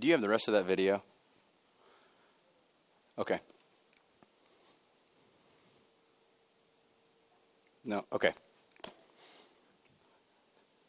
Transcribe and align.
Do 0.00 0.06
you 0.06 0.14
have 0.14 0.22
the 0.22 0.28
rest 0.30 0.48
of 0.48 0.54
that 0.54 0.64
video? 0.64 1.02
Okay. 3.18 3.38
No, 7.84 8.06
okay. 8.10 8.32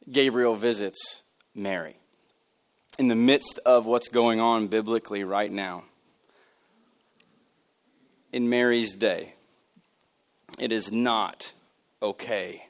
Gabriel 0.10 0.56
visits 0.56 1.24
Mary 1.54 1.98
in 2.98 3.10
the 3.10 3.16
midst 3.16 3.60
of 3.66 3.86
what's 3.86 4.08
going 4.08 4.40
on 4.40 4.68
biblically 4.68 5.26
right 5.26 5.52
now. 5.52 5.84
In 8.32 8.50
Mary's 8.50 8.96
day, 8.96 9.34
it 10.58 10.72
is 10.72 10.90
not 10.90 11.52
okay 12.02 12.68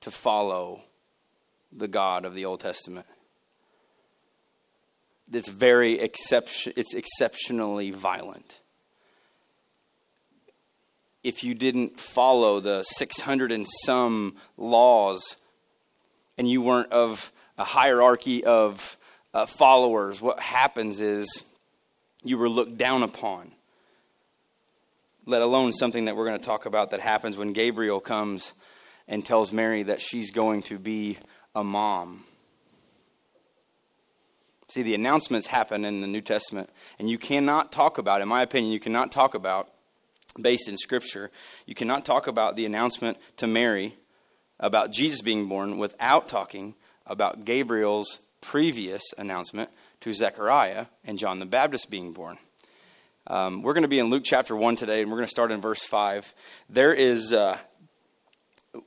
to 0.00 0.10
follow 0.10 0.82
the 1.72 1.88
God 1.88 2.26
of 2.26 2.34
the 2.34 2.44
Old 2.44 2.60
Testament. 2.60 3.06
It's 5.32 5.48
very 5.48 5.98
exception, 5.98 6.72
it's 6.76 6.94
exceptionally 6.94 7.90
violent. 7.90 8.60
If 11.22 11.44
you 11.44 11.54
didn't 11.54 12.00
follow 12.00 12.60
the 12.60 12.82
600 12.84 13.52
and 13.52 13.66
some 13.84 14.36
laws 14.56 15.36
and 16.38 16.48
you 16.48 16.62
weren't 16.62 16.92
of 16.92 17.32
a 17.58 17.64
hierarchy 17.64 18.44
of 18.44 18.96
uh, 19.34 19.44
followers, 19.46 20.22
what 20.22 20.40
happens 20.40 21.00
is 21.00 21.28
you 22.24 22.38
were 22.38 22.48
looked 22.48 22.78
down 22.78 23.02
upon. 23.02 23.52
Let 25.26 25.42
alone 25.42 25.72
something 25.72 26.06
that 26.06 26.16
we're 26.16 26.26
going 26.26 26.38
to 26.38 26.44
talk 26.44 26.64
about 26.64 26.90
that 26.90 27.00
happens 27.00 27.36
when 27.36 27.52
Gabriel 27.52 28.00
comes 28.00 28.52
and 29.06 29.24
tells 29.24 29.52
Mary 29.52 29.82
that 29.84 30.00
she's 30.00 30.30
going 30.30 30.62
to 30.62 30.78
be 30.78 31.18
a 31.54 31.62
mom. 31.62 32.24
See, 34.68 34.82
the 34.82 34.94
announcements 34.94 35.46
happen 35.46 35.84
in 35.84 36.02
the 36.02 36.06
New 36.06 36.20
Testament, 36.20 36.68
and 36.98 37.08
you 37.08 37.16
cannot 37.16 37.72
talk 37.72 37.96
about, 37.96 38.20
in 38.20 38.28
my 38.28 38.42
opinion, 38.42 38.72
you 38.72 38.80
cannot 38.80 39.10
talk 39.10 39.34
about, 39.34 39.70
based 40.38 40.68
in 40.68 40.76
Scripture, 40.76 41.30
you 41.64 41.74
cannot 41.74 42.04
talk 42.04 42.26
about 42.26 42.54
the 42.54 42.66
announcement 42.66 43.16
to 43.38 43.46
Mary 43.46 43.96
about 44.60 44.92
Jesus 44.92 45.22
being 45.22 45.48
born 45.48 45.78
without 45.78 46.28
talking 46.28 46.74
about 47.06 47.44
Gabriel's 47.46 48.18
previous 48.40 49.02
announcement 49.16 49.70
to 50.00 50.12
Zechariah 50.12 50.86
and 51.04 51.18
John 51.18 51.38
the 51.38 51.46
Baptist 51.46 51.88
being 51.90 52.12
born. 52.12 52.38
Um, 53.26 53.62
we're 53.62 53.74
going 53.74 53.82
to 53.82 53.88
be 53.88 53.98
in 53.98 54.10
Luke 54.10 54.22
chapter 54.24 54.56
1 54.56 54.76
today, 54.76 55.02
and 55.02 55.10
we're 55.10 55.18
going 55.18 55.26
to 55.26 55.30
start 55.30 55.50
in 55.50 55.60
verse 55.60 55.82
5. 55.82 56.32
There 56.68 56.94
is, 56.94 57.32
uh, 57.32 57.58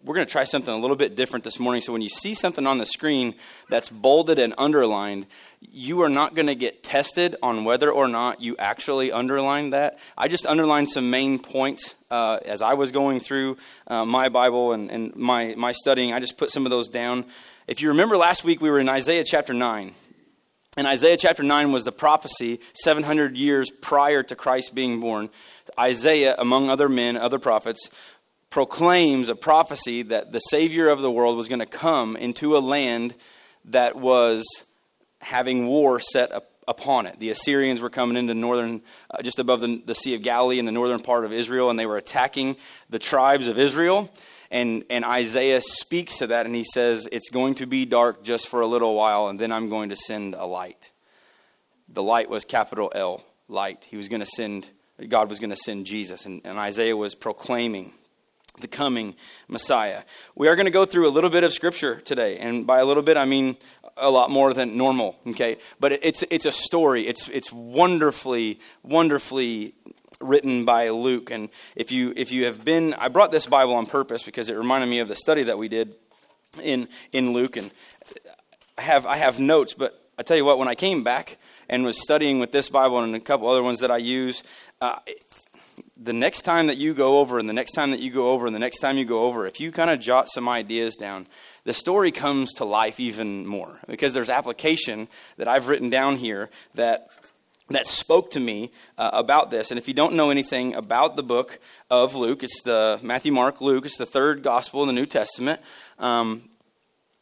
we're 0.03 0.15
going 0.15 0.25
to 0.25 0.31
try 0.31 0.43
something 0.43 0.73
a 0.73 0.77
little 0.77 0.95
bit 0.95 1.15
different 1.15 1.43
this 1.43 1.59
morning. 1.59 1.81
So 1.81 1.93
when 1.93 2.01
you 2.01 2.09
see 2.09 2.33
something 2.33 2.65
on 2.67 2.77
the 2.77 2.85
screen 2.85 3.35
that's 3.69 3.89
bolded 3.89 4.39
and 4.39 4.53
underlined, 4.57 5.27
you 5.59 6.01
are 6.01 6.09
not 6.09 6.35
going 6.35 6.47
to 6.47 6.55
get 6.55 6.83
tested 6.83 7.35
on 7.41 7.63
whether 7.63 7.91
or 7.91 8.07
not 8.07 8.41
you 8.41 8.55
actually 8.57 9.11
underlined 9.11 9.73
that. 9.73 9.99
I 10.17 10.27
just 10.27 10.45
underlined 10.45 10.89
some 10.89 11.09
main 11.09 11.39
points 11.39 11.95
uh, 12.09 12.39
as 12.45 12.61
I 12.61 12.73
was 12.73 12.91
going 12.91 13.19
through 13.19 13.57
uh, 13.87 14.05
my 14.05 14.29
Bible 14.29 14.73
and, 14.73 14.89
and 14.91 15.15
my, 15.15 15.55
my 15.55 15.71
studying. 15.71 16.13
I 16.13 16.19
just 16.19 16.37
put 16.37 16.51
some 16.51 16.65
of 16.65 16.69
those 16.69 16.89
down. 16.89 17.25
If 17.67 17.81
you 17.81 17.89
remember 17.89 18.17
last 18.17 18.43
week, 18.43 18.61
we 18.61 18.69
were 18.69 18.79
in 18.79 18.89
Isaiah 18.89 19.23
chapter 19.23 19.53
9. 19.53 19.93
And 20.77 20.87
Isaiah 20.87 21.17
chapter 21.17 21.43
9 21.43 21.73
was 21.73 21.83
the 21.83 21.91
prophecy 21.91 22.61
700 22.73 23.35
years 23.35 23.69
prior 23.81 24.23
to 24.23 24.35
Christ 24.37 24.73
being 24.73 25.01
born. 25.01 25.29
Isaiah, 25.77 26.35
among 26.37 26.69
other 26.69 26.87
men, 26.87 27.17
other 27.17 27.39
prophets, 27.39 27.89
proclaims 28.51 29.29
a 29.29 29.35
prophecy 29.35 30.03
that 30.03 30.31
the 30.31 30.39
Savior 30.39 30.89
of 30.89 31.01
the 31.01 31.09
world 31.09 31.37
was 31.37 31.47
going 31.47 31.59
to 31.59 31.65
come 31.65 32.15
into 32.17 32.55
a 32.55 32.59
land 32.59 33.15
that 33.65 33.95
was 33.95 34.43
having 35.19 35.67
war 35.67 35.99
set 35.99 36.31
up 36.31 36.51
upon 36.67 37.05
it. 37.05 37.17
The 37.19 37.29
Assyrians 37.29 37.81
were 37.81 37.89
coming 37.89 38.17
into 38.17 38.33
northern, 38.33 38.81
uh, 39.09 39.21
just 39.23 39.39
above 39.39 39.61
the, 39.61 39.81
the 39.85 39.95
Sea 39.95 40.15
of 40.15 40.21
Galilee 40.21 40.59
in 40.59 40.65
the 40.65 40.71
northern 40.71 40.99
part 40.99 41.25
of 41.25 41.33
Israel, 41.33 41.69
and 41.69 41.79
they 41.79 41.85
were 41.85 41.97
attacking 41.97 42.57
the 42.89 42.99
tribes 42.99 43.47
of 43.47 43.57
Israel. 43.57 44.13
And, 44.51 44.83
and 44.89 45.05
Isaiah 45.05 45.61
speaks 45.61 46.17
to 46.17 46.27
that, 46.27 46.45
and 46.45 46.53
he 46.53 46.65
says, 46.65 47.07
It's 47.11 47.29
going 47.29 47.55
to 47.55 47.65
be 47.65 47.85
dark 47.85 48.21
just 48.21 48.49
for 48.49 48.59
a 48.59 48.67
little 48.67 48.95
while, 48.95 49.29
and 49.29 49.39
then 49.39 49.51
I'm 49.51 49.69
going 49.69 49.89
to 49.89 49.95
send 49.95 50.35
a 50.35 50.45
light. 50.45 50.91
The 51.87 52.03
light 52.03 52.29
was 52.29 52.43
capital 52.43 52.91
L, 52.93 53.23
light. 53.47 53.85
He 53.89 53.95
was 53.95 54.09
going 54.09 54.19
to 54.19 54.25
send, 54.25 54.67
God 55.07 55.29
was 55.29 55.39
going 55.39 55.51
to 55.51 55.55
send 55.55 55.85
Jesus, 55.85 56.25
and, 56.25 56.41
and 56.43 56.57
Isaiah 56.57 56.97
was 56.97 57.15
proclaiming 57.15 57.93
the 58.59 58.67
coming 58.67 59.15
Messiah. 59.47 60.03
We 60.35 60.47
are 60.47 60.55
going 60.55 60.65
to 60.65 60.71
go 60.71 60.85
through 60.85 61.07
a 61.07 61.11
little 61.11 61.29
bit 61.29 61.43
of 61.43 61.53
scripture 61.53 62.01
today, 62.01 62.37
and 62.37 62.67
by 62.67 62.79
a 62.79 62.85
little 62.85 63.03
bit 63.03 63.17
I 63.17 63.25
mean 63.25 63.57
a 63.97 64.09
lot 64.09 64.29
more 64.29 64.53
than 64.53 64.77
normal. 64.77 65.17
Okay, 65.27 65.57
but 65.79 65.93
it's 65.93 66.23
it's 66.29 66.45
a 66.45 66.51
story. 66.51 67.07
It's 67.07 67.29
it's 67.29 67.51
wonderfully 67.51 68.59
wonderfully 68.83 69.75
written 70.19 70.65
by 70.65 70.89
Luke. 70.89 71.31
And 71.31 71.49
if 71.75 71.91
you 71.91 72.13
if 72.15 72.31
you 72.31 72.45
have 72.45 72.63
been, 72.63 72.93
I 72.95 73.07
brought 73.07 73.31
this 73.31 73.45
Bible 73.45 73.73
on 73.73 73.85
purpose 73.85 74.23
because 74.23 74.49
it 74.49 74.57
reminded 74.57 74.87
me 74.89 74.99
of 74.99 75.07
the 75.07 75.15
study 75.15 75.43
that 75.43 75.57
we 75.57 75.67
did 75.67 75.95
in 76.61 76.87
in 77.11 77.33
Luke. 77.33 77.57
And 77.57 77.71
I 78.77 78.81
have 78.81 79.05
I 79.05 79.17
have 79.17 79.39
notes, 79.39 79.73
but 79.73 79.97
I 80.17 80.23
tell 80.23 80.37
you 80.37 80.45
what, 80.45 80.57
when 80.59 80.67
I 80.67 80.75
came 80.75 81.03
back 81.03 81.37
and 81.69 81.85
was 81.85 82.01
studying 82.01 82.39
with 82.39 82.51
this 82.51 82.69
Bible 82.69 82.99
and 82.99 83.15
a 83.15 83.19
couple 83.19 83.49
other 83.49 83.63
ones 83.63 83.79
that 83.79 83.91
I 83.91 83.97
use. 83.97 84.43
Uh, 84.81 84.97
the 86.03 86.13
next 86.13 86.41
time 86.41 86.67
that 86.67 86.77
you 86.77 86.93
go 86.93 87.19
over, 87.19 87.37
and 87.37 87.47
the 87.47 87.53
next 87.53 87.73
time 87.73 87.91
that 87.91 87.99
you 87.99 88.11
go 88.11 88.31
over, 88.31 88.47
and 88.47 88.55
the 88.55 88.59
next 88.59 88.79
time 88.79 88.97
you 88.97 89.05
go 89.05 89.23
over, 89.23 89.45
if 89.45 89.59
you 89.59 89.71
kind 89.71 89.89
of 89.89 89.99
jot 89.99 90.29
some 90.29 90.49
ideas 90.49 90.95
down, 90.95 91.27
the 91.63 91.73
story 91.73 92.11
comes 92.11 92.53
to 92.53 92.65
life 92.65 92.99
even 92.99 93.45
more 93.45 93.79
because 93.87 94.13
there's 94.13 94.29
application 94.29 95.07
that 95.37 95.47
I've 95.47 95.67
written 95.67 95.89
down 95.89 96.17
here 96.17 96.49
that 96.73 97.09
that 97.69 97.87
spoke 97.87 98.31
to 98.31 98.39
me 98.39 98.71
uh, 98.97 99.11
about 99.13 99.49
this. 99.49 99.71
And 99.71 99.77
if 99.77 99.87
you 99.87 99.93
don't 99.93 100.15
know 100.15 100.29
anything 100.29 100.75
about 100.75 101.15
the 101.15 101.23
book 101.23 101.59
of 101.89 102.15
Luke, 102.15 102.43
it's 102.43 102.61
the 102.63 102.99
Matthew, 103.01 103.31
Mark, 103.31 103.61
Luke. 103.61 103.85
It's 103.85 103.97
the 103.97 104.05
third 104.05 104.43
gospel 104.43 104.81
in 104.81 104.87
the 104.87 104.93
New 104.93 105.05
Testament. 105.05 105.61
Um, 105.97 106.49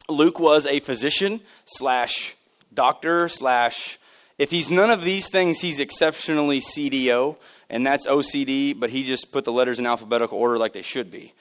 Luke 0.08 0.40
was 0.40 0.66
a 0.66 0.80
physician 0.80 1.42
slash 1.66 2.36
doctor 2.74 3.30
slash. 3.30 4.00
If 4.40 4.52
he's 4.52 4.70
none 4.70 4.90
of 4.90 5.04
these 5.04 5.30
things, 5.30 5.60
he's 5.60 5.80
exceptionally 5.80 6.62
CDO, 6.62 7.36
and 7.70 7.86
that's 7.86 8.08
OCD. 8.08 8.78
But 8.78 8.90
he 8.90 9.04
just 9.04 9.32
put 9.32 9.46
the 9.46 9.52
letters 9.52 9.80
in 9.80 9.86
alphabetical 9.86 10.38
order 10.38 10.58
like 10.58 10.74
they 10.74 10.82
should 10.82 11.12
be. 11.12 11.34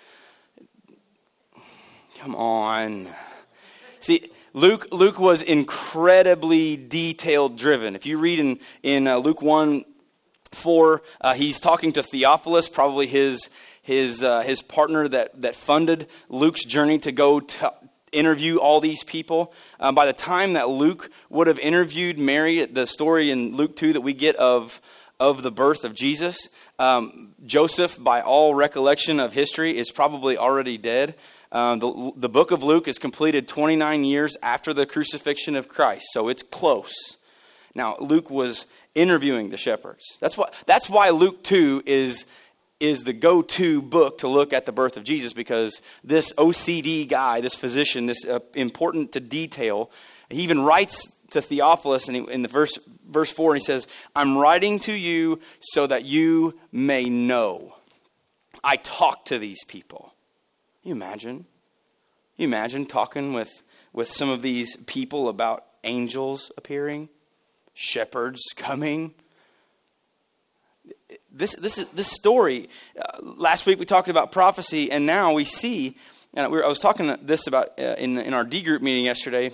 Come 2.19 2.35
on. 2.35 3.09
See, 4.01 4.31
Luke, 4.53 4.89
Luke 4.91 5.19
was 5.19 5.41
incredibly 5.41 6.77
detail 6.77 7.49
driven. 7.49 7.95
If 7.95 8.07
you 8.07 8.19
read 8.19 8.41
in, 8.41 8.59
in 8.83 9.07
uh, 9.07 9.19
Luke 9.19 9.43
1 9.43 9.85
4, 10.53 11.03
uh, 11.21 11.35
he's 11.35 11.61
talking 11.61 11.93
to 11.93 12.03
Theophilus, 12.03 12.69
probably 12.69 13.07
his, 13.07 13.51
his, 13.83 14.23
uh, 14.23 14.41
his 14.41 14.63
partner 14.63 15.07
that, 15.07 15.43
that 15.43 15.55
funded 15.55 16.09
Luke's 16.29 16.65
journey 16.65 16.99
to 17.01 17.13
go 17.13 17.39
to 17.39 17.73
interview 18.13 18.57
all 18.57 18.81
these 18.81 19.05
people. 19.05 19.53
Uh, 19.79 19.93
by 19.93 20.07
the 20.07 20.13
time 20.13 20.55
that 20.55 20.69
Luke 20.69 21.11
would 21.29 21.47
have 21.47 21.59
interviewed 21.59 22.19
Mary, 22.19 22.65
the 22.65 22.87
story 22.87 23.31
in 23.31 23.55
Luke 23.55 23.77
2 23.77 23.93
that 23.93 24.01
we 24.01 24.13
get 24.13 24.37
of, 24.37 24.81
of 25.21 25.43
the 25.43 25.51
birth 25.51 25.85
of 25.85 25.95
Jesus, 25.95 26.49
um, 26.79 27.35
Joseph, 27.45 28.03
by 28.03 28.21
all 28.21 28.55
recollection 28.55 29.19
of 29.19 29.33
history, 29.33 29.77
is 29.77 29.91
probably 29.91 30.37
already 30.37 30.79
dead. 30.79 31.15
Um, 31.51 31.79
the, 31.79 32.13
the 32.17 32.29
book 32.29 32.51
of 32.51 32.63
Luke 32.63 32.87
is 32.87 32.99
completed 32.99 33.49
29 33.49 34.05
years 34.05 34.37
after 34.43 34.73
the 34.73 34.87
crucifixion 34.87 35.57
of 35.57 35.69
Christ, 35.69 36.07
so 36.13 36.29
it's 36.29 36.43
close. 36.43 36.95
Now, 37.75 37.97
Luke 37.99 38.31
was 38.31 38.67
interviewing 38.95 39.51
the 39.51 39.57
shepherds. 39.57 40.05
That's 40.21 40.37
why, 40.37 40.51
that's 40.67 40.89
why 40.89 41.11
Luke 41.11 41.43
2 41.43 41.83
is, 41.87 42.25
is 42.79 43.05
the 43.05 43.13
go 43.13 43.43
to 43.43 43.83
book 43.83 44.19
to 44.19 44.29
look 44.29 44.53
at 44.53 44.67
the 44.67 44.73
birth 44.73 44.97
of 44.97 45.05
Jesus, 45.05 45.33
because 45.33 45.81
this 46.05 46.33
OCD 46.35 47.09
guy, 47.09 47.41
this 47.41 47.55
physician, 47.55 48.07
this 48.07 48.25
uh, 48.25 48.41
important 48.55 49.13
to 49.13 49.21
detail, 49.21 49.91
he 50.31 50.43
even 50.43 50.61
writes 50.61 51.09
to 51.31 51.43
Theophilus 51.43 52.09
in, 52.09 52.29
in 52.31 52.43
the 52.43 52.49
verse, 52.49 52.79
verse 53.09 53.31
4, 53.31 53.55
and 53.55 53.63
he 53.63 53.65
says, 53.65 53.87
I'm 54.17 54.39
writing 54.39 54.79
to 54.81 54.93
you 54.93 55.41
so 55.61 55.87
that 55.87 56.05
you 56.05 56.59
may 56.73 57.05
know. 57.05 57.75
I 58.65 58.77
talk 58.77 59.27
to 59.27 59.39
these 59.39 59.65
people 59.65 60.15
you 60.89 60.95
imagine? 60.95 61.45
You 62.37 62.47
imagine 62.47 62.87
talking 62.87 63.35
with, 63.35 63.63
with 63.93 64.11
some 64.11 64.31
of 64.31 64.43
these 64.43 64.77
people 64.87 65.29
about 65.29 65.65
angels 65.85 66.51
appearing, 66.57 67.09
shepherds 67.75 68.41
coming. 68.57 69.13
This, 71.31 71.55
this, 71.57 71.77
is, 71.79 71.87
this 71.89 72.09
story, 72.11 72.69
uh, 72.99 73.19
last 73.23 73.67
week 73.67 73.79
we 73.79 73.85
talked 73.85 74.09
about 74.09 74.33
prophecy, 74.33 74.91
and 74.91 75.05
now 75.05 75.35
we 75.35 75.45
see, 75.45 75.97
and 76.33 76.47
I 76.47 76.49
was 76.49 76.79
talking 76.79 77.15
this 77.21 77.47
about 77.47 77.79
uh, 77.79 77.97
in, 77.99 78.17
in 78.19 78.33
our 78.33 78.45
D 78.45 78.63
group 78.63 78.81
meeting 78.81 79.05
yesterday, 79.05 79.53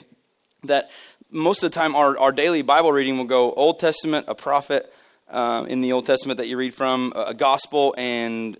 that 0.63 0.91
most 1.35 1.63
of 1.63 1.71
the 1.71 1.75
time 1.75 1.95
our, 1.95 2.17
our 2.19 2.33
daily 2.33 2.63
Bible 2.63 2.93
reading 2.93 3.19
will 3.19 3.25
go 3.25 3.53
Old 3.53 3.81
Testament, 3.81 4.27
a 4.29 4.35
prophet 4.35 4.91
uh, 5.29 5.67
in 5.69 5.81
the 5.81 5.93
Old 5.93 6.07
Testament 6.07 6.39
that 6.39 6.47
you 6.47 6.57
read 6.57 6.75
from, 6.75 7.13
a 7.17 7.35
gospel, 7.35 7.95
and 7.99 8.57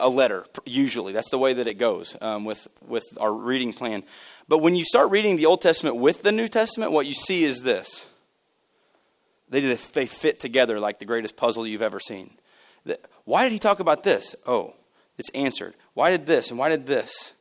a 0.00 0.08
letter, 0.08 0.44
usually. 0.64 1.12
That's 1.12 1.30
the 1.30 1.38
way 1.38 1.52
that 1.52 1.68
it 1.68 1.74
goes 1.74 2.16
um, 2.20 2.44
with, 2.44 2.66
with 2.86 3.04
our 3.20 3.32
reading 3.32 3.72
plan. 3.72 4.02
But 4.48 4.58
when 4.58 4.74
you 4.74 4.84
start 4.84 5.10
reading 5.10 5.36
the 5.36 5.46
Old 5.46 5.62
Testament 5.62 5.96
with 5.96 6.22
the 6.22 6.32
New 6.32 6.48
Testament, 6.48 6.90
what 6.90 7.06
you 7.06 7.14
see 7.14 7.44
is 7.44 7.60
this 7.60 8.06
They, 9.48 9.60
they 9.92 10.06
fit 10.06 10.40
together 10.40 10.80
like 10.80 10.98
the 10.98 11.04
greatest 11.04 11.36
puzzle 11.36 11.66
you've 11.66 11.82
ever 11.82 12.00
seen. 12.00 12.32
Why 13.24 13.44
did 13.44 13.52
he 13.52 13.58
talk 13.58 13.78
about 13.78 14.02
this? 14.02 14.34
Oh, 14.46 14.74
it's 15.18 15.30
answered. 15.30 15.74
Why 15.94 16.10
did 16.10 16.26
this 16.26 16.50
and 16.50 16.58
why 16.58 16.68
did 16.68 16.86
this? 16.86 17.32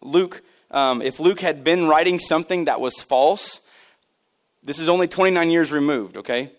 Luke, 0.00 0.42
um, 0.70 1.02
if 1.02 1.20
Luke 1.20 1.40
had 1.40 1.62
been 1.62 1.86
writing 1.86 2.18
something 2.18 2.64
that 2.64 2.80
was 2.80 2.94
false, 3.00 3.60
this 4.62 4.78
is 4.78 4.88
only 4.88 5.08
29 5.08 5.50
years 5.50 5.72
removed, 5.72 6.18
okay? 6.18 6.52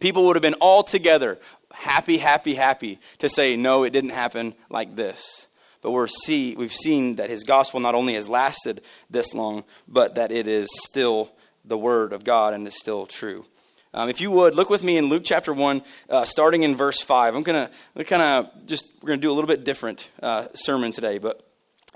People 0.00 0.26
would 0.26 0.36
have 0.36 0.42
been 0.42 0.54
all 0.54 0.82
together, 0.82 1.38
happy, 1.72 2.18
happy, 2.18 2.54
happy 2.54 2.98
to 3.18 3.28
say, 3.28 3.56
no, 3.56 3.84
it 3.84 3.90
didn't 3.90 4.10
happen 4.10 4.54
like 4.68 4.96
this. 4.96 5.46
But 5.82 5.92
we're 5.92 6.08
see, 6.08 6.56
we've 6.56 6.72
seen 6.72 7.16
that 7.16 7.30
his 7.30 7.44
gospel 7.44 7.80
not 7.80 7.94
only 7.94 8.14
has 8.14 8.28
lasted 8.28 8.82
this 9.08 9.32
long, 9.34 9.64
but 9.86 10.16
that 10.16 10.32
it 10.32 10.48
is 10.48 10.68
still 10.84 11.30
the 11.64 11.78
word 11.78 12.12
of 12.12 12.24
God 12.24 12.54
and 12.54 12.66
is 12.66 12.78
still 12.78 13.06
true. 13.06 13.44
Um, 13.94 14.10
if 14.10 14.20
you 14.20 14.30
would, 14.30 14.54
look 14.54 14.68
with 14.68 14.82
me 14.82 14.98
in 14.98 15.06
Luke 15.06 15.22
chapter 15.24 15.54
1, 15.54 15.82
uh, 16.10 16.24
starting 16.24 16.64
in 16.64 16.76
verse 16.76 17.00
5. 17.00 17.34
I'm 17.34 17.42
going 17.42 17.68
to 17.96 18.04
kind 18.04 18.20
of 18.20 18.66
just, 18.66 18.86
we're 19.00 19.08
going 19.08 19.20
to 19.20 19.26
do 19.26 19.30
a 19.30 19.34
little 19.34 19.48
bit 19.48 19.64
different 19.64 20.10
uh, 20.22 20.48
sermon 20.54 20.92
today. 20.92 21.18
But 21.18 21.40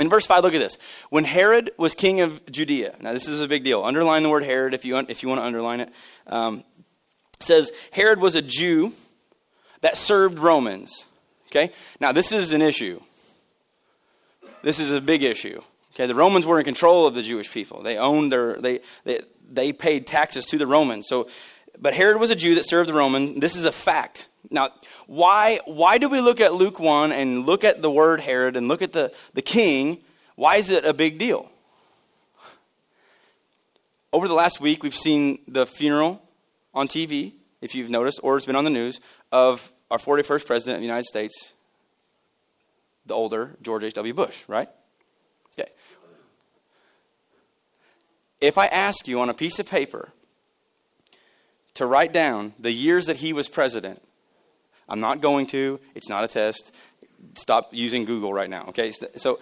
in 0.00 0.08
verse 0.08 0.26
5, 0.26 0.42
look 0.42 0.54
at 0.54 0.60
this. 0.60 0.78
When 1.10 1.24
Herod 1.24 1.70
was 1.76 1.94
king 1.94 2.20
of 2.20 2.44
Judea, 2.50 2.96
now 3.00 3.12
this 3.12 3.28
is 3.28 3.40
a 3.40 3.46
big 3.46 3.64
deal. 3.64 3.84
Underline 3.84 4.22
the 4.22 4.30
word 4.30 4.44
Herod 4.44 4.74
if 4.74 4.84
you, 4.84 4.96
if 4.96 5.22
you 5.22 5.28
want 5.28 5.40
to 5.40 5.44
underline 5.44 5.80
it. 5.80 5.92
Um, 6.26 6.64
it 7.38 7.42
says, 7.42 7.70
Herod 7.90 8.18
was 8.18 8.34
a 8.34 8.42
Jew 8.42 8.92
that 9.82 9.96
served 9.96 10.38
Romans. 10.38 11.04
Okay? 11.48 11.72
Now, 12.00 12.12
this 12.12 12.32
is 12.32 12.52
an 12.52 12.62
issue. 12.62 13.00
This 14.62 14.78
is 14.78 14.90
a 14.90 15.00
big 15.00 15.22
issue. 15.22 15.62
Okay, 15.94 16.06
the 16.06 16.14
Romans 16.14 16.46
were 16.46 16.58
in 16.58 16.64
control 16.64 17.06
of 17.06 17.14
the 17.14 17.22
Jewish 17.22 17.50
people. 17.50 17.82
They 17.82 17.98
owned 17.98 18.30
their, 18.30 18.60
they, 18.60 18.80
they, 19.04 19.20
they 19.50 19.72
paid 19.72 20.06
taxes 20.06 20.44
to 20.46 20.58
the 20.58 20.66
Romans. 20.66 21.08
So 21.08 21.28
but 21.80 21.94
Herod 21.94 22.20
was 22.20 22.30
a 22.30 22.36
Jew 22.36 22.54
that 22.56 22.68
served 22.68 22.88
the 22.88 22.94
Roman. 22.94 23.40
This 23.40 23.56
is 23.56 23.64
a 23.64 23.72
fact. 23.72 24.28
Now, 24.50 24.70
why, 25.06 25.60
why 25.64 25.98
do 25.98 26.08
we 26.08 26.20
look 26.20 26.40
at 26.40 26.54
Luke 26.54 26.78
1 26.78 27.10
and 27.10 27.46
look 27.46 27.64
at 27.64 27.82
the 27.82 27.90
word 27.90 28.20
Herod 28.20 28.56
and 28.56 28.68
look 28.68 28.82
at 28.82 28.92
the, 28.92 29.12
the 29.34 29.42
king? 29.42 29.98
Why 30.36 30.56
is 30.56 30.70
it 30.70 30.84
a 30.84 30.92
big 30.92 31.18
deal? 31.18 31.50
Over 34.12 34.28
the 34.28 34.34
last 34.34 34.60
week, 34.60 34.82
we've 34.82 34.94
seen 34.94 35.38
the 35.46 35.66
funeral 35.66 36.22
on 36.74 36.88
TV, 36.88 37.32
if 37.60 37.74
you've 37.74 37.90
noticed, 37.90 38.20
or 38.22 38.36
it's 38.36 38.46
been 38.46 38.56
on 38.56 38.64
the 38.64 38.70
news, 38.70 39.00
of 39.32 39.72
our 39.90 39.98
41st 39.98 40.46
president 40.46 40.76
of 40.76 40.80
the 40.80 40.86
United 40.86 41.06
States, 41.06 41.54
the 43.06 43.14
older 43.14 43.56
George 43.62 43.84
H.W. 43.84 44.14
Bush, 44.14 44.42
right? 44.48 44.68
Okay. 45.58 45.70
If 48.40 48.58
I 48.58 48.66
ask 48.66 49.06
you 49.08 49.20
on 49.20 49.30
a 49.30 49.34
piece 49.34 49.58
of 49.58 49.68
paper, 49.68 50.12
to 51.80 51.86
write 51.86 52.12
down 52.12 52.52
the 52.58 52.70
years 52.70 53.06
that 53.06 53.16
he 53.16 53.32
was 53.32 53.48
president. 53.48 54.02
I'm 54.86 55.00
not 55.00 55.22
going 55.22 55.46
to. 55.46 55.80
It's 55.94 56.10
not 56.10 56.24
a 56.24 56.28
test. 56.28 56.72
Stop 57.36 57.70
using 57.72 58.04
Google 58.04 58.34
right 58.34 58.50
now. 58.50 58.66
Okay. 58.68 58.92
So, 59.16 59.40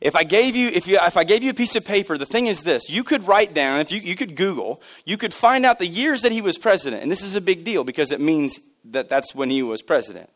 if 0.00 0.16
I 0.16 0.24
gave 0.24 0.56
you 0.56 0.70
if 0.70 0.88
you 0.88 0.98
if 1.00 1.16
I 1.16 1.22
gave 1.22 1.44
you 1.44 1.50
a 1.50 1.54
piece 1.54 1.76
of 1.76 1.84
paper, 1.84 2.18
the 2.18 2.26
thing 2.26 2.48
is 2.48 2.64
this: 2.64 2.90
you 2.90 3.04
could 3.04 3.28
write 3.28 3.54
down 3.54 3.78
if 3.80 3.92
you 3.92 4.00
you 4.00 4.16
could 4.16 4.34
Google, 4.34 4.82
you 5.04 5.16
could 5.16 5.32
find 5.32 5.64
out 5.64 5.78
the 5.78 5.86
years 5.86 6.22
that 6.22 6.32
he 6.32 6.40
was 6.40 6.58
president, 6.58 7.00
and 7.00 7.12
this 7.12 7.22
is 7.22 7.36
a 7.36 7.40
big 7.40 7.62
deal 7.62 7.84
because 7.84 8.10
it 8.10 8.20
means 8.20 8.58
that 8.86 9.08
that's 9.08 9.32
when 9.36 9.48
he 9.48 9.62
was 9.62 9.80
president. 9.80 10.28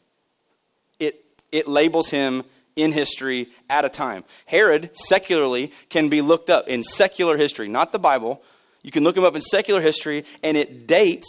It 1.01 1.25
it 1.51 1.67
labels 1.67 2.11
him 2.11 2.45
in 2.77 2.93
history 2.93 3.49
at 3.69 3.85
a 3.85 3.89
time. 3.89 4.23
Herod 4.47 4.91
secularly 4.97 5.73
can 5.89 6.09
be 6.09 6.21
looked 6.21 6.51
up 6.51 6.69
in 6.69 6.85
secular 6.85 7.37
history, 7.37 7.69
not 7.69 7.91
the 7.91 7.99
Bible, 7.99 8.43
you 8.83 8.91
can 8.91 9.05
look 9.05 9.17
him 9.17 9.25
up 9.25 9.37
in 9.37 9.43
secular 9.43 9.81
history, 9.81 10.25
and 10.43 10.57
it 10.57 10.87
dates 10.87 11.29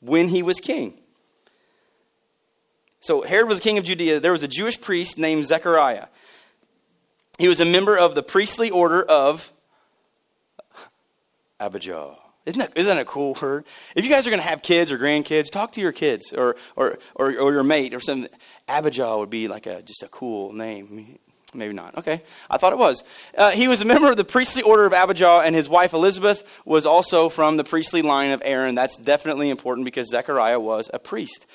when 0.00 0.28
he 0.28 0.42
was 0.42 0.60
king. 0.60 0.94
So 3.00 3.22
Herod 3.22 3.48
was 3.48 3.60
king 3.60 3.78
of 3.78 3.84
Judea. 3.84 4.20
There 4.20 4.32
was 4.32 4.42
a 4.42 4.48
Jewish 4.48 4.80
priest 4.80 5.18
named 5.18 5.46
Zechariah. 5.46 6.06
He 7.38 7.48
was 7.48 7.60
a 7.60 7.64
member 7.64 7.96
of 7.96 8.14
the 8.14 8.22
priestly 8.22 8.70
order 8.70 9.02
of 9.02 9.52
Abijah. 11.58 12.16
Isn't 12.44 12.58
that, 12.58 12.72
isn't 12.76 12.88
that 12.88 13.00
a 13.00 13.04
cool 13.04 13.36
word? 13.40 13.64
If 13.94 14.04
you 14.04 14.10
guys 14.10 14.26
are 14.26 14.30
going 14.30 14.42
to 14.42 14.48
have 14.48 14.62
kids 14.62 14.90
or 14.90 14.98
grandkids, 14.98 15.50
talk 15.50 15.72
to 15.72 15.80
your 15.80 15.92
kids 15.92 16.32
or, 16.32 16.56
or, 16.76 16.98
or, 17.14 17.28
or 17.38 17.52
your 17.52 17.62
mate 17.62 17.94
or 17.94 18.00
something. 18.00 18.28
Abijah 18.68 19.16
would 19.16 19.30
be 19.30 19.48
like 19.48 19.66
a, 19.66 19.82
just 19.82 20.02
a 20.02 20.08
cool 20.08 20.52
name. 20.52 21.18
Maybe 21.54 21.74
not. 21.74 21.98
Okay. 21.98 22.22
I 22.48 22.56
thought 22.56 22.72
it 22.72 22.78
was. 22.78 23.04
Uh, 23.36 23.50
he 23.50 23.68
was 23.68 23.82
a 23.82 23.84
member 23.84 24.10
of 24.10 24.16
the 24.16 24.24
priestly 24.24 24.62
order 24.62 24.86
of 24.86 24.92
Abijah, 24.92 25.42
and 25.44 25.54
his 25.54 25.68
wife 25.68 25.92
Elizabeth 25.92 26.42
was 26.64 26.86
also 26.86 27.28
from 27.28 27.58
the 27.58 27.64
priestly 27.64 28.00
line 28.00 28.30
of 28.30 28.40
Aaron. 28.44 28.74
That's 28.74 28.96
definitely 28.96 29.50
important 29.50 29.84
because 29.84 30.08
Zechariah 30.08 30.60
was 30.60 30.90
a 30.94 30.98
priest. 30.98 31.46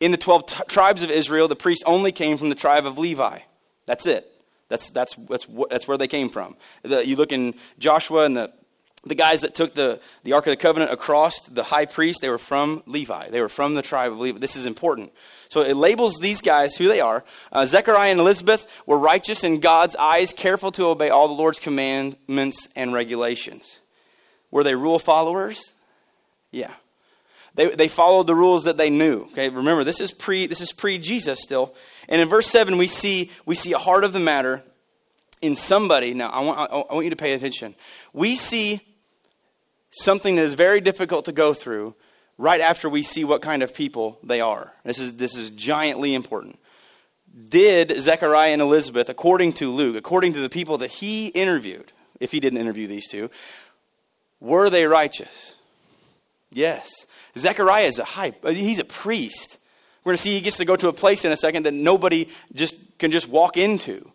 In 0.00 0.10
the 0.10 0.16
12 0.16 0.46
t- 0.46 0.62
tribes 0.66 1.02
of 1.02 1.10
Israel, 1.10 1.46
the 1.46 1.54
priest 1.54 1.84
only 1.86 2.10
came 2.10 2.36
from 2.36 2.48
the 2.48 2.56
tribe 2.56 2.84
of 2.84 2.98
Levi. 2.98 3.38
That's 3.86 4.06
it. 4.06 4.30
That's, 4.68 4.90
that's, 4.90 5.14
that's, 5.16 5.46
that's 5.70 5.86
where 5.86 5.98
they 5.98 6.08
came 6.08 6.30
from. 6.30 6.56
The, 6.82 7.06
you 7.06 7.14
look 7.14 7.30
in 7.30 7.54
Joshua 7.78 8.24
and 8.24 8.36
the, 8.36 8.52
the 9.06 9.14
guys 9.14 9.42
that 9.42 9.54
took 9.54 9.74
the, 9.74 10.00
the 10.22 10.32
Ark 10.32 10.46
of 10.46 10.52
the 10.52 10.56
Covenant 10.56 10.92
across, 10.92 11.40
the 11.40 11.64
high 11.64 11.84
priest, 11.84 12.20
they 12.22 12.30
were 12.30 12.38
from 12.38 12.82
Levi. 12.86 13.30
They 13.30 13.40
were 13.40 13.48
from 13.48 13.74
the 13.74 13.82
tribe 13.82 14.12
of 14.12 14.18
Levi. 14.18 14.38
This 14.38 14.56
is 14.56 14.66
important. 14.66 15.12
So 15.48 15.60
it 15.60 15.76
labels 15.76 16.18
these 16.18 16.40
guys 16.40 16.74
who 16.74 16.88
they 16.88 17.00
are. 17.00 17.24
Uh, 17.52 17.66
Zechariah 17.66 18.10
and 18.10 18.20
Elizabeth 18.20 18.66
were 18.86 18.98
righteous 18.98 19.44
in 19.44 19.60
God's 19.60 19.94
eyes, 19.96 20.32
careful 20.32 20.72
to 20.72 20.86
obey 20.86 21.10
all 21.10 21.28
the 21.28 21.34
Lord's 21.34 21.60
commandments 21.60 22.68
and 22.74 22.92
regulations. 22.92 23.78
Were 24.50 24.64
they 24.64 24.74
rule 24.74 24.98
followers? 24.98 25.72
Yeah. 26.50 26.72
They, 27.54 27.68
they 27.68 27.88
followed 27.88 28.26
the 28.26 28.34
rules 28.34 28.64
that 28.64 28.76
they 28.76 28.90
knew. 28.90 29.24
Okay, 29.32 29.48
remember 29.48 29.84
this 29.84 30.00
is 30.00 30.12
pre 30.12 30.46
this 30.46 30.60
is 30.60 30.72
pre 30.72 30.98
Jesus 30.98 31.40
still. 31.40 31.74
And 32.08 32.20
in 32.20 32.28
verse 32.28 32.48
seven 32.48 32.78
we 32.78 32.88
see 32.88 33.30
we 33.46 33.54
see 33.54 33.72
a 33.72 33.78
heart 33.78 34.02
of 34.02 34.12
the 34.12 34.18
matter 34.18 34.64
in 35.40 35.54
somebody. 35.54 36.14
Now 36.14 36.30
I 36.30 36.40
want 36.40 36.58
I, 36.58 36.64
I 36.64 36.94
want 36.94 37.04
you 37.04 37.10
to 37.10 37.16
pay 37.16 37.32
attention. 37.32 37.76
We 38.12 38.36
see 38.36 38.80
something 39.94 40.36
that 40.36 40.42
is 40.42 40.54
very 40.54 40.80
difficult 40.80 41.24
to 41.26 41.32
go 41.32 41.54
through 41.54 41.94
right 42.38 42.60
after 42.60 42.88
we 42.88 43.02
see 43.02 43.24
what 43.24 43.42
kind 43.42 43.62
of 43.62 43.72
people 43.72 44.18
they 44.22 44.40
are. 44.40 44.72
This 44.84 44.98
is, 44.98 45.16
this 45.16 45.36
is 45.36 45.50
giantly 45.50 46.14
important. 46.14 46.58
Did 47.48 48.00
Zechariah 48.00 48.50
and 48.50 48.62
Elizabeth, 48.62 49.08
according 49.08 49.54
to 49.54 49.70
Luke, 49.70 49.96
according 49.96 50.34
to 50.34 50.40
the 50.40 50.48
people 50.48 50.78
that 50.78 50.90
he 50.90 51.28
interviewed, 51.28 51.92
if 52.20 52.32
he 52.32 52.40
didn't 52.40 52.60
interview 52.60 52.86
these 52.86 53.08
two, 53.08 53.30
were 54.40 54.70
they 54.70 54.86
righteous? 54.86 55.56
Yes. 56.52 57.06
Zechariah 57.36 57.86
is 57.86 57.98
a 57.98 58.04
hype. 58.04 58.46
He's 58.48 58.78
a 58.78 58.84
priest. 58.84 59.58
We're 60.04 60.10
going 60.10 60.16
to 60.18 60.22
see 60.22 60.34
he 60.34 60.40
gets 60.40 60.58
to 60.58 60.64
go 60.64 60.76
to 60.76 60.88
a 60.88 60.92
place 60.92 61.24
in 61.24 61.32
a 61.32 61.36
second 61.36 61.64
that 61.64 61.74
nobody 61.74 62.28
just 62.54 62.76
can 62.98 63.10
just 63.10 63.28
walk 63.28 63.56
into. 63.56 64.10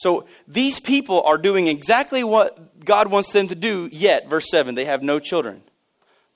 So 0.00 0.24
these 0.48 0.80
people 0.80 1.22
are 1.24 1.36
doing 1.36 1.66
exactly 1.66 2.24
what 2.24 2.86
God 2.86 3.08
wants 3.08 3.32
them 3.32 3.48
to 3.48 3.54
do, 3.54 3.86
yet, 3.92 4.30
verse 4.30 4.48
7, 4.50 4.74
they 4.74 4.86
have 4.86 5.02
no 5.02 5.20
children 5.20 5.62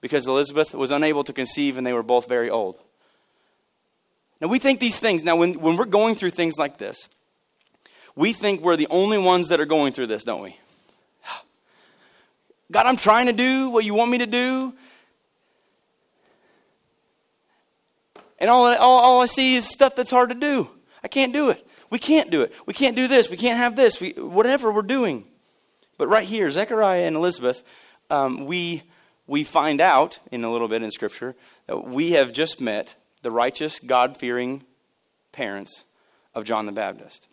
because 0.03 0.29
Elizabeth 0.29 0.75
was 0.75 0.91
unable 0.91 1.25
to 1.25 1.33
conceive 1.33 1.79
and 1.79 1.87
they 1.87 1.95
were 1.95 2.03
both 2.03 2.29
very 2.29 2.51
old. 2.51 2.79
Now, 4.39 4.49
we 4.49 4.59
think 4.59 4.81
these 4.81 4.99
things, 4.99 5.25
now, 5.25 5.37
when, 5.37 5.59
when 5.61 5.79
we're 5.79 5.87
going 5.87 6.15
through 6.15 6.29
things 6.31 6.59
like 6.59 6.77
this, 6.77 7.09
we 8.15 8.35
think 8.35 8.61
we're 8.61 8.77
the 8.77 8.89
only 8.91 9.17
ones 9.17 9.49
that 9.49 9.61
are 9.61 9.65
going 9.65 9.95
through 9.95 10.09
this, 10.09 10.25
don't 10.25 10.43
we? 10.43 10.59
God, 12.71 12.85
I'm 12.85 12.99
trying 12.99 13.29
to 13.29 13.33
do 13.33 13.71
what 13.71 13.87
you 13.87 13.95
want 13.95 14.11
me 14.11 14.19
to 14.19 14.27
do. 14.27 14.75
And 18.39 18.51
all, 18.51 18.67
all, 18.67 19.01
all 19.01 19.21
I 19.23 19.27
see 19.27 19.57
is 19.57 19.67
stuff 19.67 19.97
that's 19.97 20.11
hard 20.11 20.29
to 20.29 20.35
do. 20.35 20.69
I 21.03 21.09
can't 21.09 21.33
do 21.33 21.49
it. 21.49 21.67
We 21.91 21.99
can't 21.99 22.31
do 22.31 22.43
it. 22.43 22.53
We 22.67 22.75
can't 22.75 22.97
do 22.97 23.09
this. 23.09 23.31
We 23.31 23.37
can't 23.37 23.59
have 23.59 23.77
this. 23.77 24.01
We, 24.01 24.13
whatever 24.13 24.73
we're 24.73 24.83
doing. 24.83 25.27
But 25.99 26.09
right 26.09 26.27
here, 26.27 26.51
Zechariah 26.51 27.05
and 27.05 27.17
Elizabeth, 27.17 27.63
um, 28.11 28.47
we 28.47 28.83
we 29.27 29.45
find 29.45 29.81
out 29.81 30.19
in 30.31 30.45
a 30.45 30.51
little 30.51 30.69
bit 30.69 30.83
in 30.83 30.91
Scripture 30.91 31.35
that 31.67 31.85
we 31.87 32.13
have 32.13 32.33
just 32.33 32.61
met 32.61 32.95
the 33.23 33.31
righteous, 33.31 33.81
God 33.81 34.19
fearing 34.19 34.65
parents 35.33 35.85
of 36.35 36.45
John 36.45 36.67
the 36.67 36.73
Baptist. 36.73 37.29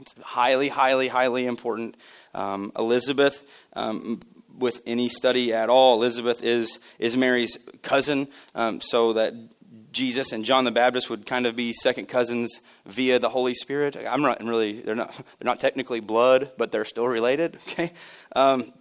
It's 0.00 0.14
highly, 0.22 0.68
highly, 0.68 1.08
highly 1.08 1.46
important. 1.46 1.96
Um, 2.34 2.72
Elizabeth, 2.78 3.44
um, 3.74 4.20
with 4.56 4.80
any 4.86 5.10
study 5.10 5.52
at 5.52 5.68
all, 5.68 5.96
Elizabeth 5.96 6.42
is, 6.42 6.78
is 6.98 7.16
Mary's 7.16 7.58
cousin, 7.82 8.28
um, 8.54 8.80
so 8.80 9.12
that 9.12 9.34
Jesus 9.92 10.32
and 10.32 10.44
John 10.44 10.64
the 10.64 10.70
Baptist 10.70 11.10
would 11.10 11.26
kind 11.26 11.46
of 11.46 11.56
be 11.56 11.72
second 11.72 12.06
cousins 12.06 12.60
via 12.86 13.18
the 13.18 13.28
Holy 13.28 13.54
Spirit. 13.54 13.96
I'm 13.96 14.22
not 14.22 14.42
really, 14.42 14.80
they're 14.80 14.94
not, 14.94 15.14
they're 15.16 15.44
not 15.46 15.60
technically 15.60 16.00
blood, 16.00 16.52
but 16.56 16.72
they're 16.72 16.84
still 16.84 17.06
related, 17.06 17.58
okay? 17.68 17.92
Um, 18.34 18.72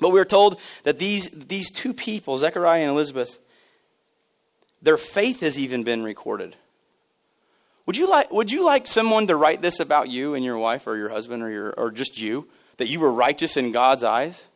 but 0.00 0.10
we're 0.10 0.24
told 0.24 0.60
that 0.84 0.98
these, 0.98 1.28
these 1.30 1.70
two 1.70 1.92
people, 1.92 2.38
Zechariah 2.38 2.82
and 2.82 2.90
Elizabeth, 2.90 3.38
their 4.80 4.96
faith 4.96 5.40
has 5.40 5.58
even 5.58 5.84
been 5.84 6.02
recorded. 6.02 6.56
Would 7.86 7.96
you 7.96 8.08
like, 8.08 8.30
would 8.32 8.50
you 8.50 8.64
like 8.64 8.86
someone 8.86 9.26
to 9.26 9.36
write 9.36 9.62
this 9.62 9.80
about 9.80 10.08
you 10.08 10.34
and 10.34 10.44
your 10.44 10.58
wife 10.58 10.86
or 10.86 10.96
your 10.96 11.08
husband 11.08 11.42
or, 11.42 11.50
your, 11.50 11.70
or 11.72 11.90
just 11.90 12.18
you? 12.18 12.48
That 12.78 12.88
you 12.88 13.00
were 13.00 13.12
righteous 13.12 13.56
in 13.56 13.70
God's 13.70 14.02
eyes? 14.02 14.46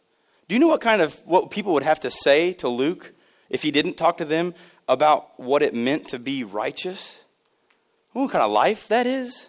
Do 0.48 0.54
you 0.54 0.60
know 0.60 0.68
what 0.68 0.80
kind 0.80 1.02
of 1.02 1.14
what 1.24 1.50
people 1.50 1.72
would 1.74 1.82
have 1.82 2.00
to 2.00 2.10
say 2.10 2.52
to 2.54 2.68
Luke 2.68 3.12
if 3.50 3.62
he 3.62 3.70
didn't 3.70 3.96
talk 3.96 4.18
to 4.18 4.24
them 4.24 4.54
about 4.88 5.38
what 5.38 5.62
it 5.62 5.74
meant 5.74 6.08
to 6.08 6.18
be 6.18 6.44
righteous? 6.44 7.20
What 8.12 8.30
kind 8.30 8.42
of 8.42 8.50
life 8.50 8.88
that 8.88 9.06
is? 9.06 9.48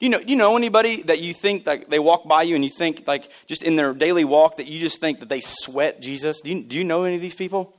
You 0.00 0.08
know, 0.08 0.18
you 0.18 0.34
know 0.34 0.56
anybody 0.56 1.02
that 1.02 1.20
you 1.20 1.32
think 1.32 1.64
like 1.64 1.88
they 1.88 2.00
walk 2.00 2.26
by 2.26 2.42
you 2.42 2.56
and 2.56 2.64
you 2.64 2.70
think 2.70 3.06
like 3.06 3.30
just 3.46 3.62
in 3.62 3.76
their 3.76 3.94
daily 3.94 4.24
walk 4.24 4.56
that 4.56 4.66
you 4.66 4.80
just 4.80 5.00
think 5.00 5.20
that 5.20 5.28
they 5.28 5.40
sweat 5.40 6.02
Jesus? 6.02 6.40
Do 6.40 6.50
you, 6.50 6.62
do 6.62 6.76
you 6.76 6.84
know 6.84 7.04
any 7.04 7.14
of 7.14 7.20
these 7.20 7.36
people? 7.36 7.74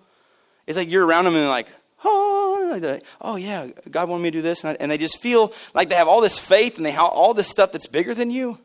It's 0.66 0.78
like 0.78 0.90
you're 0.90 1.06
around 1.06 1.26
them 1.26 1.36
and 1.36 1.50
like, 1.50 1.68
oh, 2.04 2.80
oh 3.22 3.36
yeah, 3.36 3.68
God 3.92 4.10
wanted 4.10 4.24
me 4.24 4.32
to 4.32 4.38
do 4.38 4.42
this, 4.42 4.64
and, 4.64 4.72
I, 4.72 4.78
and 4.80 4.92
they 4.92 4.98
just 4.98 5.22
feel 5.22 5.54
like 5.74 5.90
they 5.90 5.96
have 5.96 6.08
all 6.08 6.22
this 6.22 6.40
faith 6.40 6.78
and 6.78 6.86
they 6.86 6.92
have 6.92 7.12
all 7.12 7.34
this 7.34 7.48
stuff 7.48 7.72
that's 7.72 7.88
bigger 7.88 8.16
than 8.16 8.32
you. 8.32 8.58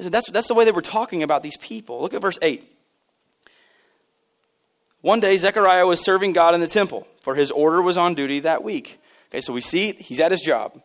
i 0.00 0.08
That's, 0.08 0.30
that's 0.30 0.48
the 0.48 0.54
way 0.54 0.64
they 0.64 0.72
were 0.72 0.82
talking 0.82 1.22
about 1.22 1.42
these 1.42 1.56
people. 1.58 2.02
Look 2.02 2.14
at 2.14 2.20
verse 2.20 2.38
8. 2.42 2.68
One 5.02 5.20
day, 5.20 5.36
Zechariah 5.36 5.86
was 5.86 6.02
serving 6.02 6.32
God 6.32 6.54
in 6.54 6.60
the 6.60 6.66
temple, 6.66 7.06
for 7.20 7.34
his 7.34 7.50
order 7.50 7.82
was 7.82 7.96
on 7.96 8.14
duty 8.14 8.40
that 8.40 8.64
week. 8.64 9.00
Okay, 9.30 9.40
so 9.40 9.52
we 9.52 9.60
see 9.60 9.92
he's 9.92 10.20
at 10.20 10.30
his 10.30 10.40
job. 10.40 10.80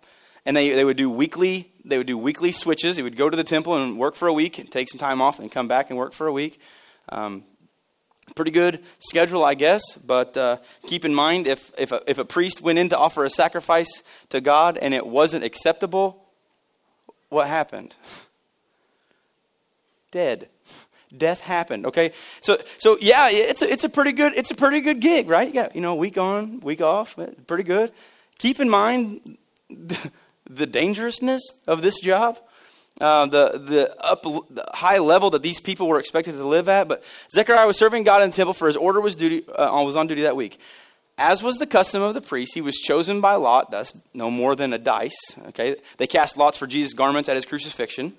And 0.46 0.56
they, 0.56 0.70
they 0.70 0.86
would 0.86 0.98
do 0.98 1.10
weekly 1.10 1.72
they 1.88 1.98
would 1.98 2.08
do 2.08 2.18
weekly 2.18 2.52
switches. 2.52 2.98
He 2.98 3.04
would 3.04 3.18
go 3.18 3.30
to 3.30 3.38
the 3.38 3.44
temple 3.44 3.82
and 3.82 3.98
work 3.98 4.16
for 4.16 4.28
a 4.28 4.34
week 4.34 4.60
and 4.60 4.70
take 4.70 4.90
some 4.90 5.00
time 5.00 5.22
off 5.22 5.40
and 5.40 5.52
come 5.52 5.68
back 5.68 5.90
and 5.90 5.98
work 5.98 6.14
for 6.14 6.28
a 6.28 6.34
week. 6.34 6.60
Um, 7.10 7.44
pretty 8.36 8.52
good 8.52 8.84
schedule, 9.00 9.44
I 9.44 9.54
guess. 9.54 9.82
But 10.06 10.36
uh, 10.36 10.58
keep 10.86 11.06
in 11.06 11.16
mind, 11.16 11.48
if 11.48 11.72
if 11.78 11.92
a, 11.92 12.02
if 12.08 12.18
a 12.18 12.26
priest 12.26 12.62
went 12.62 12.80
in 12.80 12.90
to 12.90 12.98
offer 12.98 13.24
a 13.24 13.30
sacrifice 13.30 14.04
to 14.30 14.42
God 14.42 14.78
and 14.78 14.94
it 14.94 15.08
wasn't 15.08 15.44
acceptable, 15.44 16.26
what 17.30 17.48
happened? 17.48 17.96
Dead. 20.12 20.50
Death 21.16 21.42
happened. 21.42 21.86
Okay, 21.86 22.12
so 22.42 22.58
so 22.78 22.98
yeah, 23.00 23.30
it's 23.30 23.62
a, 23.62 23.72
it's 23.72 23.84
a 23.84 23.90
pretty 23.90 24.12
good 24.12 24.34
it's 24.36 24.52
a 24.52 24.56
pretty 24.56 24.82
good 24.82 25.00
gig, 25.00 25.30
right? 25.30 25.48
You 25.48 25.54
got 25.54 25.76
you 25.76 25.82
know 25.82 25.96
week 25.96 26.18
on, 26.18 26.60
week 26.60 26.82
off, 26.82 27.18
pretty 27.48 27.64
good. 27.64 27.92
Keep 28.40 28.60
in 28.60 28.70
mind 28.70 29.38
the 30.50 30.66
dangerousness 30.66 31.42
of 31.68 31.82
this 31.82 32.00
job, 32.00 32.40
uh, 33.02 33.26
the, 33.28 33.62
the, 33.64 34.04
up, 34.04 34.24
the 34.24 34.66
high 34.74 34.98
level 34.98 35.30
that 35.32 35.44
these 35.44 35.60
people 35.60 35.88
were 35.88 36.00
expected 36.00 36.34
to 36.34 36.48
live 36.48 36.70
at. 36.70 36.88
But 36.88 37.04
Zechariah 37.32 37.68
was 37.68 37.78
serving 37.78 38.04
God 38.04 38.24
in 38.24 38.30
the 38.30 38.36
temple, 38.36 38.54
for 38.54 38.68
his 38.68 38.78
order 38.78 39.02
was, 39.02 39.16
duty, 39.16 39.48
uh, 39.50 39.84
was 39.84 39.96
on 39.96 40.08
duty 40.08 40.24
that 40.24 40.36
week. 40.36 40.60
As 41.18 41.42
was 41.42 41.58
the 41.58 41.66
custom 41.66 42.02
of 42.02 42.14
the 42.14 42.22
priest, 42.22 42.54
he 42.54 42.62
was 42.62 42.76
chosen 42.76 43.22
by 43.22 43.34
lot, 43.36 43.72
that's 43.72 43.94
no 44.14 44.30
more 44.30 44.56
than 44.56 44.72
a 44.72 44.78
dice. 44.78 45.18
Okay, 45.48 45.76
They 45.98 46.06
cast 46.06 46.38
lots 46.38 46.58
for 46.58 46.68
Jesus' 46.68 46.94
garments 46.94 47.28
at 47.28 47.36
his 47.36 47.46
crucifixion. 47.46 48.14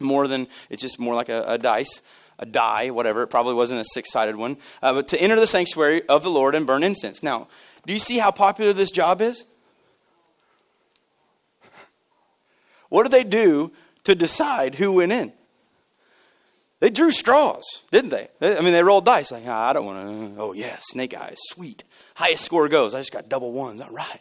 More 0.00 0.26
than, 0.26 0.48
it's 0.68 0.82
just 0.82 0.98
more 0.98 1.14
like 1.14 1.28
a, 1.28 1.44
a 1.46 1.58
dice 1.58 2.00
a 2.40 2.46
die, 2.46 2.90
whatever. 2.90 3.22
It 3.22 3.28
probably 3.28 3.54
wasn't 3.54 3.80
a 3.80 3.84
six 3.84 4.10
sided 4.10 4.34
one. 4.34 4.56
Uh, 4.82 4.94
but 4.94 5.08
to 5.08 5.20
enter 5.20 5.38
the 5.38 5.46
sanctuary 5.46 6.02
of 6.08 6.24
the 6.24 6.30
Lord 6.30 6.56
and 6.56 6.66
burn 6.66 6.82
incense. 6.82 7.22
Now, 7.22 7.46
do 7.86 7.92
you 7.92 8.00
see 8.00 8.18
how 8.18 8.32
popular 8.32 8.72
this 8.72 8.90
job 8.90 9.22
is? 9.22 9.44
What 12.88 13.04
did 13.04 13.12
they 13.12 13.24
do 13.24 13.70
to 14.04 14.14
decide 14.14 14.74
who 14.74 14.94
went 14.94 15.12
in? 15.12 15.32
They 16.80 16.90
drew 16.90 17.10
straws, 17.10 17.82
didn't 17.92 18.10
they? 18.10 18.28
I 18.40 18.60
mean, 18.62 18.72
they 18.72 18.82
rolled 18.82 19.04
dice. 19.04 19.30
Like, 19.30 19.46
oh, 19.46 19.52
I 19.52 19.74
don't 19.74 19.84
want 19.84 20.34
to. 20.34 20.40
Oh, 20.40 20.52
yeah, 20.54 20.78
snake 20.80 21.14
eyes, 21.14 21.36
sweet. 21.50 21.84
Highest 22.14 22.44
score 22.44 22.68
goes. 22.68 22.94
I 22.94 23.00
just 23.00 23.12
got 23.12 23.28
double 23.28 23.52
ones. 23.52 23.82
All 23.82 23.90
right. 23.90 24.20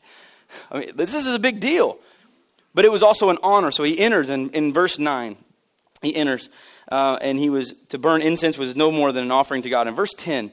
I 0.70 0.80
mean, 0.80 0.96
this 0.96 1.14
is 1.14 1.26
a 1.34 1.40
big 1.40 1.62
deal. 1.62 2.00
But 2.76 2.84
it 2.84 2.92
was 2.92 3.02
also 3.02 3.30
an 3.30 3.38
honor. 3.42 3.72
So 3.72 3.84
he 3.84 3.98
enters 3.98 4.30
in, 4.30 4.50
in 4.50 4.74
verse 4.74 5.00
9. 5.00 5.38
He 6.02 6.16
enters, 6.16 6.50
uh, 6.90 7.18
and 7.22 7.38
he 7.38 7.50
was 7.50 7.74
to 7.90 7.98
burn 7.98 8.22
incense 8.22 8.58
was 8.58 8.76
no 8.76 8.92
more 8.92 9.12
than 9.12 9.24
an 9.24 9.32
offering 9.32 9.62
to 9.62 9.70
God. 9.70 9.88
In 9.88 9.96
verse 9.96 10.14
10, 10.18 10.52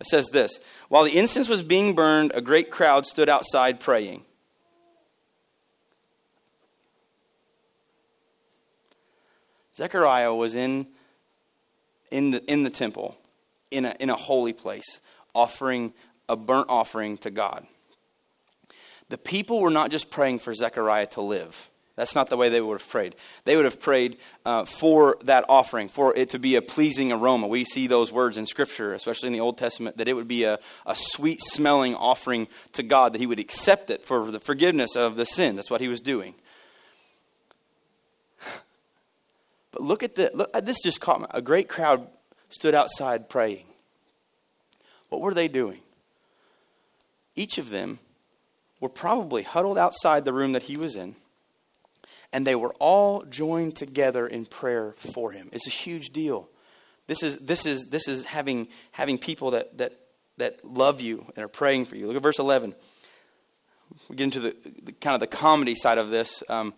it 0.00 0.06
says 0.06 0.26
this 0.28 0.58
While 0.88 1.04
the 1.04 1.16
incense 1.16 1.48
was 1.48 1.62
being 1.62 1.94
burned, 1.94 2.32
a 2.34 2.40
great 2.40 2.70
crowd 2.70 3.06
stood 3.06 3.28
outside 3.28 3.80
praying. 3.80 4.22
Zechariah 9.76 10.34
was 10.34 10.54
in, 10.54 10.86
in, 12.10 12.30
the, 12.30 12.42
in 12.50 12.62
the 12.62 12.70
temple, 12.70 13.16
in 13.70 13.84
a, 13.84 13.94
in 14.00 14.08
a 14.08 14.16
holy 14.16 14.54
place, 14.54 15.00
offering 15.34 15.92
a 16.28 16.36
burnt 16.36 16.68
offering 16.70 17.18
to 17.18 17.30
God. 17.30 17.66
The 19.10 19.18
people 19.18 19.60
were 19.60 19.70
not 19.70 19.90
just 19.90 20.10
praying 20.10 20.40
for 20.40 20.52
Zechariah 20.54 21.06
to 21.08 21.20
live. 21.20 21.70
That's 21.96 22.14
not 22.14 22.28
the 22.28 22.36
way 22.36 22.50
they 22.50 22.60
would 22.60 22.80
have 22.80 22.88
prayed. 22.88 23.16
They 23.44 23.56
would 23.56 23.64
have 23.64 23.80
prayed 23.80 24.18
uh, 24.44 24.66
for 24.66 25.16
that 25.24 25.46
offering, 25.48 25.88
for 25.88 26.14
it 26.14 26.30
to 26.30 26.38
be 26.38 26.54
a 26.56 26.62
pleasing 26.62 27.10
aroma. 27.10 27.48
We 27.48 27.64
see 27.64 27.86
those 27.86 28.12
words 28.12 28.36
in 28.36 28.44
Scripture, 28.44 28.92
especially 28.92 29.28
in 29.28 29.32
the 29.32 29.40
Old 29.40 29.56
Testament, 29.56 29.96
that 29.96 30.06
it 30.06 30.12
would 30.12 30.28
be 30.28 30.44
a, 30.44 30.58
a 30.84 30.94
sweet 30.94 31.42
smelling 31.42 31.94
offering 31.94 32.48
to 32.74 32.82
God, 32.82 33.14
that 33.14 33.20
He 33.20 33.26
would 33.26 33.38
accept 33.38 33.88
it 33.88 34.04
for 34.04 34.30
the 34.30 34.38
forgiveness 34.38 34.94
of 34.94 35.16
the 35.16 35.24
sin. 35.24 35.56
That's 35.56 35.70
what 35.70 35.80
He 35.80 35.88
was 35.88 36.00
doing. 36.00 36.34
But 39.72 39.82
look 39.82 40.02
at 40.02 40.14
the, 40.14 40.30
look, 40.32 40.50
this 40.64 40.80
just 40.82 41.02
caught 41.02 41.20
me. 41.20 41.26
A 41.30 41.42
great 41.42 41.68
crowd 41.68 42.06
stood 42.48 42.74
outside 42.74 43.28
praying. 43.28 43.66
What 45.10 45.20
were 45.20 45.34
they 45.34 45.48
doing? 45.48 45.80
Each 47.34 47.58
of 47.58 47.68
them 47.68 47.98
were 48.80 48.88
probably 48.88 49.42
huddled 49.42 49.76
outside 49.76 50.24
the 50.24 50.32
room 50.32 50.52
that 50.52 50.62
he 50.62 50.78
was 50.78 50.96
in, 50.96 51.14
and 52.36 52.46
they 52.46 52.54
were 52.54 52.74
all 52.78 53.22
joined 53.22 53.74
together 53.76 54.26
in 54.26 54.44
prayer 54.44 54.92
for 54.98 55.32
him. 55.32 55.48
It's 55.52 55.66
a 55.66 55.70
huge 55.70 56.10
deal. 56.10 56.50
This 57.06 57.22
is, 57.22 57.38
this 57.38 57.64
is, 57.64 57.86
this 57.86 58.06
is 58.08 58.26
having, 58.26 58.68
having 58.92 59.16
people 59.16 59.52
that, 59.52 59.78
that, 59.78 59.98
that 60.36 60.62
love 60.62 61.00
you 61.00 61.24
and 61.34 61.42
are 61.42 61.48
praying 61.48 61.86
for 61.86 61.96
you. 61.96 62.06
Look 62.06 62.14
at 62.14 62.22
verse 62.22 62.38
11. 62.38 62.74
We 64.10 64.16
get 64.16 64.24
into 64.24 64.40
the, 64.40 64.56
the 64.82 64.92
kind 64.92 65.14
of 65.14 65.20
the 65.20 65.26
comedy 65.26 65.74
side 65.76 65.96
of 65.96 66.10
this. 66.10 66.42
Um, 66.50 66.74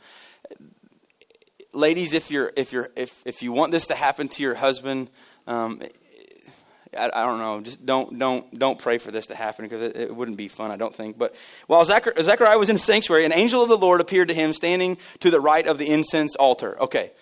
ladies, 1.72 2.12
if 2.12 2.30
you're 2.30 2.52
if 2.54 2.72
you're 2.72 2.90
if 2.94 3.20
if 3.24 3.42
you 3.42 3.50
want 3.50 3.72
this 3.72 3.88
to 3.88 3.96
happen 3.96 4.28
to 4.28 4.42
your 4.42 4.54
husband, 4.54 5.10
um, 5.48 5.82
I, 6.96 7.10
I, 7.12 7.26
don't 7.26 7.38
know. 7.38 7.60
Just 7.60 7.84
don't 7.84 8.18
don't 8.18 8.58
don't 8.58 8.78
pray 8.78 8.98
for 8.98 9.10
this 9.10 9.26
to 9.26 9.34
happen 9.34 9.64
because 9.64 9.82
it, 9.82 9.96
it 9.96 10.14
wouldn't 10.14 10.36
be 10.36 10.48
fun. 10.48 10.70
I 10.70 10.76
don't 10.76 10.94
think. 10.94 11.18
But 11.18 11.34
while 11.66 11.84
Zechariah, 11.84 12.22
Zechariah 12.24 12.58
was 12.58 12.68
in 12.68 12.76
the 12.76 12.82
sanctuary, 12.82 13.24
an 13.24 13.32
angel 13.32 13.62
of 13.62 13.68
the 13.68 13.76
Lord 13.76 14.00
appeared 14.00 14.28
to 14.28 14.34
him, 14.34 14.52
standing 14.52 14.98
to 15.20 15.30
the 15.30 15.40
right 15.40 15.66
of 15.66 15.78
the 15.78 15.88
incense 15.88 16.34
altar. 16.36 16.80
Okay. 16.80 17.12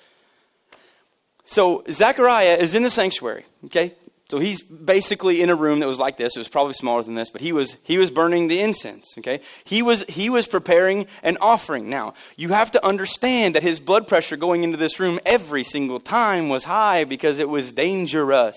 So 1.47 1.85
Zechariah 1.89 2.57
is 2.57 2.75
in 2.75 2.83
the 2.83 2.91
sanctuary. 2.91 3.45
Okay, 3.67 3.95
so 4.29 4.41
he's 4.41 4.61
basically 4.63 5.41
in 5.41 5.51
a 5.51 5.55
room 5.55 5.79
that 5.81 5.87
was 5.87 6.01
like 6.01 6.17
this. 6.17 6.35
It 6.35 6.41
was 6.41 6.49
probably 6.49 6.75
smaller 6.75 7.03
than 7.05 7.15
this, 7.15 7.31
but 7.31 7.41
he 7.41 7.53
was 7.53 7.77
he 7.85 7.97
was 7.97 8.11
burning 8.11 8.49
the 8.49 8.61
incense, 8.61 9.15
okay? 9.19 9.41
He 9.65 9.83
was 9.83 10.03
he 10.09 10.29
was 10.29 10.49
preparing 10.49 11.07
an 11.23 11.39
offering. 11.41 11.89
Now, 11.89 12.15
you 12.37 12.49
have 12.49 12.73
to 12.73 12.85
understand 12.85 13.55
that 13.55 13.63
his 13.63 13.79
blood 13.79 14.09
pressure 14.09 14.37
going 14.37 14.65
into 14.65 14.77
this 14.77 14.99
room 14.99 15.21
every 15.25 15.63
single 15.63 16.01
time 16.01 16.49
was 16.49 16.65
high 16.65 17.05
because 17.05 17.39
it 17.39 17.49
was 17.49 17.71
dangerous. 17.71 18.57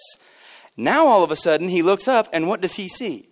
Now 0.79 1.07
all 1.07 1.23
of 1.23 1.31
a 1.31 1.35
sudden 1.35 1.67
he 1.67 1.81
looks 1.81 2.07
up 2.07 2.29
and 2.31 2.47
what 2.47 2.61
does 2.61 2.75
he 2.75 2.87
see? 2.87 3.27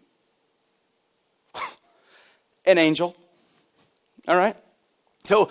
An 2.66 2.78
angel. 2.78 3.16
All 4.28 4.36
right? 4.36 4.58
So 5.24 5.50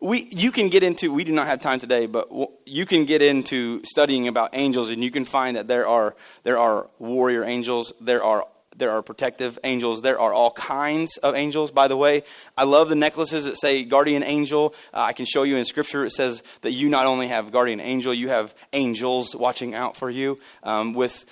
we 0.00 0.28
you 0.30 0.50
can 0.50 0.70
get 0.70 0.82
into 0.82 1.12
we 1.12 1.24
do 1.24 1.32
not 1.32 1.46
have 1.46 1.60
time 1.60 1.78
today 1.78 2.06
but 2.06 2.28
you 2.64 2.86
can 2.86 3.04
get 3.04 3.20
into 3.20 3.82
studying 3.84 4.28
about 4.28 4.50
angels 4.54 4.90
and 4.90 5.04
you 5.04 5.10
can 5.10 5.26
find 5.26 5.56
that 5.58 5.68
there 5.68 5.86
are 5.86 6.16
there 6.42 6.58
are 6.58 6.88
warrior 6.98 7.44
angels 7.44 7.92
there 8.00 8.24
are 8.24 8.46
there 8.76 8.90
are 8.90 9.02
protective 9.02 9.58
angels 9.64 10.02
there 10.02 10.20
are 10.20 10.32
all 10.32 10.50
kinds 10.50 11.16
of 11.18 11.34
angels 11.34 11.70
by 11.70 11.88
the 11.88 11.96
way 11.96 12.22
i 12.56 12.64
love 12.64 12.88
the 12.88 12.94
necklaces 12.94 13.44
that 13.44 13.56
say 13.56 13.84
guardian 13.84 14.22
angel 14.22 14.74
uh, 14.92 15.00
i 15.00 15.12
can 15.12 15.26
show 15.26 15.42
you 15.42 15.56
in 15.56 15.64
scripture 15.64 16.04
it 16.04 16.10
says 16.10 16.42
that 16.62 16.72
you 16.72 16.88
not 16.88 17.06
only 17.06 17.28
have 17.28 17.52
guardian 17.52 17.80
angel 17.80 18.12
you 18.12 18.28
have 18.28 18.54
angels 18.72 19.34
watching 19.34 19.74
out 19.74 19.96
for 19.96 20.10
you 20.10 20.36
um, 20.62 20.94
with 20.94 21.24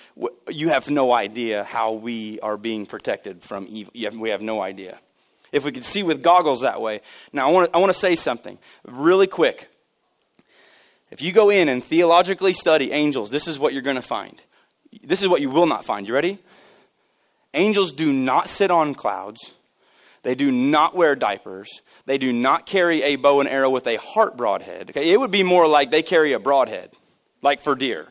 you 0.49 0.69
have 0.69 0.89
no 0.89 1.11
idea 1.11 1.63
how 1.63 1.93
we 1.93 2.39
are 2.41 2.57
being 2.57 2.85
protected 2.85 3.43
from 3.43 3.67
evil 3.69 4.19
we 4.19 4.29
have 4.29 4.41
no 4.41 4.61
idea 4.61 4.99
if 5.53 5.63
we 5.63 5.71
could 5.71 5.85
see 5.85 6.03
with 6.03 6.21
goggles 6.21 6.61
that 6.61 6.81
way. 6.81 6.99
Now, 7.31 7.47
I 7.47 7.51
want 7.51 7.71
to, 7.71 7.77
I 7.77 7.79
want 7.79 7.93
to 7.93 7.97
say 7.97 8.15
something 8.15 8.57
really 8.85 9.27
quick. 9.27 9.69
If 11.11 11.21
you 11.21 11.31
go 11.31 11.51
in 11.51 11.69
and 11.69 11.81
theologically 11.81 12.53
study 12.53 12.91
angels, 12.91 13.29
this 13.29 13.47
is 13.47 13.59
what 13.59 13.71
you're 13.71 13.83
going 13.83 13.95
to 13.95 14.01
find. 14.01 14.41
This 15.03 15.21
is 15.21 15.29
what 15.29 15.41
you 15.41 15.49
will 15.49 15.67
not 15.67 15.85
find. 15.85 16.07
You 16.07 16.13
ready? 16.13 16.39
Angels 17.53 17.91
do 17.91 18.11
not 18.11 18.49
sit 18.49 18.71
on 18.71 18.95
clouds. 18.95 19.53
They 20.23 20.35
do 20.35 20.51
not 20.51 20.95
wear 20.95 21.15
diapers. 21.15 21.81
They 22.05 22.17
do 22.17 22.33
not 22.33 22.65
carry 22.65 23.03
a 23.03 23.15
bow 23.17 23.41
and 23.41 23.49
arrow 23.49 23.69
with 23.69 23.85
a 23.87 23.97
heart 23.97 24.37
broadhead. 24.37 24.89
Okay, 24.89 25.11
it 25.11 25.19
would 25.19 25.31
be 25.31 25.43
more 25.43 25.67
like 25.67 25.91
they 25.91 26.01
carry 26.01 26.33
a 26.33 26.39
broadhead, 26.39 26.91
like 27.41 27.61
for 27.61 27.75
deer. 27.75 28.07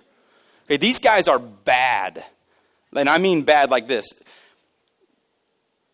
Okay, 0.66 0.76
these 0.76 0.98
guys 0.98 1.26
are 1.28 1.38
bad. 1.38 2.24
And 2.94 3.08
I 3.08 3.18
mean 3.18 3.42
bad 3.42 3.70
like 3.70 3.88
this. 3.88 4.06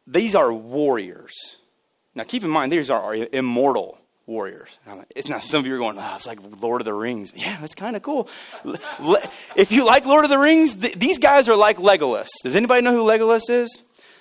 These 0.06 0.34
are 0.34 0.52
warriors. 0.52 1.34
Now, 2.14 2.24
keep 2.24 2.42
in 2.42 2.50
mind, 2.50 2.72
these 2.72 2.90
are 2.90 3.14
immortal 3.14 3.97
warriors. 4.28 4.78
Like, 4.86 5.10
it's 5.16 5.28
not. 5.28 5.42
Some 5.42 5.60
of 5.60 5.66
you 5.66 5.74
are 5.74 5.78
going, 5.78 5.98
oh, 5.98 6.12
it's 6.14 6.26
like 6.26 6.38
Lord 6.60 6.80
of 6.80 6.84
the 6.84 6.94
Rings. 6.94 7.32
Yeah, 7.34 7.56
that's 7.60 7.74
kind 7.74 7.96
of 7.96 8.02
cool. 8.02 8.28
if 9.56 9.72
you 9.72 9.84
like 9.86 10.04
Lord 10.04 10.24
of 10.24 10.30
the 10.30 10.38
Rings, 10.38 10.74
th- 10.74 10.94
these 10.94 11.18
guys 11.18 11.48
are 11.48 11.56
like 11.56 11.78
Legolas. 11.78 12.28
Does 12.44 12.54
anybody 12.54 12.82
know 12.82 12.92
who 12.92 13.02
Legolas 13.02 13.48
is? 13.48 13.76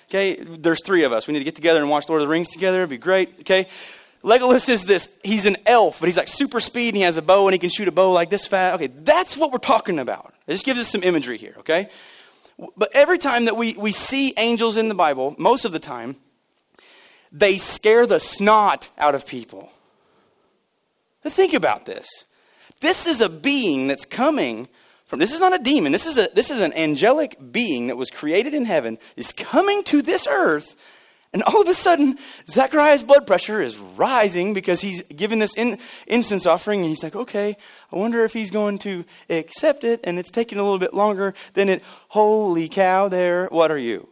Okay, 0.08 0.36
there's 0.36 0.82
three 0.82 1.04
of 1.04 1.12
us. 1.12 1.26
We 1.26 1.34
need 1.34 1.40
to 1.40 1.44
get 1.44 1.54
together 1.54 1.80
and 1.80 1.90
watch 1.90 2.08
Lord 2.08 2.22
of 2.22 2.28
the 2.28 2.32
Rings 2.32 2.48
together. 2.48 2.78
It'd 2.78 2.90
be 2.90 2.96
great. 2.96 3.40
Okay, 3.40 3.68
Legolas 4.24 4.68
is 4.68 4.84
this. 4.84 5.08
He's 5.22 5.44
an 5.46 5.58
elf, 5.66 6.00
but 6.00 6.06
he's 6.06 6.16
like 6.16 6.28
super 6.28 6.60
speed 6.60 6.88
and 6.88 6.96
he 6.96 7.02
has 7.02 7.18
a 7.18 7.22
bow 7.22 7.46
and 7.46 7.52
he 7.52 7.58
can 7.58 7.70
shoot 7.70 7.88
a 7.88 7.92
bow 7.92 8.12
like 8.12 8.30
this 8.30 8.46
fast. 8.46 8.76
Okay, 8.76 8.86
that's 8.86 9.36
what 9.36 9.52
we're 9.52 9.58
talking 9.58 9.98
about. 9.98 10.34
It 10.46 10.52
just 10.52 10.64
gives 10.64 10.80
us 10.80 10.88
some 10.88 11.02
imagery 11.02 11.36
here. 11.36 11.54
Okay, 11.58 11.90
but 12.76 12.90
every 12.94 13.18
time 13.18 13.44
that 13.44 13.56
we 13.56 13.74
we 13.74 13.92
see 13.92 14.32
angels 14.38 14.78
in 14.78 14.88
the 14.88 14.94
Bible, 14.94 15.36
most 15.38 15.66
of 15.66 15.72
the 15.72 15.78
time, 15.78 16.16
they 17.30 17.58
scare 17.58 18.06
the 18.06 18.20
snot 18.20 18.88
out 18.96 19.14
of 19.14 19.26
people. 19.26 19.70
Think 21.24 21.54
about 21.54 21.86
this. 21.86 22.08
This 22.80 23.06
is 23.06 23.20
a 23.20 23.28
being 23.28 23.88
that's 23.88 24.04
coming 24.04 24.68
from 25.06 25.18
this 25.18 25.32
is 25.32 25.40
not 25.40 25.58
a 25.58 25.62
demon. 25.62 25.92
This 25.92 26.06
is 26.06 26.18
a 26.18 26.28
this 26.34 26.50
is 26.50 26.60
an 26.60 26.74
angelic 26.74 27.38
being 27.50 27.86
that 27.86 27.96
was 27.96 28.10
created 28.10 28.54
in 28.54 28.66
heaven 28.66 28.98
is 29.16 29.32
coming 29.32 29.82
to 29.84 30.02
this 30.02 30.26
earth 30.26 30.76
and 31.32 31.42
all 31.42 31.60
of 31.60 31.68
a 31.68 31.74
sudden, 31.74 32.18
Zechariah's 32.48 33.02
blood 33.02 33.26
pressure 33.26 33.60
is 33.60 33.76
rising 33.76 34.54
because 34.54 34.80
he's 34.80 35.02
given 35.02 35.38
this 35.38 35.54
in, 35.56 35.78
incense 36.06 36.46
offering. 36.46 36.80
And 36.80 36.88
he's 36.88 37.02
like, 37.02 37.14
okay, 37.14 37.56
I 37.92 37.96
wonder 37.96 38.24
if 38.24 38.32
he's 38.32 38.50
going 38.50 38.78
to 38.80 39.04
accept 39.28 39.84
it. 39.84 40.00
And 40.04 40.18
it's 40.18 40.30
taking 40.30 40.58
a 40.58 40.62
little 40.62 40.78
bit 40.78 40.94
longer 40.94 41.34
than 41.52 41.68
it. 41.68 41.82
Holy 42.08 42.68
cow, 42.68 43.08
there. 43.08 43.46
What 43.48 43.70
are 43.70 43.78
you? 43.78 44.08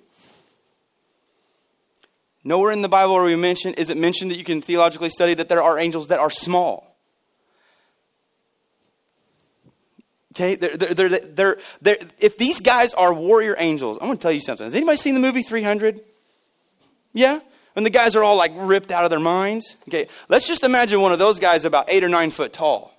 Nowhere 2.45 2.71
in 2.71 2.83
the 2.83 2.89
Bible 2.89 3.15
are 3.15 3.25
we 3.25 3.35
mentioned, 3.35 3.77
is 3.79 3.91
it 3.91 3.97
mentioned 3.97 4.31
that 4.31 4.37
you 4.37 4.45
can 4.45 4.61
theologically 4.61 5.11
study 5.11 5.35
that 5.35 5.49
there 5.49 5.63
are 5.63 5.79
angels 5.79 6.09
that 6.09 6.21
are 6.21 6.31
small. 6.31 6.96
Okay, 10.37 10.55
they're, 10.55 10.77
they're, 10.77 11.09
they're, 11.09 11.57
they're, 11.81 11.97
if 12.19 12.37
these 12.37 12.61
guys 12.61 12.93
are 12.93 13.11
warrior 13.15 13.55
angels, 13.57 13.97
I'm 13.99 14.09
going 14.09 14.19
to 14.19 14.23
tell 14.23 14.33
you 14.33 14.41
something. 14.41 14.67
Has 14.67 14.75
anybody 14.75 14.99
seen 14.99 15.15
the 15.15 15.21
movie 15.21 15.41
300? 15.41 15.99
Yeah? 17.15 17.41
When 17.73 17.85
the 17.85 17.91
guys 17.91 18.15
are 18.17 18.23
all 18.23 18.37
like 18.37 18.53
ripped 18.55 18.93
out 18.93 19.05
of 19.05 19.11
their 19.11 19.19
minds? 19.19 19.77
Okay, 19.89 20.09
let's 20.29 20.47
just 20.47 20.63
imagine 20.63 21.01
one 21.01 21.13
of 21.13 21.19
those 21.19 21.39
guys 21.39 21.65
about 21.65 21.89
eight 21.89 22.05
or 22.05 22.11
nine 22.11 22.31
foot 22.31 22.53
tall. 22.53 22.93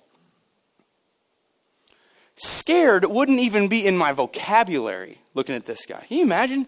Scared 2.34 3.04
wouldn't 3.04 3.38
even 3.38 3.68
be 3.68 3.86
in 3.86 3.96
my 3.96 4.10
vocabulary 4.10 5.20
looking 5.34 5.54
at 5.54 5.64
this 5.64 5.86
guy. 5.86 6.04
Can 6.08 6.18
you 6.18 6.24
imagine? 6.24 6.66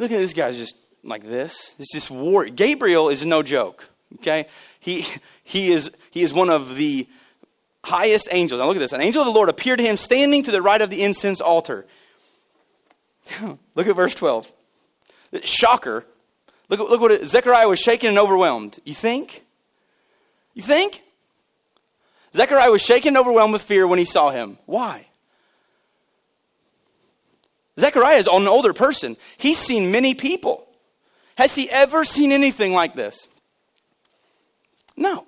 Looking 0.00 0.16
at 0.16 0.20
this 0.20 0.32
guy 0.32 0.50
just 0.50 0.74
like 1.04 1.22
this. 1.22 1.74
It's 1.78 1.92
just 1.92 2.10
war. 2.10 2.46
Gabriel 2.46 3.08
is 3.08 3.24
no 3.24 3.44
joke. 3.44 3.88
Okay? 4.16 4.46
He, 4.80 5.06
he, 5.44 5.70
is, 5.70 5.92
he 6.10 6.22
is 6.22 6.32
one 6.32 6.50
of 6.50 6.74
the 6.74 7.06
highest 7.84 8.28
angels. 8.30 8.60
Now 8.60 8.66
look 8.66 8.76
at 8.76 8.80
this. 8.80 8.92
An 8.92 9.00
angel 9.00 9.22
of 9.22 9.26
the 9.26 9.32
Lord 9.32 9.48
appeared 9.48 9.78
to 9.78 9.84
him 9.84 9.96
standing 9.96 10.42
to 10.44 10.50
the 10.50 10.62
right 10.62 10.80
of 10.80 10.90
the 10.90 11.02
incense 11.02 11.40
altar. 11.40 11.86
look 13.74 13.86
at 13.86 13.96
verse 13.96 14.14
12. 14.14 14.50
Shocker. 15.44 16.04
Look, 16.68 16.80
look 16.80 17.00
what 17.00 17.12
it, 17.12 17.24
Zechariah 17.24 17.68
was 17.68 17.78
shaken 17.78 18.08
and 18.08 18.18
overwhelmed. 18.18 18.78
You 18.84 18.94
think? 18.94 19.44
You 20.54 20.62
think? 20.62 21.02
Zechariah 22.34 22.70
was 22.70 22.82
shaken 22.82 23.08
and 23.08 23.18
overwhelmed 23.18 23.52
with 23.52 23.62
fear 23.62 23.86
when 23.86 23.98
he 23.98 24.04
saw 24.04 24.30
him. 24.30 24.58
Why? 24.66 25.06
Zechariah 27.78 28.18
is 28.18 28.26
an 28.26 28.48
older 28.48 28.72
person. 28.72 29.16
He's 29.36 29.58
seen 29.58 29.90
many 29.90 30.14
people. 30.14 30.66
Has 31.36 31.54
he 31.54 31.70
ever 31.70 32.04
seen 32.04 32.32
anything 32.32 32.72
like 32.72 32.94
this? 32.94 33.28
No. 34.96 35.26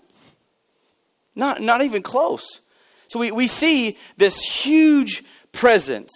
Not, 1.34 1.60
not 1.60 1.82
even 1.82 2.02
close. 2.02 2.60
So 3.08 3.18
we, 3.18 3.32
we 3.32 3.48
see 3.48 3.98
this 4.16 4.40
huge 4.40 5.24
presence. 5.52 6.12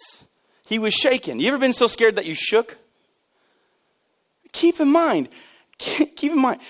He 0.66 0.78
was 0.78 0.94
shaken. 0.94 1.40
You 1.40 1.48
ever 1.48 1.58
been 1.58 1.72
so 1.72 1.86
scared 1.86 2.16
that 2.16 2.26
you 2.26 2.34
shook? 2.34 2.76
Keep 4.52 4.80
in 4.80 4.90
mind, 4.90 5.28
keep 5.78 6.32
in 6.32 6.40
mind, 6.40 6.60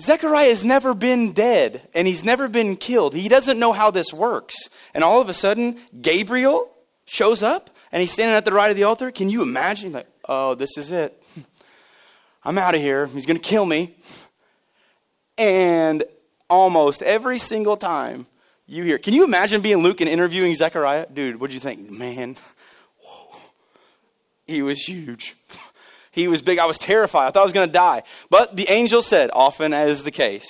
Zechariah 0.00 0.48
has 0.48 0.64
never 0.64 0.94
been 0.94 1.32
dead 1.32 1.86
and 1.94 2.06
he's 2.06 2.24
never 2.24 2.48
been 2.48 2.76
killed. 2.76 3.14
He 3.14 3.28
doesn't 3.28 3.58
know 3.58 3.72
how 3.72 3.90
this 3.90 4.12
works. 4.12 4.56
And 4.94 5.04
all 5.04 5.20
of 5.20 5.28
a 5.28 5.34
sudden, 5.34 5.78
Gabriel 6.00 6.70
shows 7.04 7.42
up 7.42 7.70
and 7.92 8.00
he's 8.00 8.12
standing 8.12 8.36
at 8.36 8.44
the 8.44 8.52
right 8.52 8.70
of 8.70 8.76
the 8.76 8.84
altar. 8.84 9.10
Can 9.10 9.28
you 9.28 9.42
imagine? 9.42 9.92
Like, 9.92 10.06
oh, 10.28 10.54
this 10.54 10.78
is 10.78 10.90
it. 10.90 11.22
I'm 12.44 12.56
out 12.56 12.74
of 12.74 12.80
here. 12.80 13.06
He's 13.08 13.26
going 13.26 13.38
to 13.38 13.46
kill 13.46 13.66
me. 13.66 13.94
And 15.36 16.04
almost 16.50 17.02
every 17.02 17.38
single 17.38 17.76
time 17.76 18.26
you 18.66 18.84
hear, 18.84 18.98
can 18.98 19.14
you 19.14 19.24
imagine 19.24 19.62
being 19.62 19.78
Luke 19.78 20.00
and 20.00 20.08
interviewing 20.08 20.54
Zechariah? 20.54 21.06
Dude, 21.12 21.40
what'd 21.40 21.52
you 21.54 21.60
think? 21.60 21.90
Man, 21.90 22.36
whoa, 23.02 23.36
he 24.46 24.62
was 24.62 24.78
huge. 24.78 25.36
He 26.12 26.28
was 26.28 26.42
big. 26.42 26.58
I 26.58 26.66
was 26.66 26.78
terrified. 26.78 27.26
I 27.26 27.30
thought 27.30 27.40
I 27.40 27.44
was 27.44 27.52
going 27.52 27.68
to 27.68 27.72
die. 27.72 28.02
But 28.30 28.56
the 28.56 28.68
angel 28.68 29.02
said, 29.02 29.30
often 29.32 29.72
as 29.72 30.02
the 30.02 30.10
case, 30.10 30.48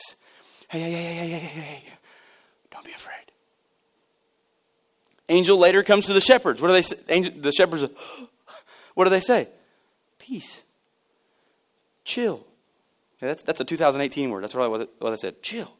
hey, 0.68 0.80
hey, 0.80 0.90
hey, 0.90 1.14
hey, 1.14 1.28
hey, 1.28 1.38
hey, 1.38 1.60
hey, 1.60 1.82
don't 2.70 2.84
be 2.84 2.92
afraid. 2.92 3.14
Angel 5.28 5.56
later 5.56 5.82
comes 5.82 6.06
to 6.06 6.12
the 6.12 6.20
shepherds. 6.20 6.60
What 6.60 6.68
do 6.68 6.74
they 6.74 6.82
say? 6.82 6.96
Angel, 7.08 7.32
the 7.36 7.52
shepherds, 7.52 7.84
what 8.94 9.04
do 9.04 9.10
they 9.10 9.20
say? 9.20 9.48
Peace. 10.18 10.62
Chill. 12.04 12.46
Yeah, 13.20 13.28
that's, 13.28 13.42
that's 13.42 13.60
a 13.60 13.64
2018 13.64 14.30
word. 14.30 14.42
That's 14.42 14.54
what 14.54 14.64
I, 14.64 14.86
what 14.98 15.12
I 15.12 15.16
said. 15.16 15.42
Chill. 15.42 15.72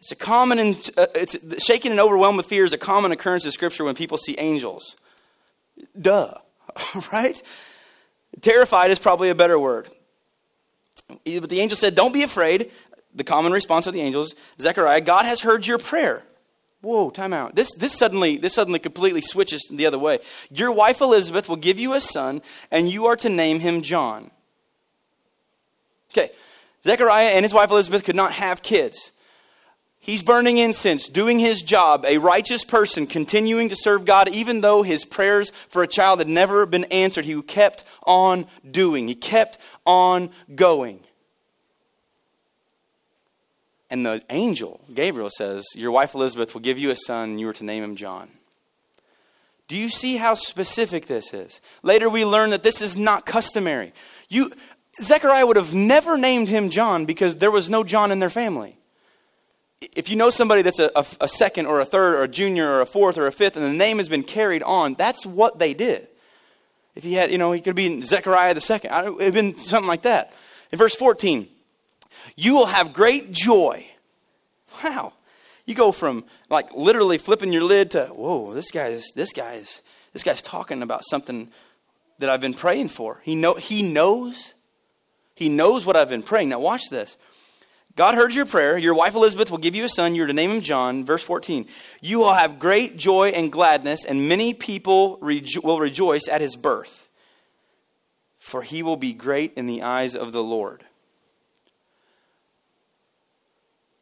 It's 0.00 0.12
a 0.12 0.16
common, 0.16 0.58
and, 0.58 0.90
uh, 0.96 1.06
it's 1.14 1.36
shaken 1.64 1.92
and 1.92 2.00
overwhelmed 2.00 2.38
with 2.38 2.46
fear 2.46 2.64
is 2.64 2.72
a 2.72 2.78
common 2.78 3.12
occurrence 3.12 3.44
in 3.44 3.52
Scripture 3.52 3.84
when 3.84 3.94
people 3.94 4.16
see 4.16 4.34
angels. 4.38 4.96
Duh. 6.00 6.34
right? 7.12 7.40
Terrified 8.40 8.90
is 8.90 8.98
probably 8.98 9.28
a 9.28 9.34
better 9.34 9.58
word. 9.58 9.88
But 11.08 11.50
the 11.50 11.60
angel 11.60 11.76
said, 11.76 11.94
Don't 11.94 12.12
be 12.12 12.22
afraid. 12.22 12.70
The 13.14 13.24
common 13.24 13.52
response 13.52 13.88
of 13.88 13.92
the 13.92 14.00
angels, 14.00 14.34
Zechariah, 14.60 15.00
God 15.00 15.24
has 15.24 15.40
heard 15.40 15.66
your 15.66 15.78
prayer. 15.78 16.22
Whoa, 16.80 17.10
time 17.10 17.32
out. 17.32 17.56
This, 17.56 17.74
this, 17.74 17.92
suddenly, 17.92 18.38
this 18.38 18.54
suddenly 18.54 18.78
completely 18.78 19.20
switches 19.20 19.66
the 19.70 19.84
other 19.84 19.98
way. 19.98 20.20
Your 20.50 20.72
wife 20.72 21.00
Elizabeth 21.00 21.48
will 21.48 21.56
give 21.56 21.78
you 21.78 21.92
a 21.92 22.00
son, 22.00 22.40
and 22.70 22.88
you 22.88 23.06
are 23.06 23.16
to 23.16 23.28
name 23.28 23.60
him 23.60 23.82
John. 23.82 24.30
Okay, 26.12 26.30
Zechariah 26.84 27.30
and 27.30 27.44
his 27.44 27.52
wife 27.52 27.70
Elizabeth 27.70 28.04
could 28.04 28.16
not 28.16 28.32
have 28.32 28.62
kids. 28.62 29.10
He's 30.02 30.22
burning 30.22 30.56
incense, 30.56 31.08
doing 31.08 31.38
his 31.38 31.60
job, 31.60 32.06
a 32.06 32.16
righteous 32.16 32.64
person, 32.64 33.06
continuing 33.06 33.68
to 33.68 33.76
serve 33.76 34.06
God, 34.06 34.30
even 34.30 34.62
though 34.62 34.82
his 34.82 35.04
prayers 35.04 35.52
for 35.68 35.82
a 35.82 35.86
child 35.86 36.20
had 36.20 36.28
never 36.28 36.64
been 36.64 36.84
answered. 36.84 37.26
He 37.26 37.40
kept 37.42 37.84
on 38.04 38.46
doing, 38.68 39.08
he 39.08 39.14
kept 39.14 39.58
on 39.84 40.30
going. 40.54 41.00
And 43.90 44.06
the 44.06 44.22
angel, 44.30 44.80
Gabriel, 44.94 45.30
says, 45.36 45.66
Your 45.74 45.90
wife 45.90 46.14
Elizabeth 46.14 46.54
will 46.54 46.62
give 46.62 46.78
you 46.78 46.90
a 46.90 46.96
son, 46.96 47.30
and 47.30 47.40
you 47.40 47.48
are 47.48 47.54
to 47.54 47.64
name 47.64 47.84
him 47.84 47.96
John. 47.96 48.30
Do 49.68 49.76
you 49.76 49.90
see 49.90 50.16
how 50.16 50.34
specific 50.34 51.06
this 51.06 51.34
is? 51.34 51.60
Later 51.82 52.08
we 52.08 52.24
learn 52.24 52.50
that 52.50 52.62
this 52.62 52.80
is 52.80 52.96
not 52.96 53.26
customary. 53.26 53.92
You, 54.28 54.50
Zechariah 55.02 55.46
would 55.46 55.56
have 55.56 55.74
never 55.74 56.16
named 56.16 56.48
him 56.48 56.70
John 56.70 57.04
because 57.04 57.36
there 57.36 57.50
was 57.50 57.68
no 57.68 57.84
John 57.84 58.10
in 58.10 58.18
their 58.18 58.30
family 58.30 58.79
if 59.80 60.08
you 60.10 60.16
know 60.16 60.30
somebody 60.30 60.62
that's 60.62 60.78
a, 60.78 60.90
a, 60.94 61.06
a, 61.22 61.28
second 61.28 61.66
or 61.66 61.80
a 61.80 61.84
third 61.84 62.14
or 62.14 62.22
a 62.22 62.28
junior 62.28 62.68
or 62.68 62.80
a 62.80 62.86
fourth 62.86 63.16
or 63.16 63.26
a 63.26 63.32
fifth 63.32 63.56
and 63.56 63.64
the 63.64 63.72
name 63.72 63.96
has 63.96 64.08
been 64.08 64.22
carried 64.22 64.62
on, 64.62 64.94
that's 64.94 65.24
what 65.24 65.58
they 65.58 65.72
did. 65.72 66.06
If 66.94 67.02
he 67.02 67.14
had, 67.14 67.30
you 67.30 67.38
know, 67.38 67.52
he 67.52 67.60
could 67.60 67.76
be 67.76 68.02
Zechariah 68.02 68.52
the 68.52 68.60
second. 68.60 68.92
It 68.92 69.14
would 69.14 69.22
have 69.22 69.34
been 69.34 69.58
something 69.64 69.88
like 69.88 70.02
that. 70.02 70.32
In 70.70 70.78
verse 70.78 70.94
14, 70.94 71.48
you 72.36 72.54
will 72.54 72.66
have 72.66 72.92
great 72.92 73.32
joy. 73.32 73.86
Wow. 74.84 75.14
You 75.64 75.74
go 75.74 75.92
from 75.92 76.24
like 76.50 76.74
literally 76.74 77.16
flipping 77.18 77.52
your 77.52 77.64
lid 77.64 77.92
to, 77.92 78.06
whoa, 78.06 78.52
this 78.52 78.70
guy's, 78.70 79.04
this 79.14 79.32
guy's, 79.32 79.80
this 80.12 80.22
guy's 80.22 80.42
talking 80.42 80.82
about 80.82 81.04
something 81.08 81.50
that 82.18 82.28
I've 82.28 82.40
been 82.40 82.54
praying 82.54 82.88
for. 82.88 83.20
He, 83.22 83.34
know, 83.34 83.54
he 83.54 83.82
knows. 83.88 84.54
He 85.34 85.48
knows 85.48 85.86
what 85.86 85.96
I've 85.96 86.10
been 86.10 86.22
praying. 86.22 86.50
Now 86.50 86.60
watch 86.60 86.82
this. 86.90 87.16
God 88.00 88.14
heard 88.14 88.34
your 88.34 88.46
prayer. 88.46 88.78
Your 88.78 88.94
wife 88.94 89.14
Elizabeth 89.14 89.50
will 89.50 89.58
give 89.58 89.74
you 89.74 89.84
a 89.84 89.88
son. 89.90 90.14
You're 90.14 90.26
to 90.26 90.32
name 90.32 90.50
him 90.50 90.62
John. 90.62 91.04
Verse 91.04 91.22
14. 91.22 91.66
You 92.00 92.18
will 92.18 92.32
have 92.32 92.58
great 92.58 92.96
joy 92.96 93.28
and 93.28 93.52
gladness, 93.52 94.06
and 94.06 94.26
many 94.26 94.54
people 94.54 95.18
rejo- 95.18 95.62
will 95.62 95.78
rejoice 95.78 96.26
at 96.26 96.40
his 96.40 96.56
birth, 96.56 97.10
for 98.38 98.62
he 98.62 98.82
will 98.82 98.96
be 98.96 99.12
great 99.12 99.52
in 99.52 99.66
the 99.66 99.82
eyes 99.82 100.16
of 100.16 100.32
the 100.32 100.42
Lord. 100.42 100.84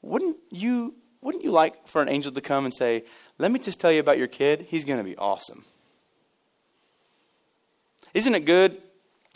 Wouldn't 0.01 0.37
you, 0.49 0.95
wouldn't 1.21 1.43
you 1.43 1.51
like 1.51 1.89
for 1.89 2.01
an 2.01 2.09
angel 2.09 2.31
to 2.31 2.41
come 2.41 2.67
and 2.67 2.73
say, 2.73 3.03
Let 3.37 3.51
me 3.51 3.59
just 3.59 3.81
tell 3.81 3.91
you 3.91 3.99
about 3.99 4.17
your 4.17 4.29
kid? 4.29 4.67
He's 4.69 4.85
going 4.85 4.99
to 4.99 5.05
be 5.05 5.17
awesome. 5.17 5.65
Isn't 8.15 8.37
it 8.37 8.45
good 8.45 8.81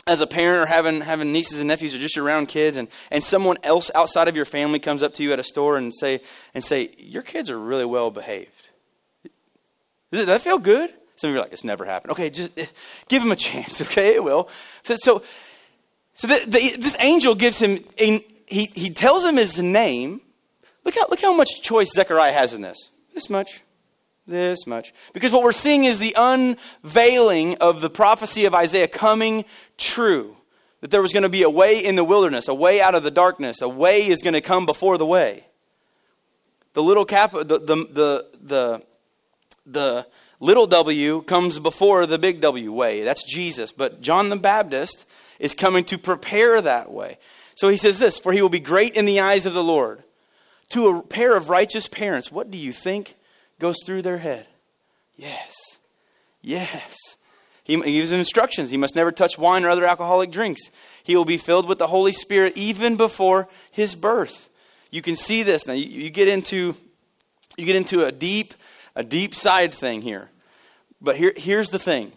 as 0.05 0.21
a 0.21 0.27
parent 0.27 0.63
or 0.63 0.65
having, 0.65 1.01
having 1.01 1.31
nieces 1.31 1.59
and 1.59 1.67
nephews 1.67 1.95
or 1.95 1.97
just 1.97 2.17
around 2.17 2.47
kids 2.47 2.75
and, 2.75 2.87
and 3.09 3.23
someone 3.23 3.57
else 3.63 3.89
outside 3.95 4.27
of 4.27 4.35
your 4.35 4.45
family 4.45 4.79
comes 4.79 5.01
up 5.01 5.13
to 5.13 5.23
you 5.23 5.31
at 5.31 5.39
a 5.39 5.43
store 5.43 5.77
and 5.77 5.93
say, 5.93 6.21
and 6.53 6.63
say 6.63 6.89
your 6.97 7.21
kids 7.21 7.49
are 7.49 7.59
really 7.59 7.85
well 7.85 8.11
behaved. 8.11 8.69
Does 10.11 10.27
that 10.27 10.41
feel 10.41 10.57
good? 10.57 10.91
Some 11.15 11.29
of 11.29 11.35
you 11.35 11.39
are 11.39 11.43
like, 11.43 11.53
it's 11.53 11.63
never 11.63 11.85
happened. 11.85 12.11
Okay, 12.11 12.29
just 12.29 12.57
eh, 12.59 12.65
give 13.07 13.23
him 13.23 13.31
a 13.31 13.35
chance, 13.35 13.81
okay? 13.81 14.15
It 14.15 14.23
will. 14.23 14.49
So, 14.83 14.95
so, 14.95 15.23
so 16.15 16.27
the, 16.27 16.43
the, 16.45 16.75
this 16.77 16.97
angel 16.99 17.33
gives 17.33 17.59
him, 17.59 17.79
he, 17.97 18.25
he 18.47 18.89
tells 18.89 19.23
him 19.23 19.37
his 19.37 19.57
name. 19.57 20.21
Look 20.83 20.95
how, 20.95 21.07
look 21.09 21.21
how 21.21 21.33
much 21.33 21.61
choice 21.61 21.91
Zechariah 21.93 22.33
has 22.33 22.53
in 22.53 22.61
this. 22.61 22.77
This 23.13 23.29
much. 23.29 23.61
This 24.25 24.65
much. 24.65 24.93
Because 25.13 25.31
what 25.31 25.43
we're 25.43 25.51
seeing 25.51 25.83
is 25.83 25.99
the 25.99 26.15
unveiling 26.17 27.55
of 27.55 27.81
the 27.81 27.89
prophecy 27.89 28.45
of 28.45 28.53
Isaiah 28.53 28.87
coming 28.87 29.43
true. 29.83 30.37
That 30.81 30.91
there 30.91 31.01
was 31.01 31.13
going 31.13 31.23
to 31.23 31.29
be 31.29 31.43
a 31.43 31.49
way 31.49 31.83
in 31.83 31.95
the 31.95 32.03
wilderness, 32.03 32.47
a 32.47 32.53
way 32.53 32.81
out 32.81 32.95
of 32.95 33.03
the 33.03 33.11
darkness, 33.11 33.61
a 33.61 33.69
way 33.69 34.07
is 34.07 34.21
going 34.21 34.33
to 34.33 34.41
come 34.41 34.65
before 34.65 34.97
the 34.97 35.05
way. 35.05 35.47
The 36.73 36.83
little 36.83 37.05
cap, 37.05 37.31
the, 37.31 37.43
the, 37.43 37.57
the, 37.59 38.25
the, 38.41 38.83
the 39.65 40.07
little 40.39 40.65
W 40.65 41.21
comes 41.23 41.59
before 41.59 42.05
the 42.05 42.17
big 42.17 42.41
W 42.41 42.71
way. 42.71 43.03
That's 43.03 43.23
Jesus. 43.23 43.71
But 43.71 44.01
John 44.01 44.29
the 44.29 44.35
Baptist 44.35 45.05
is 45.39 45.53
coming 45.53 45.83
to 45.85 45.97
prepare 45.97 46.59
that 46.61 46.91
way. 46.91 47.17
So 47.55 47.69
he 47.69 47.77
says 47.77 47.99
this 47.99 48.19
For 48.19 48.33
he 48.33 48.41
will 48.41 48.49
be 48.49 48.59
great 48.59 48.95
in 48.95 49.05
the 49.05 49.21
eyes 49.21 49.45
of 49.45 49.53
the 49.53 49.63
Lord. 49.63 50.03
To 50.69 50.87
a 50.87 51.01
pair 51.01 51.37
of 51.37 51.49
righteous 51.49 51.87
parents, 51.87 52.31
what 52.31 52.49
do 52.49 52.57
you 52.57 52.71
think 52.73 53.15
goes 53.63 53.77
through 53.85 54.01
their 54.01 54.17
head. 54.17 54.45
Yes. 55.15 55.53
Yes. 56.41 56.97
He, 57.63 57.77
gives 57.77 58.09
them 58.09 58.19
instructions. 58.19 58.69
He 58.69 58.77
must 58.77 58.95
never 58.95 59.11
touch 59.11 59.37
wine 59.37 59.63
or 59.63 59.69
other 59.69 59.85
alcoholic 59.85 60.31
drinks. 60.31 60.69
He 61.03 61.15
will 61.15 61.25
be 61.25 61.37
filled 61.37 61.67
with 61.67 61.79
the 61.79 61.87
Holy 61.87 62.11
Spirit 62.11 62.57
even 62.57 62.97
before 62.97 63.47
his 63.71 63.95
birth. 63.95 64.49
You 64.91 65.01
can 65.01 65.15
see 65.15 65.43
this 65.43 65.65
now. 65.65 65.73
You, 65.73 65.85
you 65.85 66.09
get 66.09 66.27
into 66.27 66.75
you 67.57 67.65
get 67.65 67.75
into 67.75 68.05
a 68.05 68.11
deep 68.11 68.53
a 68.95 69.03
deep 69.03 69.33
side 69.33 69.73
thing 69.73 70.01
here. 70.01 70.29
But 71.01 71.15
here, 71.15 71.33
here's 71.35 71.69
the 71.69 71.79
thing. 71.79 72.11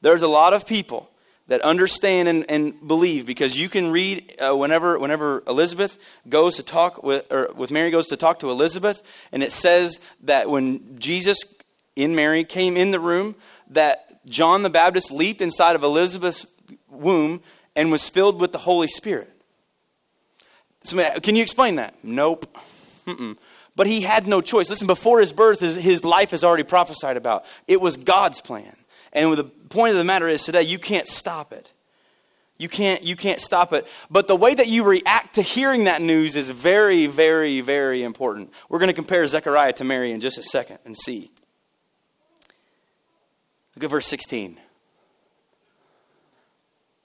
There's 0.00 0.22
a 0.22 0.28
lot 0.28 0.52
of 0.52 0.66
people 0.66 1.10
that 1.46 1.60
understand 1.60 2.28
and, 2.28 2.50
and 2.50 2.86
believe 2.86 3.26
because 3.26 3.56
you 3.56 3.68
can 3.68 3.90
read 3.90 4.34
uh, 4.40 4.56
whenever 4.56 4.98
whenever 4.98 5.42
Elizabeth 5.46 5.98
goes 6.28 6.56
to 6.56 6.62
talk 6.62 7.02
with 7.02 7.30
or 7.30 7.50
with 7.54 7.70
Mary 7.70 7.90
goes 7.90 8.06
to 8.08 8.16
talk 8.16 8.40
to 8.40 8.50
Elizabeth 8.50 9.02
and 9.30 9.42
it 9.42 9.52
says 9.52 10.00
that 10.22 10.48
when 10.48 10.98
Jesus 10.98 11.38
in 11.96 12.14
Mary 12.14 12.44
came 12.44 12.76
in 12.76 12.90
the 12.90 13.00
room 13.00 13.34
that 13.70 14.24
John 14.26 14.62
the 14.62 14.70
Baptist 14.70 15.10
leaped 15.10 15.40
inside 15.40 15.76
of 15.76 15.82
Elizabeth's 15.82 16.46
womb 16.88 17.42
and 17.76 17.90
was 17.90 18.08
filled 18.08 18.40
with 18.40 18.52
the 18.52 18.58
Holy 18.58 18.88
Spirit. 18.88 19.30
So, 20.84 21.02
can 21.20 21.34
you 21.34 21.42
explain 21.42 21.76
that? 21.76 21.94
Nope. 22.02 22.56
Mm-mm. 23.06 23.36
But 23.76 23.86
he 23.86 24.02
had 24.02 24.26
no 24.26 24.40
choice. 24.40 24.70
Listen, 24.70 24.86
before 24.86 25.20
his 25.20 25.32
birth, 25.32 25.60
his, 25.60 25.76
his 25.76 26.04
life 26.04 26.32
is 26.32 26.44
already 26.44 26.62
prophesied 26.62 27.16
about. 27.16 27.44
It 27.66 27.80
was 27.80 27.96
God's 27.96 28.40
plan. 28.40 28.76
And 29.12 29.36
the 29.36 29.44
point 29.44 29.92
of 29.92 29.98
the 29.98 30.04
matter 30.04 30.28
is 30.28 30.44
today, 30.44 30.62
you 30.62 30.78
can't 30.78 31.08
stop 31.08 31.52
it. 31.52 31.70
You 32.56 32.68
can't, 32.68 33.02
you 33.02 33.16
can't 33.16 33.40
stop 33.40 33.72
it. 33.72 33.86
But 34.10 34.28
the 34.28 34.36
way 34.36 34.54
that 34.54 34.68
you 34.68 34.84
react 34.84 35.34
to 35.36 35.42
hearing 35.42 35.84
that 35.84 36.00
news 36.00 36.36
is 36.36 36.50
very, 36.50 37.06
very, 37.06 37.60
very 37.60 38.04
important. 38.04 38.52
We're 38.68 38.78
going 38.78 38.88
to 38.88 38.94
compare 38.94 39.26
Zechariah 39.26 39.72
to 39.74 39.84
Mary 39.84 40.12
in 40.12 40.20
just 40.20 40.38
a 40.38 40.42
second 40.42 40.78
and 40.84 40.96
see. 40.96 41.32
Look 43.76 43.84
at 43.84 43.90
verse 43.90 44.06
16. 44.06 44.58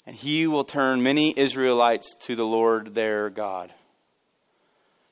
And 0.05 0.15
he 0.15 0.47
will 0.47 0.63
turn 0.63 1.03
many 1.03 1.34
Israelites 1.38 2.15
to 2.21 2.36
the 2.36 2.45
Lord 2.45 2.95
their 2.95 3.29
God. 3.29 3.73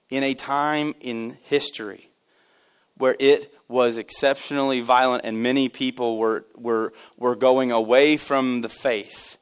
In 0.09 0.23
a 0.23 0.33
time 0.33 0.95
in 1.01 1.37
history 1.43 2.09
where 2.97 3.15
it 3.19 3.53
was 3.67 3.97
exceptionally 3.97 4.81
violent 4.81 5.23
and 5.25 5.43
many 5.43 5.69
people 5.69 6.17
were, 6.17 6.45
were, 6.55 6.93
were 7.17 7.35
going 7.35 7.71
away 7.71 8.17
from 8.17 8.61
the 8.61 8.69
faith. 8.69 9.37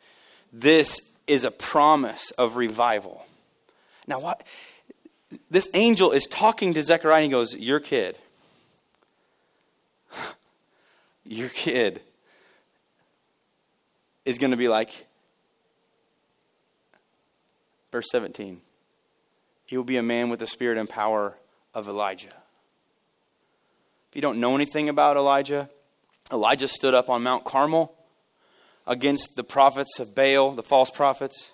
This 0.52 1.00
is 1.28 1.44
a 1.44 1.52
promise 1.52 2.32
of 2.32 2.56
revival. 2.56 3.26
Now, 4.08 4.20
what? 4.20 4.46
This 5.50 5.70
angel 5.74 6.12
is 6.12 6.28
talking 6.28 6.74
to 6.74 6.82
Zechariah 6.82 7.24
and 7.24 7.26
he 7.26 7.30
goes, 7.32 7.56
Your 7.56 7.80
kid. 7.80 8.18
Your 11.26 11.50
kid 11.50 12.02
is 14.26 14.38
going 14.38 14.52
to 14.52 14.58
be 14.58 14.68
like, 14.68 15.08
verse 17.92 18.06
17. 18.12 18.60
He 19.66 19.78
will 19.78 19.84
be 19.84 19.98
a 19.98 20.04
man 20.04 20.30
with 20.30 20.40
the 20.40 20.48
spirit 20.48 20.78
and 20.78 20.90
power 20.90 21.38
of 21.74 21.88
Elijah. 21.88 22.28
If 24.10 24.16
you 24.16 24.22
don't 24.22 24.40
know 24.40 24.56
anything 24.56 24.90
about 24.90 25.18
Elijah, 25.18 25.70
Elijah 26.32 26.68
stood 26.68 26.94
up 26.94 27.10
on 27.10 27.24
Mount 27.24 27.46
Carmel 27.46 27.94
against 28.88 29.36
the 29.36 29.44
prophets 29.44 30.00
of 30.00 30.16
Baal, 30.16 30.52
the 30.52 30.64
false 30.64 30.92
prophets. 30.92 31.54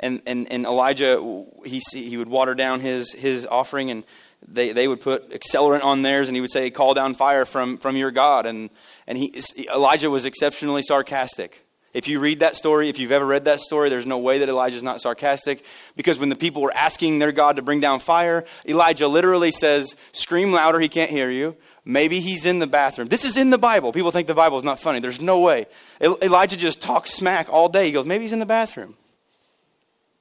And, 0.00 0.20
and, 0.26 0.50
and 0.50 0.64
Elijah, 0.66 1.44
he, 1.64 1.80
he 1.92 2.16
would 2.16 2.28
water 2.28 2.54
down 2.54 2.80
his, 2.80 3.12
his 3.12 3.46
offering, 3.46 3.90
and 3.90 4.04
they, 4.46 4.72
they 4.72 4.88
would 4.88 5.00
put 5.00 5.30
accelerant 5.30 5.84
on 5.84 6.02
theirs, 6.02 6.28
and 6.28 6.36
he 6.36 6.40
would 6.40 6.50
say, 6.50 6.70
Call 6.70 6.94
down 6.94 7.14
fire 7.14 7.44
from, 7.44 7.78
from 7.78 7.96
your 7.96 8.10
God. 8.10 8.46
And, 8.46 8.70
and 9.06 9.16
he, 9.16 9.40
Elijah 9.72 10.10
was 10.10 10.24
exceptionally 10.24 10.82
sarcastic. 10.82 11.64
If 11.94 12.08
you 12.08 12.20
read 12.20 12.40
that 12.40 12.56
story, 12.56 12.88
if 12.88 12.98
you've 12.98 13.12
ever 13.12 13.26
read 13.26 13.44
that 13.44 13.60
story, 13.60 13.90
there's 13.90 14.06
no 14.06 14.18
way 14.18 14.38
that 14.38 14.48
Elijah's 14.48 14.82
not 14.82 15.02
sarcastic 15.02 15.64
because 15.94 16.18
when 16.18 16.30
the 16.30 16.36
people 16.36 16.62
were 16.62 16.72
asking 16.74 17.18
their 17.18 17.32
God 17.32 17.56
to 17.56 17.62
bring 17.62 17.80
down 17.80 18.00
fire, 18.00 18.44
Elijah 18.66 19.08
literally 19.08 19.52
says, 19.52 19.94
Scream 20.12 20.52
louder, 20.52 20.80
he 20.80 20.88
can't 20.88 21.10
hear 21.10 21.30
you. 21.30 21.54
Maybe 21.84 22.20
he's 22.20 22.46
in 22.46 22.60
the 22.60 22.66
bathroom. 22.66 23.08
This 23.08 23.24
is 23.24 23.36
in 23.36 23.50
the 23.50 23.58
Bible. 23.58 23.92
People 23.92 24.10
think 24.10 24.26
the 24.26 24.34
Bible 24.34 24.56
is 24.56 24.64
not 24.64 24.80
funny. 24.80 25.00
There's 25.00 25.20
no 25.20 25.40
way. 25.40 25.66
Elijah 26.00 26.56
just 26.56 26.80
talks 26.80 27.12
smack 27.12 27.48
all 27.50 27.68
day. 27.68 27.86
He 27.86 27.92
goes, 27.92 28.06
Maybe 28.06 28.24
he's 28.24 28.32
in 28.32 28.38
the 28.38 28.46
bathroom. 28.46 28.94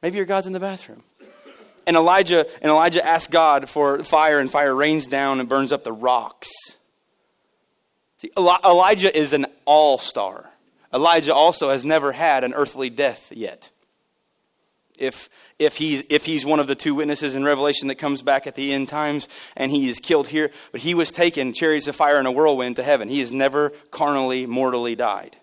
Maybe 0.02 0.18
your 0.18 0.26
God's 0.26 0.48
in 0.48 0.54
the 0.54 0.60
bathroom. 0.60 1.04
And 1.88 1.96
Elijah 1.96 2.46
and 2.62 2.70
Elijah 2.70 3.06
asks 3.06 3.32
God 3.32 3.70
for 3.70 4.04
fire, 4.04 4.40
and 4.40 4.52
fire 4.52 4.76
rains 4.76 5.08
down 5.08 5.40
and 5.40 5.48
burns 5.48 5.72
up 5.72 5.84
the 5.84 5.94
rocks. 5.94 6.50
See, 8.18 8.32
Elijah 8.38 9.16
is 9.18 9.34
an 9.34 9.46
all 9.66 9.98
star. 9.98 10.51
Elijah 10.94 11.34
also 11.34 11.70
has 11.70 11.86
never 11.86 12.12
had 12.12 12.44
an 12.44 12.54
earthly 12.54 12.90
death 12.90 13.32
yet. 13.32 13.72
If, 14.98 15.30
if, 15.58 15.78
he's, 15.78 16.04
if 16.10 16.26
he's 16.26 16.46
one 16.46 16.60
of 16.60 16.68
the 16.68 16.76
two 16.76 16.94
witnesses 16.94 17.34
in 17.34 17.44
Revelation 17.44 17.88
that 17.88 17.96
comes 17.96 18.22
back 18.22 18.46
at 18.46 18.56
the 18.56 18.72
end 18.72 18.88
times 18.88 19.28
and 19.56 19.72
he 19.72 19.90
is 19.90 20.00
killed 20.00 20.28
here, 20.28 20.52
but 20.72 20.82
he 20.82 20.94
was 20.94 21.12
taken, 21.12 21.54
chariots 21.54 21.88
of 21.88 21.96
fire 21.96 22.20
and 22.20 22.28
a 22.28 22.32
whirlwind, 22.32 22.76
to 22.76 22.84
heaven. 22.84 23.10
He 23.10 23.20
has 23.22 23.32
never 23.32 23.72
carnally, 23.90 24.46
mortally 24.46 24.96
died. 24.96 25.36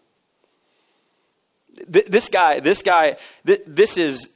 This 1.89 2.29
guy, 2.29 2.61
this 2.61 2.83
guy, 2.83 3.17
this 3.45 3.97
is 3.97 4.29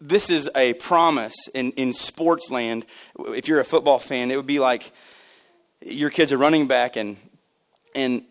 this 0.00 0.30
is 0.30 0.48
a 0.54 0.72
promise 0.74 1.34
in, 1.52 1.72
in 1.72 1.92
sports 1.92 2.50
land. 2.50 2.86
If 3.18 3.48
you're 3.48 3.60
a 3.60 3.64
football 3.64 3.98
fan, 3.98 4.30
it 4.30 4.36
would 4.36 4.46
be 4.46 4.58
like 4.58 4.92
your 5.82 6.10
kid's 6.10 6.32
a 6.32 6.38
running 6.38 6.66
back 6.66 6.96
and 6.96 7.16
and 7.94 8.22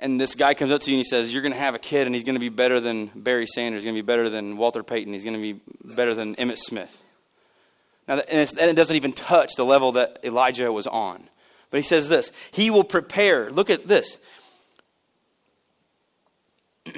and 0.00 0.18
this 0.20 0.34
guy 0.34 0.54
comes 0.54 0.70
up 0.72 0.80
to 0.82 0.90
you 0.90 0.96
and 0.96 1.04
he 1.04 1.08
says, 1.08 1.32
You're 1.32 1.42
going 1.42 1.52
to 1.52 1.58
have 1.58 1.74
a 1.74 1.78
kid 1.78 2.06
and 2.06 2.14
he's 2.14 2.24
going 2.24 2.34
to 2.34 2.40
be 2.40 2.48
better 2.48 2.80
than 2.80 3.06
Barry 3.14 3.46
Sanders, 3.46 3.82
he's 3.82 3.86
going 3.86 3.96
to 3.96 4.02
be 4.02 4.06
better 4.06 4.28
than 4.28 4.56
Walter 4.56 4.82
Payton, 4.82 5.12
he's 5.12 5.24
going 5.24 5.36
to 5.36 5.40
be 5.40 5.60
better 5.84 6.14
than 6.14 6.34
Emmitt 6.36 6.58
Smith. 6.58 7.02
Now, 8.08 8.14
and, 8.18 8.50
and 8.58 8.70
it 8.70 8.76
doesn't 8.76 8.96
even 8.96 9.12
touch 9.12 9.52
the 9.56 9.64
level 9.64 9.92
that 9.92 10.18
Elijah 10.24 10.72
was 10.72 10.86
on. 10.86 11.22
But 11.70 11.78
he 11.78 11.82
says 11.82 12.08
this 12.08 12.32
He 12.50 12.70
will 12.70 12.84
prepare. 12.84 13.50
Look 13.50 13.70
at 13.70 13.86
this. 13.86 14.18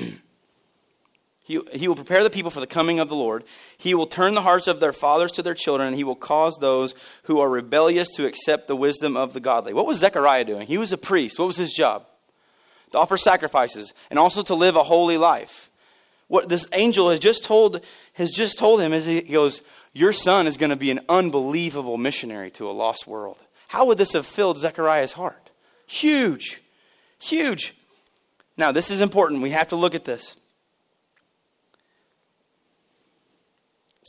He, 1.45 1.61
he 1.73 1.88
will 1.88 1.97
prepare 1.97 2.23
the 2.23 2.31
people 2.31 2.53
for 2.53 2.61
the 2.61 2.69
coming 2.69 3.01
of 3.01 3.09
the 3.09 3.17
Lord. 3.17 3.43
He 3.77 3.95
will 3.95 4.07
turn 4.07 4.35
the 4.35 4.43
hearts 4.43 4.69
of 4.69 4.79
their 4.79 4.93
fathers 4.93 5.33
to 5.33 5.43
their 5.43 5.55
children, 5.55 5.88
and 5.88 5.97
he 5.97 6.05
will 6.05 6.15
cause 6.15 6.57
those 6.57 6.95
who 7.25 7.41
are 7.41 7.51
rebellious 7.51 8.09
to 8.11 8.27
accept 8.27 8.69
the 8.69 8.77
wisdom 8.77 9.17
of 9.17 9.33
the 9.33 9.41
godly. 9.41 9.75
What 9.75 9.85
was 9.85 9.99
Zechariah 9.99 10.45
doing? 10.45 10.69
He 10.69 10.79
was 10.79 10.93
a 10.93 10.97
priest. 10.97 11.41
What 11.41 11.49
was 11.49 11.57
his 11.57 11.73
job? 11.73 12.07
To 12.92 12.98
offer 12.98 13.16
sacrifices, 13.16 13.92
and 14.11 14.18
also 14.18 14.42
to 14.42 14.55
live 14.55 14.76
a 14.76 14.83
holy 14.83 15.16
life. 15.16 15.70
What 16.28 16.48
this 16.48 16.66
angel 16.72 17.11
has 17.11 17.20
just 17.20 17.44
told 17.44 17.85
has 18.14 18.31
just 18.31 18.59
told 18.59 18.81
him 18.81 18.92
is 18.92 19.05
he 19.05 19.20
goes, 19.20 19.61
Your 19.92 20.12
son 20.12 20.46
is 20.46 20.57
going 20.57 20.70
to 20.70 20.76
be 20.76 20.90
an 20.90 21.00
unbelievable 21.09 21.98
missionary 21.98 22.50
to 22.52 22.68
a 22.68 22.72
lost 22.72 23.07
world. 23.07 23.38
How 23.68 23.87
would 23.87 23.98
this 23.98 24.12
have 24.12 24.26
filled 24.26 24.59
Zechariah's 24.59 25.12
heart? 25.12 25.50
Huge. 25.87 26.62
Huge. 27.18 27.74
Now, 28.57 28.72
this 28.72 28.90
is 28.90 29.00
important. 29.00 29.42
We 29.42 29.50
have 29.50 29.68
to 29.68 29.76
look 29.76 29.94
at 29.94 30.05
this. 30.05 30.37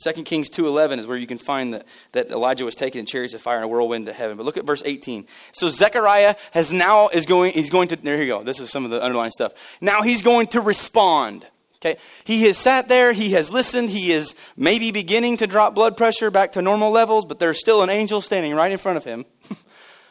2 0.04 0.22
Kings 0.24 0.50
2.11 0.50 0.98
is 0.98 1.06
where 1.06 1.16
you 1.16 1.26
can 1.26 1.38
find 1.38 1.72
that, 1.72 1.86
that 2.12 2.30
Elijah 2.30 2.66
was 2.66 2.74
taken 2.74 3.00
in 3.00 3.06
chariots 3.06 3.32
of 3.32 3.40
fire 3.40 3.56
and 3.56 3.64
a 3.64 3.68
whirlwind 3.68 4.04
to 4.04 4.12
heaven. 4.12 4.36
But 4.36 4.44
look 4.44 4.58
at 4.58 4.66
verse 4.66 4.82
18. 4.84 5.26
So 5.52 5.70
Zechariah 5.70 6.34
has 6.52 6.70
now 6.70 7.08
is 7.08 7.24
going, 7.24 7.52
he's 7.52 7.70
going 7.70 7.88
to, 7.88 7.96
there 7.96 8.20
you 8.20 8.26
go. 8.26 8.42
This 8.42 8.60
is 8.60 8.70
some 8.70 8.84
of 8.84 8.90
the 8.90 9.02
underlying 9.02 9.30
stuff. 9.30 9.54
Now 9.80 10.02
he's 10.02 10.20
going 10.20 10.48
to 10.48 10.60
respond. 10.60 11.46
Okay. 11.76 11.98
He 12.24 12.42
has 12.44 12.58
sat 12.58 12.88
there, 12.88 13.12
he 13.12 13.32
has 13.32 13.50
listened, 13.50 13.90
he 13.90 14.12
is 14.12 14.34
maybe 14.56 14.90
beginning 14.90 15.38
to 15.38 15.46
drop 15.46 15.74
blood 15.74 15.96
pressure 15.96 16.30
back 16.30 16.52
to 16.52 16.62
normal 16.62 16.90
levels, 16.90 17.24
but 17.24 17.38
there's 17.38 17.60
still 17.60 17.82
an 17.82 17.90
angel 17.90 18.20
standing 18.20 18.54
right 18.54 18.72
in 18.72 18.78
front 18.78 18.98
of 18.98 19.04
him. 19.04 19.24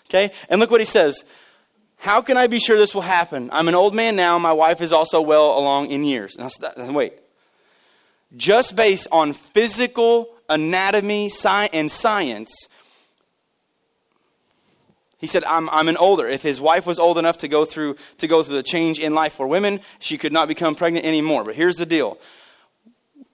okay. 0.10 0.32
And 0.50 0.60
look 0.60 0.72
what 0.72 0.82
he 0.82 0.86
says. 0.86 1.24
How 1.98 2.22
can 2.22 2.36
I 2.36 2.48
be 2.48 2.60
sure 2.60 2.78
this 2.78 2.94
will 2.94 3.02
happen? 3.02 3.50
I'm 3.52 3.68
an 3.68 3.76
old 3.76 3.96
man 3.96 4.16
now. 4.16 4.38
My 4.38 4.54
wife 4.54 4.82
is 4.82 4.92
also 4.92 5.22
well 5.22 5.58
along 5.58 5.90
in 5.90 6.04
years. 6.04 6.36
Now, 6.38 6.50
wait. 6.92 7.14
Just 8.36 8.76
based 8.76 9.08
on 9.12 9.34
physical 9.34 10.30
anatomy 10.50 11.32
and 11.46 11.92
science, 11.92 12.54
he 15.18 15.28
said, 15.28 15.44
I'm, 15.46 15.70
I'm 15.70 15.88
an 15.88 15.98
older. 15.98 16.28
If 16.28 16.42
his 16.42 16.60
wife 16.60 16.86
was 16.86 17.00
old 17.00 17.18
enough 17.18 17.40
to 17.40 17.48
go, 17.48 17.64
through, 17.66 17.96
to 18.18 18.28
go 18.28 18.44
through 18.44 18.56
the 18.56 18.64
change 18.64 19.00
in 19.00 19.14
life 19.14 19.34
for 19.34 19.48
women, 19.48 19.80
she 20.00 20.18
could 20.18 20.34
not 20.34 20.48
become 20.48 20.76
pregnant 20.76 21.06
anymore. 21.06 21.44
But 21.44 21.56
here's 21.56 21.76
the 21.76 21.86
deal 21.86 22.18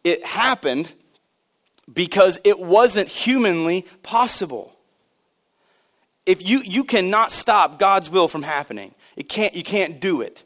it 0.03 0.23
happened 0.25 0.93
because 1.91 2.39
it 2.43 2.59
wasn't 2.59 3.07
humanly 3.07 3.87
possible 4.03 4.75
if 6.29 6.47
you, 6.47 6.61
you 6.63 6.83
cannot 6.83 7.31
stop 7.31 7.79
God's 7.79 8.07
will 8.07 8.27
from 8.27 8.43
happening. 8.43 8.93
It 9.15 9.29
can't, 9.29 9.55
you 9.55 9.63
can't 9.63 9.99
do 9.99 10.21
it. 10.21 10.43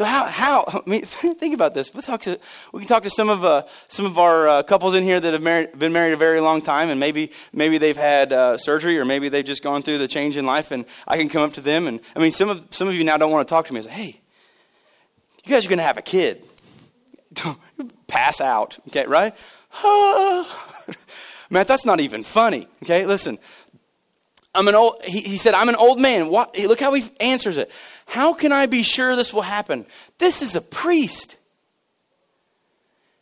So 0.00 0.06
how, 0.06 0.24
how 0.24 0.64
I 0.86 0.88
mean, 0.88 1.02
think 1.04 1.52
about 1.52 1.74
this. 1.74 1.92
We'll 1.92 2.02
talk 2.02 2.22
to, 2.22 2.40
we 2.72 2.80
can 2.80 2.88
talk 2.88 3.02
to 3.02 3.10
some 3.10 3.28
of, 3.28 3.44
uh, 3.44 3.64
some 3.88 4.06
of 4.06 4.18
our 4.18 4.48
uh, 4.48 4.62
couples 4.62 4.94
in 4.94 5.04
here 5.04 5.20
that 5.20 5.34
have 5.34 5.42
married, 5.42 5.78
been 5.78 5.92
married 5.92 6.14
a 6.14 6.16
very 6.16 6.40
long 6.40 6.62
time, 6.62 6.88
and 6.88 6.98
maybe, 6.98 7.32
maybe 7.52 7.76
they've 7.76 7.98
had 7.98 8.32
uh, 8.32 8.56
surgery, 8.56 8.98
or 8.98 9.04
maybe 9.04 9.28
they've 9.28 9.44
just 9.44 9.62
gone 9.62 9.82
through 9.82 9.98
the 9.98 10.08
change 10.08 10.38
in 10.38 10.46
life, 10.46 10.70
and 10.70 10.86
I 11.06 11.18
can 11.18 11.28
come 11.28 11.42
up 11.42 11.52
to 11.52 11.60
them, 11.60 11.86
and 11.86 12.00
I 12.16 12.18
mean, 12.18 12.32
some 12.32 12.48
of, 12.48 12.64
some 12.70 12.88
of 12.88 12.94
you 12.94 13.04
now 13.04 13.18
don't 13.18 13.30
want 13.30 13.46
to 13.46 13.52
talk 13.52 13.66
to 13.66 13.74
me 13.74 13.80
and 13.80 13.88
say, 13.90 13.92
hey, 13.92 14.20
you 15.44 15.52
guys 15.52 15.66
are 15.66 15.68
going 15.68 15.80
to 15.80 15.84
have 15.84 15.98
a 15.98 16.02
kid. 16.02 16.44
Pass 18.06 18.40
out, 18.40 18.78
okay, 18.88 19.04
right? 19.04 19.34
Man, 21.50 21.66
that's 21.66 21.84
not 21.84 22.00
even 22.00 22.24
funny, 22.24 22.68
okay? 22.84 23.04
Listen, 23.04 23.38
I'm 24.54 24.66
an 24.66 24.74
old, 24.74 25.02
he, 25.04 25.20
he 25.20 25.36
said, 25.36 25.54
I'm 25.54 25.68
an 25.68 25.76
old 25.76 26.00
man. 26.00 26.28
What, 26.28 26.58
look 26.58 26.80
how 26.80 26.92
he 26.92 27.08
answers 27.20 27.56
it. 27.56 27.70
How 28.10 28.34
can 28.34 28.50
I 28.50 28.66
be 28.66 28.82
sure 28.82 29.14
this 29.14 29.32
will 29.32 29.42
happen? 29.42 29.86
This 30.18 30.42
is 30.42 30.56
a 30.56 30.60
priest. 30.60 31.36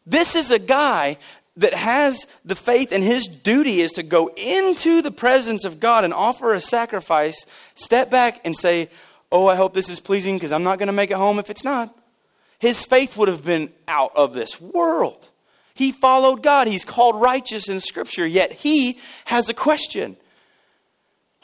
This 0.07 0.35
is 0.35 0.51
a 0.51 0.59
guy 0.59 1.19
that 1.59 1.75
has 1.75 2.27
the 2.43 2.55
faith, 2.57 2.91
and 2.91 3.05
his 3.05 3.27
duty 3.27 3.83
is 3.83 3.93
to 3.93 4.03
go 4.03 4.29
into 4.29 5.03
the 5.03 5.11
presence 5.11 5.67
of 5.67 5.79
God 5.79 6.05
and 6.05 6.15
offer 6.15 6.55
a 6.55 6.61
sacrifice, 6.63 7.45
step 7.75 8.11
back 8.11 8.41
and 8.47 8.57
say, 8.57 8.89
Oh, 9.31 9.47
I 9.47 9.57
hope 9.57 9.75
this 9.75 9.91
is 9.91 10.01
pleasing 10.01 10.37
because 10.37 10.53
I'm 10.53 10.63
not 10.63 10.79
going 10.79 10.87
to 10.87 10.95
make 10.95 11.11
it 11.11 11.19
home 11.19 11.39
if 11.39 11.51
it's 11.51 11.65
not. 11.65 11.95
His 12.59 12.83
faith 12.87 13.15
would 13.19 13.29
have 13.29 13.45
been 13.45 13.71
out 13.87 14.13
of 14.17 14.33
this 14.33 14.59
world. 14.59 15.29
He 15.75 15.93
followed 15.93 16.43
God. 16.43 16.67
He's 16.67 16.87
called 16.87 17.21
righteous 17.21 17.69
in 17.69 17.81
Scripture, 17.81 18.27
yet 18.27 18.53
he 18.53 18.99
has 19.27 19.51
a 19.51 19.55
question. 19.55 20.17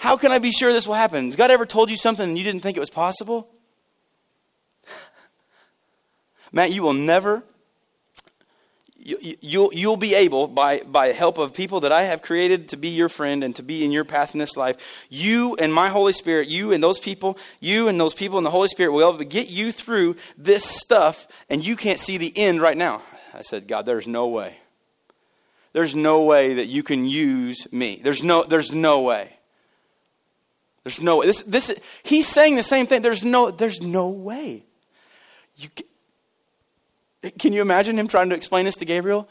How 0.05 0.19
can 0.19 0.33
I 0.33 0.39
be 0.39 0.53
sure 0.53 0.71
this 0.71 0.87
will 0.87 0.93
happen? 0.93 1.25
Has 1.25 1.37
God 1.37 1.51
ever 1.51 1.65
told 1.65 1.89
you 1.89 1.97
something 1.97 2.29
and 2.29 2.37
you 2.37 2.45
didn't 2.45 2.61
think 2.61 2.77
it 2.77 2.81
was 2.81 2.91
possible? 2.91 3.49
Matt, 6.53 6.73
you 6.73 6.83
will 6.83 6.93
never, 6.93 7.43
you, 8.99 9.17
you'll, 9.41 9.73
you'll 9.73 9.97
be 9.97 10.15
able, 10.15 10.47
by, 10.47 10.81
by 10.81 11.07
help 11.07 11.39
of 11.39 11.55
people 11.55 11.81
that 11.81 11.91
I 11.91 12.05
have 12.05 12.21
created 12.21 12.69
to 12.69 12.77
be 12.77 12.91
your 12.91 13.09
friend 13.09 13.43
and 13.43 13.57
to 13.57 13.63
be 13.63 13.83
in 13.83 13.93
your 13.93 14.05
path 14.05 14.35
in 14.35 14.41
this 14.41 14.59
life, 14.59 14.77
you 15.09 15.57
and 15.57 15.73
my 15.73 15.89
Holy 15.89 16.13
Spirit, 16.13 16.49
you 16.49 16.75
and 16.75 16.83
those 16.83 16.99
people, 16.99 17.39
you 17.61 17.89
and 17.89 17.99
those 17.99 18.13
people 18.13 18.37
in 18.37 18.45
the 18.45 18.51
Holy 18.51 18.69
Spirit 18.69 18.93
will 18.93 19.01
be 19.01 19.09
able 19.09 19.19
to 19.21 19.25
get 19.25 19.49
you 19.49 19.73
through 19.73 20.17
this 20.37 20.67
stuff, 20.67 21.27
and 21.49 21.65
you 21.65 21.77
can't 21.77 21.99
see 21.99 22.19
the 22.19 22.37
end 22.37 22.61
right 22.61 22.77
now. 22.77 23.01
I 23.33 23.41
said, 23.41 23.67
God, 23.67 23.87
there's 23.87 24.07
no 24.07 24.29
way. 24.29 24.59
There's 25.73 25.95
no 25.95 26.25
way 26.25 26.53
that 26.57 26.67
you 26.67 26.83
can 26.83 27.07
use 27.07 27.67
me. 27.73 28.03
There's 28.05 28.23
no, 28.23 28.45
there's 28.45 28.71
no 28.71 29.01
way. 29.01 29.34
There's 30.85 31.01
no 31.01 31.19
way. 31.19 31.27
This, 31.27 31.43
this, 31.43 31.75
he's 32.03 32.29
saying 32.29 32.57
the 32.57 32.63
same 32.63 32.87
thing. 32.87 33.03
There's 33.03 33.25
no, 33.25 33.51
there's 33.51 33.81
no 33.81 34.11
way. 34.11 34.65
You, 35.57 35.69
can 37.39 37.53
you 37.53 37.63
imagine 37.63 37.99
him 37.99 38.07
trying 38.07 38.29
to 38.29 38.35
explain 38.35 38.67
this 38.67 38.77
to 38.77 38.85
Gabriel? 38.85 39.29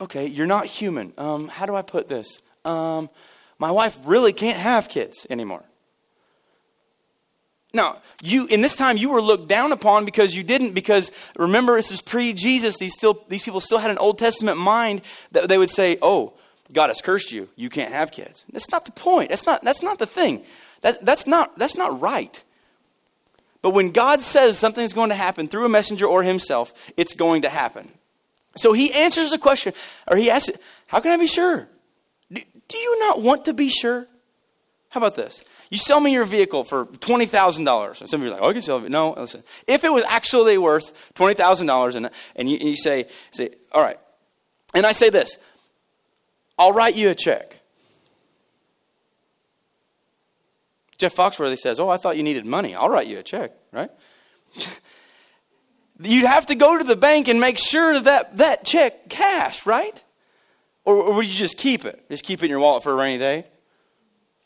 Okay, 0.00 0.26
you're 0.26 0.46
not 0.46 0.66
human. 0.66 1.12
Um, 1.18 1.48
how 1.48 1.66
do 1.66 1.74
I 1.74 1.82
put 1.82 2.08
this? 2.08 2.40
Um, 2.64 3.10
my 3.58 3.70
wife 3.70 3.96
really 4.04 4.32
can't 4.32 4.58
have 4.58 4.88
kids 4.88 5.26
anymore. 5.28 5.64
Now, 7.74 8.02
you 8.22 8.46
in 8.46 8.60
this 8.60 8.76
time 8.76 8.98
you 8.98 9.10
were 9.10 9.22
looked 9.22 9.48
down 9.48 9.72
upon 9.72 10.04
because 10.04 10.34
you 10.34 10.42
didn't 10.42 10.72
because 10.72 11.10
remember 11.38 11.76
this 11.76 11.90
is 11.90 12.02
pre-Jesus. 12.02 12.76
These 12.76 12.92
still 12.92 13.24
these 13.28 13.42
people 13.42 13.60
still 13.60 13.78
had 13.78 13.90
an 13.90 13.98
Old 13.98 14.18
Testament 14.18 14.58
mind 14.58 15.00
that 15.30 15.48
they 15.48 15.56
would 15.56 15.70
say, 15.70 15.96
"Oh, 16.02 16.34
God 16.72 16.88
has 16.88 17.00
cursed 17.00 17.32
you. 17.32 17.48
You 17.56 17.68
can't 17.68 17.92
have 17.92 18.10
kids. 18.10 18.44
That's 18.52 18.70
not 18.70 18.84
the 18.84 18.92
point. 18.92 19.30
That's 19.30 19.46
not, 19.46 19.62
that's 19.62 19.82
not 19.82 19.98
the 19.98 20.06
thing. 20.06 20.44
That, 20.80 21.04
that's, 21.04 21.26
not, 21.26 21.58
that's 21.58 21.76
not 21.76 22.00
right. 22.00 22.42
But 23.60 23.70
when 23.70 23.90
God 23.90 24.20
says 24.20 24.58
something's 24.58 24.92
going 24.92 25.10
to 25.10 25.14
happen 25.14 25.48
through 25.48 25.64
a 25.64 25.68
messenger 25.68 26.06
or 26.06 26.22
himself, 26.22 26.74
it's 26.96 27.14
going 27.14 27.42
to 27.42 27.48
happen. 27.48 27.88
So 28.56 28.72
he 28.72 28.92
answers 28.92 29.30
the 29.30 29.38
question, 29.38 29.72
or 30.10 30.16
he 30.16 30.30
asks, 30.30 30.48
it. 30.48 30.60
How 30.86 31.00
can 31.00 31.12
I 31.12 31.16
be 31.16 31.26
sure? 31.26 31.68
Do, 32.30 32.42
do 32.68 32.76
you 32.76 32.98
not 32.98 33.22
want 33.22 33.44
to 33.46 33.54
be 33.54 33.68
sure? 33.68 34.06
How 34.90 34.98
about 34.98 35.14
this? 35.14 35.42
You 35.70 35.78
sell 35.78 36.00
me 36.00 36.12
your 36.12 36.26
vehicle 36.26 36.64
for 36.64 36.84
$20,000. 36.84 38.00
And 38.00 38.10
some 38.10 38.20
of 38.20 38.26
you 38.26 38.30
are 38.30 38.34
like, 38.34 38.42
oh, 38.42 38.50
I 38.50 38.52
can 38.52 38.60
sell 38.60 38.84
it. 38.84 38.90
No, 38.90 39.12
listen. 39.12 39.42
If 39.66 39.84
it 39.84 39.92
was 39.92 40.04
actually 40.06 40.58
worth 40.58 40.92
$20,000 41.14 41.94
and, 41.94 42.10
and 42.36 42.50
you, 42.50 42.56
and 42.58 42.68
you 42.68 42.76
say, 42.76 43.06
say, 43.30 43.50
all 43.72 43.80
right. 43.80 43.98
And 44.74 44.84
I 44.84 44.92
say 44.92 45.08
this 45.08 45.38
I'll 46.62 46.72
write 46.72 46.94
you 46.94 47.08
a 47.08 47.14
check. 47.16 47.58
Jeff 50.96 51.12
Foxworthy 51.16 51.58
says, 51.58 51.80
Oh, 51.80 51.88
I 51.88 51.96
thought 51.96 52.16
you 52.16 52.22
needed 52.22 52.46
money. 52.46 52.76
I'll 52.76 52.88
write 52.88 53.08
you 53.08 53.18
a 53.18 53.22
check, 53.24 53.50
right? 53.72 53.90
You'd 56.00 56.24
have 56.24 56.46
to 56.46 56.54
go 56.54 56.78
to 56.78 56.84
the 56.84 56.94
bank 56.94 57.26
and 57.26 57.40
make 57.40 57.58
sure 57.58 57.98
that 57.98 58.36
that 58.36 58.64
check 58.64 59.08
cash, 59.08 59.66
right? 59.66 60.00
Or, 60.84 60.94
or 60.94 61.16
would 61.16 61.26
you 61.26 61.32
just 61.32 61.56
keep 61.56 61.84
it? 61.84 62.08
Just 62.08 62.22
keep 62.22 62.40
it 62.40 62.44
in 62.44 62.50
your 62.50 62.60
wallet 62.60 62.84
for 62.84 62.92
a 62.92 62.94
rainy 62.94 63.18
day? 63.18 63.44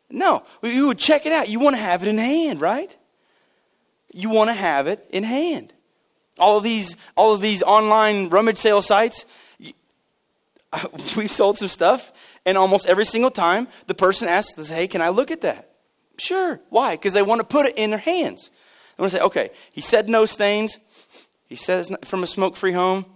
No, 0.09 0.43
you 0.63 0.87
would 0.87 0.99
check 0.99 1.27
it 1.27 1.33
out. 1.33 1.51
You 1.51 1.61
want 1.61 1.77
to 1.77 1.83
have 1.83 2.03
it 2.03 2.09
in 2.09 2.17
hand, 2.17 2.63
right? 2.63 2.97
You 4.15 4.31
want 4.31 4.49
to 4.49 4.55
have 4.55 4.87
it 4.87 5.07
in 5.11 5.23
hand. 5.23 5.71
All 6.39 6.57
of 6.57 6.65
these, 6.65 6.97
all 7.15 7.35
of 7.35 7.43
these 7.43 7.63
online 7.63 8.31
rummage 8.31 8.57
sale 8.57 8.81
sites, 8.81 9.27
we've 11.17 11.31
sold 11.31 11.59
some 11.59 11.69
stuff, 11.69 12.13
and 12.45 12.57
almost 12.59 12.87
every 12.87 13.05
single 13.05 13.31
time 13.31 13.69
the 13.87 13.95
person 13.95 14.29
asks, 14.29 14.59
us, 14.59 14.69
"Hey, 14.69 14.89
can 14.89 15.03
I 15.03 15.11
look 15.11 15.31
at 15.31 15.43
that?" 15.43 15.71
Sure. 16.19 16.61
Why? 16.71 16.97
Because 16.97 17.13
they 17.13 17.23
want 17.23 17.41
to 17.41 17.47
put 17.47 17.67
it 17.67 17.77
in 17.77 17.91
their 17.91 17.99
hands. 17.99 18.51
They 18.97 19.03
want 19.03 19.13
to 19.13 19.19
say, 19.19 19.25
"Okay, 19.25 19.51
he 19.73 19.81
said 19.81 20.09
no 20.09 20.27
stains. 20.27 20.79
He 21.49 21.57
says 21.57 21.95
from 22.05 22.23
a 22.23 22.27
smoke-free 22.27 22.73
home. 22.73 23.07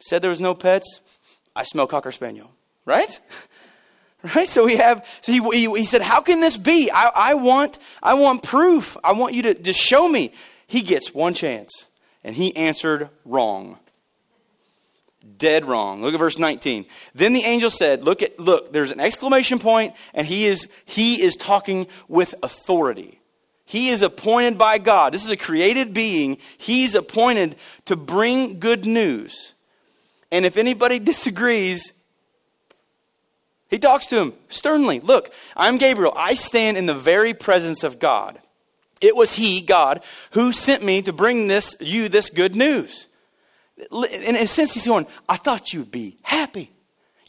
Said 0.00 0.22
there 0.22 0.30
was 0.30 0.40
no 0.40 0.54
pets. 0.54 1.00
I 1.54 1.64
smell 1.64 1.86
cocker 1.86 2.12
spaniel." 2.12 2.50
Right? 2.84 3.20
Right? 4.34 4.46
So 4.46 4.66
we 4.66 4.76
have. 4.76 5.06
So 5.22 5.32
he, 5.32 5.38
he, 5.38 5.78
he 5.78 5.86
said, 5.86 6.02
"How 6.02 6.20
can 6.20 6.42
this 6.42 6.58
be? 6.58 6.90
I, 6.90 7.10
I 7.14 7.34
want 7.34 7.78
I 8.02 8.12
want 8.12 8.42
proof. 8.42 8.98
I 9.02 9.12
want 9.12 9.32
you 9.32 9.40
to 9.44 9.54
just 9.54 9.80
show 9.80 10.06
me." 10.06 10.32
He 10.66 10.82
gets 10.82 11.14
one 11.14 11.32
chance, 11.32 11.86
and 12.22 12.36
he 12.36 12.54
answered 12.54 13.08
wrong. 13.24 13.78
Dead 15.36 15.66
wrong. 15.66 16.00
Look 16.00 16.14
at 16.14 16.18
verse 16.18 16.38
19. 16.38 16.86
Then 17.14 17.34
the 17.34 17.42
angel 17.42 17.70
said, 17.70 18.04
look 18.04 18.22
at 18.22 18.40
look, 18.40 18.72
there's 18.72 18.90
an 18.90 19.00
exclamation 19.00 19.58
point 19.58 19.94
and 20.14 20.26
he 20.26 20.46
is 20.46 20.66
he 20.86 21.20
is 21.20 21.36
talking 21.36 21.86
with 22.08 22.34
authority. 22.42 23.20
He 23.66 23.90
is 23.90 24.02
appointed 24.02 24.56
by 24.58 24.78
God. 24.78 25.12
This 25.12 25.24
is 25.24 25.30
a 25.30 25.36
created 25.36 25.92
being. 25.94 26.38
He's 26.58 26.94
appointed 26.94 27.56
to 27.84 27.96
bring 27.96 28.58
good 28.58 28.84
news. 28.86 29.52
And 30.32 30.44
if 30.46 30.56
anybody 30.56 30.98
disagrees, 30.98 31.92
he 33.68 33.78
talks 33.78 34.06
to 34.06 34.18
him 34.18 34.32
sternly. 34.48 35.00
Look, 35.00 35.32
I'm 35.54 35.78
Gabriel. 35.78 36.12
I 36.16 36.34
stand 36.34 36.78
in 36.78 36.86
the 36.86 36.94
very 36.94 37.34
presence 37.34 37.84
of 37.84 37.98
God. 37.98 38.40
It 39.00 39.14
was 39.14 39.34
he, 39.34 39.60
God, 39.60 40.02
who 40.32 40.50
sent 40.50 40.82
me 40.82 41.02
to 41.02 41.12
bring 41.12 41.46
this 41.46 41.76
you 41.78 42.08
this 42.08 42.30
good 42.30 42.56
news 42.56 43.06
in 43.90 44.36
a 44.36 44.46
sense, 44.46 44.74
he's 44.74 44.86
going, 44.86 45.06
I 45.28 45.36
thought 45.36 45.72
you'd 45.72 45.90
be 45.90 46.16
happy. 46.22 46.70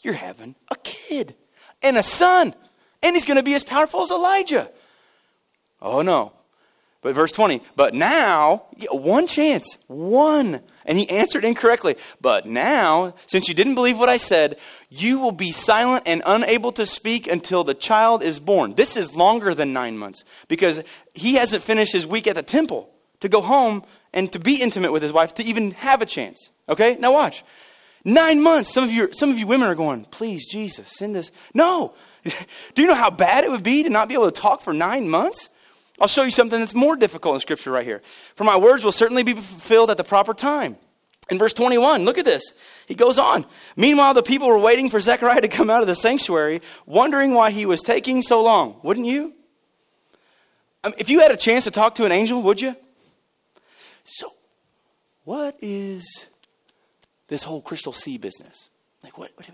You're 0.02 0.14
having 0.14 0.54
a 0.70 0.76
kid 0.76 1.34
and 1.82 1.96
a 1.96 2.02
son, 2.02 2.54
and 3.02 3.16
he's 3.16 3.24
going 3.24 3.36
to 3.36 3.42
be 3.42 3.54
as 3.54 3.64
powerful 3.64 4.02
as 4.02 4.10
Elijah. 4.10 4.70
Oh, 5.80 6.02
no. 6.02 6.32
But 7.02 7.16
verse 7.16 7.32
20, 7.32 7.62
but 7.74 7.94
now, 7.94 8.66
one 8.92 9.26
chance, 9.26 9.76
one. 9.88 10.60
And 10.86 10.98
he 10.98 11.10
answered 11.10 11.44
incorrectly. 11.44 11.96
But 12.20 12.46
now, 12.46 13.14
since 13.26 13.48
you 13.48 13.54
didn't 13.54 13.74
believe 13.74 13.98
what 13.98 14.08
I 14.08 14.18
said, 14.18 14.56
you 14.88 15.18
will 15.18 15.32
be 15.32 15.50
silent 15.50 16.04
and 16.06 16.22
unable 16.24 16.70
to 16.72 16.86
speak 16.86 17.26
until 17.26 17.64
the 17.64 17.74
child 17.74 18.22
is 18.22 18.38
born. 18.38 18.74
This 18.74 18.96
is 18.96 19.16
longer 19.16 19.52
than 19.52 19.72
nine 19.72 19.98
months 19.98 20.24
because 20.46 20.84
he 21.12 21.34
hasn't 21.34 21.64
finished 21.64 21.92
his 21.92 22.06
week 22.06 22.28
at 22.28 22.36
the 22.36 22.42
temple 22.42 22.88
to 23.18 23.28
go 23.28 23.40
home 23.40 23.84
and 24.12 24.32
to 24.32 24.38
be 24.38 24.60
intimate 24.60 24.92
with 24.92 25.02
his 25.02 25.12
wife 25.12 25.34
to 25.34 25.44
even 25.44 25.72
have 25.72 26.02
a 26.02 26.06
chance. 26.06 26.50
Okay? 26.68 26.96
Now 26.98 27.12
watch. 27.12 27.44
Nine 28.04 28.42
months. 28.42 28.72
Some 28.72 28.84
of 28.84 28.90
you, 28.90 29.12
some 29.12 29.30
of 29.30 29.38
you 29.38 29.46
women 29.46 29.68
are 29.68 29.74
going, 29.74 30.04
please, 30.06 30.50
Jesus, 30.50 30.88
send 30.88 31.14
this. 31.14 31.30
No. 31.54 31.94
Do 32.74 32.82
you 32.82 32.88
know 32.88 32.94
how 32.94 33.10
bad 33.10 33.44
it 33.44 33.50
would 33.50 33.62
be 33.62 33.82
to 33.82 33.90
not 33.90 34.08
be 34.08 34.14
able 34.14 34.30
to 34.30 34.40
talk 34.40 34.62
for 34.62 34.72
nine 34.72 35.08
months? 35.08 35.48
I'll 36.00 36.08
show 36.08 36.22
you 36.22 36.30
something 36.30 36.58
that's 36.58 36.74
more 36.74 36.96
difficult 36.96 37.36
in 37.36 37.40
Scripture 37.40 37.70
right 37.70 37.84
here. 37.84 38.02
For 38.34 38.44
my 38.44 38.56
words 38.56 38.82
will 38.82 38.92
certainly 38.92 39.22
be 39.22 39.34
fulfilled 39.34 39.90
at 39.90 39.96
the 39.96 40.04
proper 40.04 40.34
time. 40.34 40.76
In 41.30 41.38
verse 41.38 41.52
21, 41.52 42.04
look 42.04 42.18
at 42.18 42.24
this. 42.24 42.42
He 42.86 42.94
goes 42.94 43.18
on. 43.18 43.46
Meanwhile, 43.76 44.14
the 44.14 44.22
people 44.22 44.48
were 44.48 44.58
waiting 44.58 44.90
for 44.90 45.00
Zechariah 45.00 45.40
to 45.42 45.48
come 45.48 45.70
out 45.70 45.80
of 45.80 45.86
the 45.86 45.94
sanctuary, 45.94 46.60
wondering 46.86 47.34
why 47.34 47.50
he 47.52 47.66
was 47.66 47.80
taking 47.80 48.22
so 48.22 48.42
long. 48.42 48.80
Wouldn't 48.82 49.06
you? 49.06 49.32
Mean, 50.84 50.94
if 50.98 51.08
you 51.08 51.20
had 51.20 51.30
a 51.30 51.36
chance 51.36 51.64
to 51.64 51.70
talk 51.70 51.94
to 51.96 52.04
an 52.04 52.12
angel, 52.12 52.42
would 52.42 52.60
you? 52.60 52.74
So, 54.12 54.34
what 55.24 55.56
is 55.62 56.26
this 57.28 57.44
whole 57.44 57.62
crystal 57.62 57.94
sea 57.94 58.18
business? 58.18 58.68
Like, 59.02 59.16
what? 59.16 59.30
what 59.36 59.48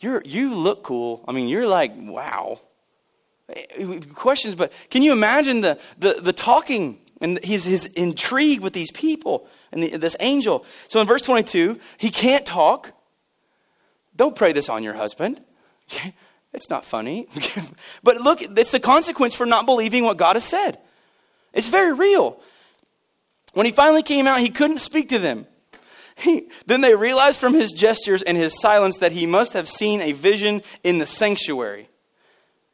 you're, 0.00 0.22
you 0.24 0.54
look 0.54 0.84
cool. 0.84 1.22
I 1.28 1.32
mean, 1.32 1.48
you're 1.48 1.66
like, 1.66 1.92
wow. 1.94 2.60
Eh, 3.50 3.62
eh, 3.76 4.00
questions, 4.14 4.54
but 4.54 4.72
can 4.88 5.02
you 5.02 5.12
imagine 5.12 5.60
the, 5.60 5.78
the, 5.98 6.14
the 6.14 6.32
talking 6.32 6.98
and 7.20 7.44
his, 7.44 7.64
his 7.64 7.86
intrigue 7.86 8.60
with 8.60 8.72
these 8.72 8.90
people 8.90 9.46
and 9.70 9.82
the, 9.82 9.98
this 9.98 10.16
angel? 10.20 10.64
So 10.88 11.02
in 11.02 11.06
verse 11.06 11.20
22, 11.20 11.78
he 11.98 12.10
can't 12.10 12.46
talk. 12.46 12.92
Don't 14.16 14.34
pray 14.34 14.52
this 14.52 14.70
on 14.70 14.82
your 14.82 14.94
husband. 14.94 15.40
It's 16.54 16.70
not 16.70 16.86
funny. 16.86 17.28
but 18.02 18.22
look, 18.22 18.40
it's 18.40 18.70
the 18.70 18.80
consequence 18.80 19.34
for 19.34 19.44
not 19.44 19.66
believing 19.66 20.04
what 20.04 20.16
God 20.16 20.34
has 20.34 20.44
said. 20.44 20.78
It's 21.52 21.68
very 21.68 21.92
real. 21.92 22.40
When 23.52 23.66
he 23.66 23.72
finally 23.72 24.02
came 24.02 24.26
out, 24.26 24.40
he 24.40 24.50
couldn't 24.50 24.78
speak 24.78 25.08
to 25.10 25.18
them. 25.18 25.46
He, 26.16 26.48
then 26.66 26.80
they 26.80 26.94
realized 26.94 27.38
from 27.38 27.54
his 27.54 27.72
gestures 27.72 28.22
and 28.22 28.36
his 28.36 28.60
silence 28.60 28.98
that 28.98 29.12
he 29.12 29.26
must 29.26 29.52
have 29.52 29.68
seen 29.68 30.00
a 30.00 30.12
vision 30.12 30.62
in 30.82 30.98
the 30.98 31.06
sanctuary. 31.06 31.88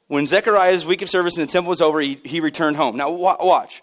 When 0.09 0.27
Zechariah's 0.27 0.87
week 0.87 1.03
of 1.03 1.11
service 1.11 1.37
in 1.37 1.41
the 1.41 1.51
temple 1.51 1.71
was 1.71 1.83
over, 1.83 2.01
he, 2.01 2.21
he 2.25 2.41
returned 2.41 2.77
home. 2.77 2.97
Now, 2.97 3.11
watch. 3.11 3.83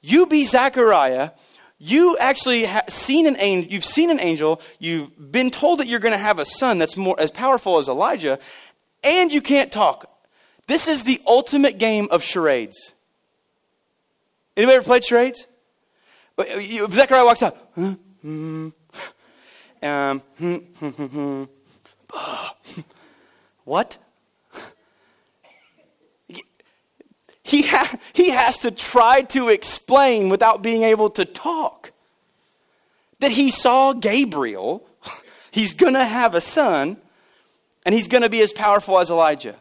You 0.00 0.26
be 0.26 0.44
Zechariah. 0.44 1.30
You 1.78 2.16
actually 2.18 2.64
have 2.64 2.88
seen 2.88 3.26
an 3.26 3.36
angel. 3.38 3.72
You've 3.72 3.84
seen 3.84 4.10
an 4.10 4.20
angel. 4.20 4.60
You've 4.78 5.32
been 5.32 5.50
told 5.50 5.80
that 5.80 5.86
you're 5.86 6.00
going 6.00 6.12
to 6.12 6.18
have 6.18 6.38
a 6.38 6.44
son 6.44 6.78
that's 6.78 6.96
more 6.96 7.18
as 7.18 7.30
powerful 7.30 7.78
as 7.78 7.88
Elijah, 7.88 8.38
and 9.02 9.32
you 9.32 9.40
can't 9.40 9.70
talk. 9.70 10.10
This 10.66 10.88
is 10.88 11.04
the 11.04 11.20
ultimate 11.26 11.78
game 11.78 12.08
of 12.10 12.22
charades. 12.22 12.92
Anybody 14.56 14.76
ever 14.76 14.84
played 14.84 15.04
charades? 15.04 15.46
Zechariah 16.38 17.24
walks 17.24 17.42
up. 17.42 17.72
Hmm. 17.74 18.68
Um, 19.82 20.22
hmm, 20.38 20.54
hmm, 20.54 21.44
what? 23.64 23.98
He, 27.42 27.62
ha- 27.62 27.98
he 28.12 28.30
has 28.30 28.58
to 28.58 28.70
try 28.70 29.22
to 29.22 29.48
explain 29.48 30.28
without 30.28 30.62
being 30.62 30.82
able 30.82 31.08
to 31.10 31.24
talk 31.24 31.92
that 33.20 33.30
he 33.30 33.50
saw 33.50 33.94
Gabriel. 33.94 34.86
He's 35.50 35.72
going 35.72 35.94
to 35.94 36.04
have 36.04 36.34
a 36.34 36.40
son, 36.40 36.98
and 37.86 37.94
he's 37.94 38.06
going 38.06 38.22
to 38.22 38.28
be 38.28 38.42
as 38.42 38.52
powerful 38.52 38.98
as 38.98 39.08
Elijah. 39.08 39.56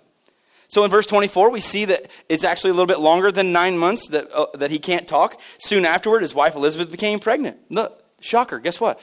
So 0.70 0.84
in 0.84 0.92
verse 0.92 1.06
24, 1.06 1.50
we 1.50 1.62
see 1.62 1.86
that 1.86 2.12
it's 2.28 2.44
actually 2.44 2.72
a 2.72 2.74
little 2.74 2.88
bit 2.88 3.00
longer 3.00 3.32
than 3.32 3.52
nine 3.52 3.78
months 3.78 4.08
that, 4.10 4.30
uh, 4.32 4.48
that 4.56 4.70
he 4.70 4.80
can't 4.80 5.08
talk. 5.08 5.40
Soon 5.60 5.86
afterward, 5.86 6.24
his 6.24 6.36
wife 6.36 6.56
Elizabeth 6.56 6.92
became 6.92 7.20
pregnant. 7.20 7.58
Look, 7.70 8.04
Shocker. 8.20 8.60
Guess 8.60 8.80
what? 8.80 9.00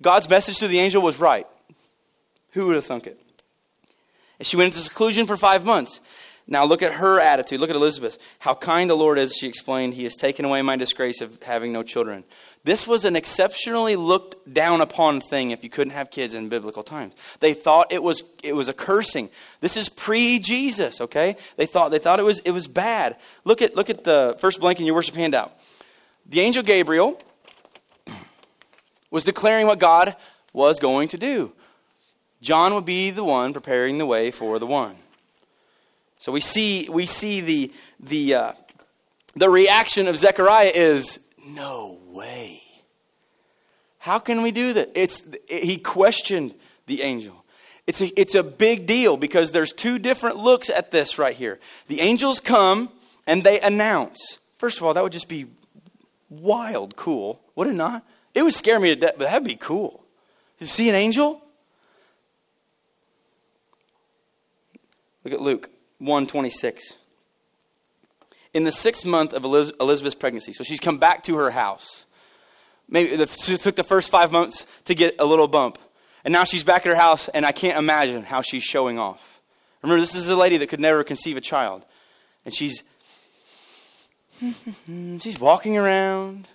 God's 0.00 0.28
message 0.28 0.58
to 0.58 0.68
the 0.68 0.78
angel 0.78 1.02
was 1.02 1.18
right. 1.18 1.46
Who 2.52 2.66
would 2.66 2.74
have 2.74 2.86
thunk 2.86 3.06
it? 3.06 3.18
And 4.38 4.46
she 4.46 4.56
went 4.56 4.68
into 4.68 4.80
seclusion 4.80 5.26
for 5.26 5.36
five 5.36 5.64
months. 5.64 6.00
Now 6.46 6.64
look 6.64 6.82
at 6.82 6.94
her 6.94 7.20
attitude. 7.20 7.60
Look 7.60 7.70
at 7.70 7.76
Elizabeth. 7.76 8.18
How 8.40 8.54
kind 8.54 8.90
the 8.90 8.96
Lord 8.96 9.18
is, 9.18 9.34
she 9.34 9.46
explained. 9.46 9.94
He 9.94 10.04
has 10.04 10.16
taken 10.16 10.44
away 10.44 10.62
my 10.62 10.76
disgrace 10.76 11.20
of 11.20 11.40
having 11.42 11.72
no 11.72 11.82
children. 11.82 12.24
This 12.62 12.86
was 12.86 13.04
an 13.04 13.16
exceptionally 13.16 13.96
looked 13.96 14.52
down 14.52 14.80
upon 14.80 15.22
thing 15.22 15.50
if 15.50 15.64
you 15.64 15.70
couldn't 15.70 15.94
have 15.94 16.10
kids 16.10 16.34
in 16.34 16.50
biblical 16.50 16.82
times. 16.82 17.14
They 17.40 17.54
thought 17.54 17.90
it 17.90 18.02
was 18.02 18.22
it 18.42 18.54
was 18.54 18.68
a 18.68 18.74
cursing. 18.74 19.30
This 19.60 19.76
is 19.76 19.88
pre-Jesus, 19.88 21.00
okay? 21.00 21.36
They 21.56 21.66
thought 21.66 21.90
they 21.90 21.98
thought 21.98 22.20
it 22.20 22.24
was 22.24 22.40
it 22.40 22.50
was 22.50 22.66
bad. 22.66 23.16
Look 23.44 23.62
at 23.62 23.74
look 23.74 23.88
at 23.88 24.04
the 24.04 24.36
first 24.40 24.60
blank 24.60 24.78
in 24.78 24.86
your 24.86 24.94
worship 24.94 25.14
handout. 25.14 25.52
The 26.26 26.40
angel 26.40 26.62
Gabriel 26.62 27.18
was 29.10 29.24
declaring 29.24 29.66
what 29.66 29.78
God 29.78 30.14
was 30.52 30.78
going 30.78 31.08
to 31.08 31.18
do. 31.18 31.52
John 32.42 32.74
would 32.74 32.84
be 32.84 33.10
the 33.10 33.24
one 33.24 33.52
preparing 33.52 33.98
the 33.98 34.06
way 34.06 34.30
for 34.30 34.58
the 34.58 34.66
one. 34.66 34.96
So 36.20 36.32
we 36.32 36.40
see, 36.40 36.88
we 36.90 37.06
see 37.06 37.40
the, 37.40 37.72
the, 37.98 38.34
uh, 38.34 38.52
the 39.34 39.48
reaction 39.48 40.06
of 40.06 40.16
Zechariah 40.16 40.72
is 40.74 41.18
no 41.46 41.99
way. 42.20 42.62
How 43.98 44.18
can 44.18 44.42
we 44.42 44.50
do 44.50 44.74
that? 44.74 44.90
It's, 44.94 45.22
he 45.48 45.78
questioned 45.78 46.54
the 46.86 47.02
angel. 47.02 47.44
It's 47.86 48.00
a, 48.00 48.20
it's 48.20 48.34
a 48.34 48.42
big 48.42 48.86
deal 48.86 49.16
because 49.16 49.50
there's 49.50 49.72
two 49.72 49.98
different 49.98 50.36
looks 50.36 50.70
at 50.70 50.90
this 50.90 51.18
right 51.18 51.34
here. 51.34 51.58
The 51.88 52.00
angels 52.00 52.38
come 52.40 52.90
and 53.26 53.42
they 53.42 53.60
announce. 53.60 54.38
First 54.58 54.76
of 54.78 54.84
all, 54.84 54.94
that 54.94 55.02
would 55.02 55.12
just 55.12 55.28
be 55.28 55.46
wild 56.28 56.96
cool, 56.96 57.40
would 57.56 57.68
it 57.68 57.74
not? 57.74 58.06
It 58.34 58.42
would 58.42 58.54
scare 58.54 58.78
me 58.78 58.90
to 58.90 58.96
death, 58.96 59.14
but 59.16 59.24
that'd 59.24 59.46
be 59.46 59.56
cool. 59.56 60.04
You 60.58 60.66
see 60.66 60.88
an 60.88 60.94
angel? 60.94 61.42
Look 65.24 65.34
at 65.34 65.40
Luke 65.40 65.70
126. 65.98 66.94
In 68.52 68.64
the 68.64 68.72
sixth 68.72 69.04
month 69.04 69.32
of 69.32 69.44
Elizabeth's 69.44 70.14
pregnancy, 70.14 70.52
so 70.52 70.64
she's 70.64 70.80
come 70.80 70.98
back 70.98 71.22
to 71.24 71.36
her 71.36 71.50
house. 71.50 72.04
Maybe 72.90 73.12
it 73.12 73.28
took 73.28 73.76
the 73.76 73.84
first 73.84 74.10
five 74.10 74.32
months 74.32 74.66
to 74.86 74.94
get 74.94 75.14
a 75.18 75.24
little 75.24 75.48
bump. 75.48 75.78
And 76.24 76.32
now 76.32 76.44
she's 76.44 76.64
back 76.64 76.84
at 76.84 76.90
her 76.90 76.96
house, 76.96 77.28
and 77.28 77.46
I 77.46 77.52
can't 77.52 77.78
imagine 77.78 78.24
how 78.24 78.42
she's 78.42 78.64
showing 78.64 78.98
off. 78.98 79.40
Remember, 79.82 80.00
this 80.00 80.14
is 80.14 80.28
a 80.28 80.36
lady 80.36 80.58
that 80.58 80.68
could 80.68 80.80
never 80.80 81.02
conceive 81.02 81.36
a 81.36 81.40
child. 81.40 81.84
And 82.44 82.54
she's 82.54 82.82
she's 85.20 85.38
walking 85.38 85.78
around 85.78 86.48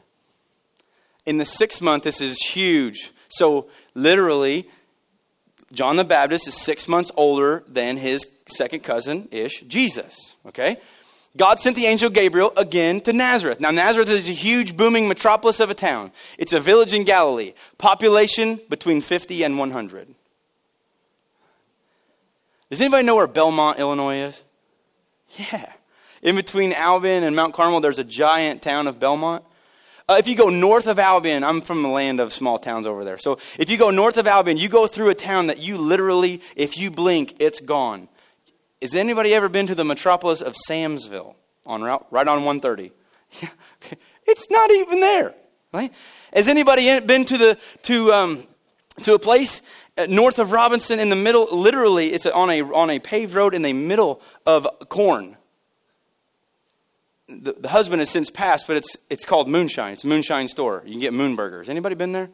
in 1.25 1.37
the 1.37 1.45
sixth 1.45 1.81
month, 1.81 2.03
this 2.03 2.21
is 2.21 2.37
huge. 2.39 3.11
So, 3.29 3.67
literally, 3.93 4.69
John 5.71 5.97
the 5.97 6.03
Baptist 6.03 6.47
is 6.47 6.53
six 6.53 6.87
months 6.87 7.11
older 7.15 7.63
than 7.67 7.97
his 7.97 8.25
second 8.47 8.83
cousin 8.83 9.27
ish, 9.31 9.61
Jesus. 9.67 10.15
Okay? 10.45 10.77
God 11.37 11.59
sent 11.59 11.75
the 11.75 11.85
angel 11.85 12.09
Gabriel 12.09 12.53
again 12.55 13.01
to 13.01 13.13
Nazareth. 13.13 13.59
Now, 13.59 13.71
Nazareth 13.71 14.09
is 14.09 14.29
a 14.29 14.31
huge, 14.33 14.77
booming 14.77 15.07
metropolis 15.07 15.59
of 15.59 15.69
a 15.69 15.73
town. 15.73 16.11
It's 16.37 16.53
a 16.53 16.59
village 16.59 16.93
in 16.93 17.03
Galilee. 17.03 17.53
Population 17.77 18.61
between 18.69 19.01
50 19.01 19.43
and 19.43 19.59
100. 19.59 20.15
Does 22.69 22.81
anybody 22.81 23.05
know 23.05 23.15
where 23.15 23.27
Belmont, 23.27 23.79
Illinois 23.79 24.19
is? 24.19 24.43
Yeah. 25.37 25.71
In 26.21 26.35
between 26.35 26.71
Albion 26.73 27.23
and 27.23 27.35
Mount 27.35 27.53
Carmel, 27.53 27.81
there's 27.81 27.99
a 27.99 28.03
giant 28.03 28.61
town 28.61 28.87
of 28.87 28.99
Belmont. 28.99 29.43
Uh, 30.07 30.17
if 30.19 30.27
you 30.27 30.35
go 30.35 30.49
north 30.49 30.87
of 30.87 30.99
Albion, 30.99 31.43
I'm 31.43 31.61
from 31.61 31.81
the 31.81 31.89
land 31.89 32.19
of 32.19 32.31
small 32.31 32.59
towns 32.59 32.85
over 32.85 33.03
there. 33.03 33.17
So 33.17 33.39
if 33.59 33.69
you 33.69 33.77
go 33.77 33.89
north 33.89 34.17
of 34.17 34.27
Albion, 34.27 34.57
you 34.57 34.69
go 34.69 34.87
through 34.87 35.09
a 35.09 35.15
town 35.15 35.47
that 35.47 35.57
you 35.57 35.77
literally, 35.77 36.41
if 36.55 36.77
you 36.77 36.91
blink, 36.91 37.35
it's 37.39 37.59
gone. 37.59 38.07
Has 38.85 38.93
anybody 38.93 39.33
ever 39.33 39.49
been 39.49 39.67
to 39.67 39.75
the 39.75 39.83
metropolis 39.83 40.41
of 40.41 40.55
Samsville 40.69 41.35
on 41.65 41.81
route 41.81 42.05
right 42.11 42.27
on 42.27 42.43
130? 42.43 42.91
Yeah, 43.41 43.49
it's 44.25 44.49
not 44.49 44.71
even 44.71 45.01
there. 45.01 45.33
Right? 45.73 45.91
Has 46.33 46.47
anybody 46.47 46.99
been 47.01 47.25
to 47.25 47.37
the 47.37 47.57
to 47.83 48.13
um, 48.13 48.47
to 49.01 49.13
a 49.13 49.19
place 49.19 49.61
uh, 49.97 50.05
north 50.07 50.39
of 50.39 50.51
Robinson 50.51 50.99
in 50.99 51.09
the 51.09 51.15
middle? 51.15 51.47
Literally, 51.51 52.13
it's 52.13 52.25
on 52.25 52.49
a 52.49 52.61
on 52.61 52.89
a 52.89 52.99
paved 52.99 53.35
road 53.35 53.53
in 53.53 53.61
the 53.61 53.73
middle 53.73 54.21
of 54.45 54.67
corn 54.87 55.35
the, 57.27 57.53
the 57.53 57.67
husband 57.67 57.99
has 58.01 58.09
since 58.09 58.29
passed, 58.29 58.67
but 58.67 58.77
it's, 58.77 58.95
it's 59.09 59.25
called 59.25 59.47
Moonshine. 59.47 59.93
It's 59.93 60.03
a 60.03 60.07
moonshine 60.07 60.47
store. 60.47 60.83
You 60.85 60.91
can 60.91 61.01
get 61.01 61.13
moon 61.13 61.35
burgers. 61.35 61.69
Anybody 61.69 61.95
been 61.95 62.11
there? 62.11 62.29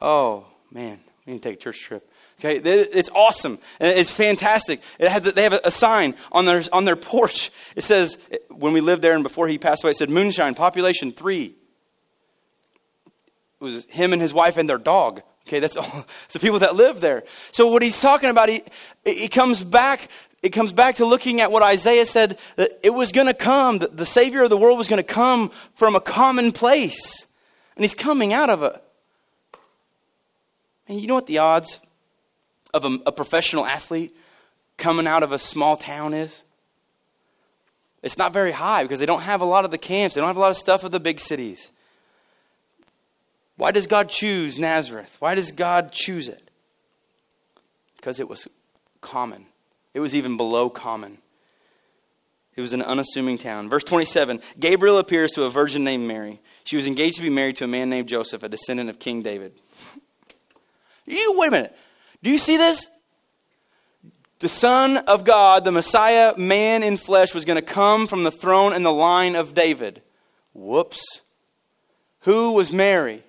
Oh, 0.00 0.46
man. 0.70 1.00
We 1.24 1.34
need 1.34 1.42
to 1.42 1.48
take 1.48 1.58
a 1.58 1.62
church 1.62 1.80
trip. 1.80 2.10
Okay, 2.38 2.58
it's 2.58 3.08
awesome. 3.14 3.58
It's 3.80 4.10
fantastic. 4.10 4.82
It 4.98 5.08
has, 5.08 5.22
they 5.22 5.42
have 5.42 5.54
a 5.54 5.70
sign 5.70 6.14
on 6.30 6.44
their, 6.44 6.62
on 6.70 6.84
their 6.84 6.96
porch. 6.96 7.50
It 7.74 7.82
says, 7.82 8.18
when 8.50 8.74
we 8.74 8.82
lived 8.82 9.00
there 9.00 9.14
and 9.14 9.22
before 9.22 9.48
he 9.48 9.56
passed 9.56 9.82
away, 9.82 9.92
it 9.92 9.96
said, 9.96 10.10
Moonshine, 10.10 10.54
population 10.54 11.12
three. 11.12 11.54
It 13.58 13.64
was 13.64 13.86
him 13.86 14.12
and 14.12 14.20
his 14.20 14.34
wife 14.34 14.58
and 14.58 14.68
their 14.68 14.76
dog. 14.76 15.22
Okay, 15.46 15.60
that's 15.60 15.76
all. 15.78 16.04
It's 16.24 16.34
the 16.34 16.40
people 16.40 16.58
that 16.58 16.74
live 16.74 17.00
there. 17.00 17.24
So 17.52 17.68
what 17.68 17.82
he's 17.82 17.98
talking 17.98 18.28
about, 18.28 18.50
he, 18.50 18.62
he 19.04 19.28
comes 19.28 19.64
back 19.64 20.10
it 20.42 20.50
comes 20.50 20.72
back 20.72 20.96
to 20.96 21.06
looking 21.06 21.40
at 21.40 21.50
what 21.50 21.62
Isaiah 21.62 22.06
said 22.06 22.38
that 22.54 22.70
it 22.82 22.90
was 22.90 23.10
going 23.10 23.26
to 23.26 23.34
come, 23.34 23.78
that 23.78 23.96
the 23.96 24.06
Savior 24.06 24.44
of 24.44 24.50
the 24.50 24.56
world 24.56 24.78
was 24.78 24.86
going 24.86 25.02
to 25.02 25.02
come 25.02 25.50
from 25.74 25.96
a 25.96 26.00
common 26.00 26.52
place. 26.52 27.26
And 27.74 27.82
he's 27.82 27.94
coming 27.94 28.32
out 28.32 28.48
of 28.48 28.62
it. 28.62 28.80
And 30.86 31.00
you 31.00 31.08
know 31.08 31.14
what 31.14 31.26
the 31.26 31.38
odds 31.38 31.80
of 32.76 32.84
a, 32.84 32.98
a 33.06 33.12
professional 33.12 33.66
athlete 33.66 34.14
coming 34.76 35.06
out 35.06 35.22
of 35.22 35.32
a 35.32 35.38
small 35.38 35.76
town 35.76 36.14
is? 36.14 36.42
It's 38.02 38.18
not 38.18 38.32
very 38.32 38.52
high 38.52 38.84
because 38.84 39.00
they 39.00 39.06
don't 39.06 39.22
have 39.22 39.40
a 39.40 39.44
lot 39.44 39.64
of 39.64 39.72
the 39.72 39.78
camps, 39.78 40.14
they 40.14 40.20
don't 40.20 40.28
have 40.28 40.36
a 40.36 40.40
lot 40.40 40.52
of 40.52 40.56
stuff 40.56 40.84
of 40.84 40.92
the 40.92 41.00
big 41.00 41.18
cities. 41.18 41.70
Why 43.56 43.72
does 43.72 43.86
God 43.86 44.08
choose 44.08 44.58
Nazareth? 44.58 45.16
Why 45.18 45.34
does 45.34 45.50
God 45.50 45.90
choose 45.90 46.28
it? 46.28 46.50
Because 47.96 48.20
it 48.20 48.28
was 48.28 48.46
common. 49.00 49.46
It 49.94 50.00
was 50.00 50.14
even 50.14 50.36
below 50.36 50.68
common. 50.68 51.18
It 52.54 52.60
was 52.60 52.72
an 52.72 52.82
unassuming 52.82 53.38
town. 53.38 53.68
Verse 53.68 53.84
27 53.84 54.40
Gabriel 54.58 54.98
appears 54.98 55.32
to 55.32 55.44
a 55.44 55.50
virgin 55.50 55.84
named 55.84 56.06
Mary. 56.06 56.40
She 56.64 56.76
was 56.76 56.86
engaged 56.86 57.16
to 57.16 57.22
be 57.22 57.30
married 57.30 57.56
to 57.56 57.64
a 57.64 57.68
man 57.68 57.90
named 57.90 58.08
Joseph, 58.08 58.42
a 58.42 58.48
descendant 58.48 58.90
of 58.90 58.98
King 58.98 59.22
David. 59.22 59.52
you, 61.06 61.34
wait 61.38 61.48
a 61.48 61.50
minute. 61.50 61.76
Do 62.26 62.32
you 62.32 62.38
see 62.38 62.56
this? 62.56 62.88
The 64.40 64.48
Son 64.48 64.96
of 64.96 65.22
God, 65.22 65.62
the 65.62 65.70
Messiah, 65.70 66.36
man 66.36 66.82
in 66.82 66.96
flesh, 66.96 67.32
was 67.32 67.44
going 67.44 67.54
to 67.54 67.62
come 67.62 68.08
from 68.08 68.24
the 68.24 68.32
throne 68.32 68.72
and 68.72 68.84
the 68.84 68.90
line 68.90 69.36
of 69.36 69.54
David. 69.54 70.02
Whoops. 70.52 71.20
Who 72.22 72.50
was 72.50 72.72
Mary? 72.72 73.22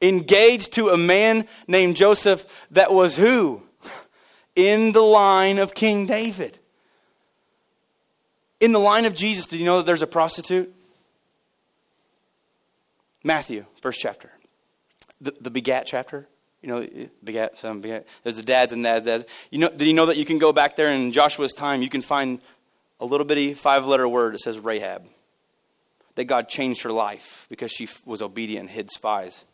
Engaged 0.00 0.72
to 0.72 0.88
a 0.88 0.96
man 0.96 1.46
named 1.66 1.96
Joseph 1.96 2.46
that 2.70 2.94
was 2.94 3.18
who? 3.18 3.62
in 4.56 4.92
the 4.92 5.02
line 5.02 5.58
of 5.58 5.74
King 5.74 6.06
David. 6.06 6.58
In 8.58 8.72
the 8.72 8.80
line 8.80 9.04
of 9.04 9.14
Jesus, 9.14 9.46
did 9.46 9.58
you 9.58 9.66
know 9.66 9.76
that 9.76 9.84
there's 9.84 10.00
a 10.00 10.06
prostitute? 10.06 10.74
Matthew, 13.22 13.66
first 13.82 14.00
chapter. 14.00 14.32
The, 15.20 15.34
the 15.38 15.50
begat 15.50 15.84
chapter. 15.84 16.26
You 16.62 16.68
know, 16.68 16.78
eh, 16.78 17.06
begat, 17.22 17.56
some 17.56 17.80
begat. 17.80 18.06
There's 18.22 18.36
the 18.36 18.42
dads 18.42 18.72
and 18.72 18.82
dads, 18.82 19.06
dads. 19.06 19.24
You 19.50 19.58
know, 19.58 19.68
did 19.68 19.86
you 19.86 19.94
know 19.94 20.06
that 20.06 20.16
you 20.16 20.24
can 20.24 20.38
go 20.38 20.52
back 20.52 20.76
there 20.76 20.88
in 20.88 21.12
Joshua's 21.12 21.52
time, 21.52 21.82
you 21.82 21.88
can 21.88 22.02
find 22.02 22.40
a 23.00 23.04
little 23.04 23.26
bitty 23.26 23.54
five 23.54 23.86
letter 23.86 24.08
word 24.08 24.34
that 24.34 24.40
says 24.40 24.58
Rahab. 24.58 25.04
That 26.16 26.24
God 26.24 26.48
changed 26.48 26.82
her 26.82 26.90
life 26.90 27.46
because 27.48 27.70
she 27.70 27.88
was 28.04 28.22
obedient 28.22 28.62
and 28.62 28.70
hid 28.70 28.90
spies. 28.90 29.44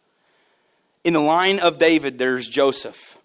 In 1.02 1.12
the 1.12 1.20
line 1.20 1.58
of 1.58 1.78
David, 1.78 2.18
there's 2.18 2.48
Joseph. 2.48 3.18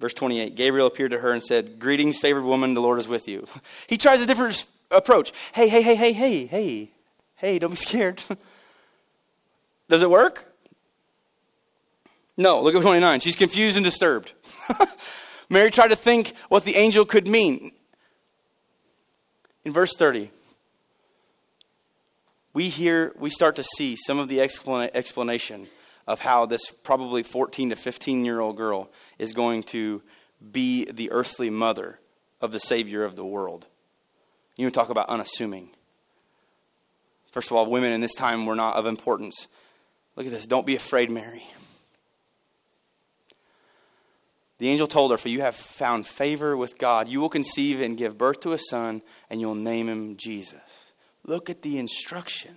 Verse 0.00 0.14
28 0.14 0.54
Gabriel 0.54 0.86
appeared 0.86 1.10
to 1.10 1.18
her 1.18 1.32
and 1.32 1.44
said, 1.44 1.78
Greetings, 1.78 2.18
favored 2.18 2.44
woman, 2.44 2.72
the 2.72 2.80
Lord 2.80 2.98
is 2.98 3.08
with 3.08 3.28
you. 3.28 3.46
He 3.86 3.98
tries 3.98 4.20
a 4.20 4.26
different 4.26 4.64
approach. 4.90 5.32
Hey, 5.52 5.68
hey, 5.68 5.82
hey, 5.82 5.94
hey, 5.94 6.12
hey, 6.12 6.46
hey, 6.46 6.90
hey, 7.36 7.58
don't 7.58 7.70
be 7.70 7.76
scared. 7.76 8.22
Does 9.88 10.02
it 10.02 10.10
work? 10.10 10.47
No, 12.38 12.62
look 12.62 12.76
at 12.76 12.82
29. 12.82 13.18
She's 13.18 13.34
confused 13.34 13.76
and 13.76 13.84
disturbed. 13.84 14.32
Mary 15.50 15.72
tried 15.72 15.88
to 15.88 15.96
think 15.96 16.34
what 16.48 16.64
the 16.64 16.76
angel 16.76 17.04
could 17.04 17.26
mean. 17.26 17.72
In 19.64 19.72
verse 19.72 19.92
30, 19.96 20.30
we 22.54 22.68
hear, 22.68 23.12
we 23.18 23.28
start 23.28 23.56
to 23.56 23.64
see 23.76 23.96
some 24.06 24.20
of 24.20 24.28
the 24.28 24.40
explanation 24.40 25.66
of 26.06 26.20
how 26.20 26.46
this 26.46 26.62
probably 26.84 27.24
14 27.24 27.70
to 27.70 27.76
15 27.76 28.24
year 28.24 28.40
old 28.40 28.56
girl 28.56 28.88
is 29.18 29.32
going 29.32 29.64
to 29.64 30.00
be 30.52 30.84
the 30.84 31.10
earthly 31.10 31.50
mother 31.50 31.98
of 32.40 32.52
the 32.52 32.60
Savior 32.60 33.04
of 33.04 33.16
the 33.16 33.24
world. 33.24 33.66
You 34.56 34.70
talk 34.70 34.90
about 34.90 35.08
unassuming. 35.08 35.70
First 37.32 37.50
of 37.50 37.56
all, 37.56 37.66
women 37.66 37.92
in 37.92 38.00
this 38.00 38.14
time 38.14 38.46
were 38.46 38.54
not 38.54 38.76
of 38.76 38.86
importance. 38.86 39.48
Look 40.14 40.26
at 40.26 40.32
this. 40.32 40.46
Don't 40.46 40.66
be 40.66 40.76
afraid, 40.76 41.10
Mary. 41.10 41.44
The 44.58 44.68
angel 44.68 44.86
told 44.88 45.12
her, 45.12 45.16
For 45.16 45.28
you 45.28 45.40
have 45.40 45.54
found 45.54 46.06
favor 46.06 46.56
with 46.56 46.78
God. 46.78 47.08
You 47.08 47.20
will 47.20 47.28
conceive 47.28 47.80
and 47.80 47.96
give 47.96 48.18
birth 48.18 48.40
to 48.40 48.52
a 48.52 48.58
son, 48.58 49.02
and 49.30 49.40
you'll 49.40 49.54
name 49.54 49.88
him 49.88 50.16
Jesus. 50.16 50.92
Look 51.24 51.48
at 51.48 51.62
the 51.62 51.78
instruction. 51.78 52.56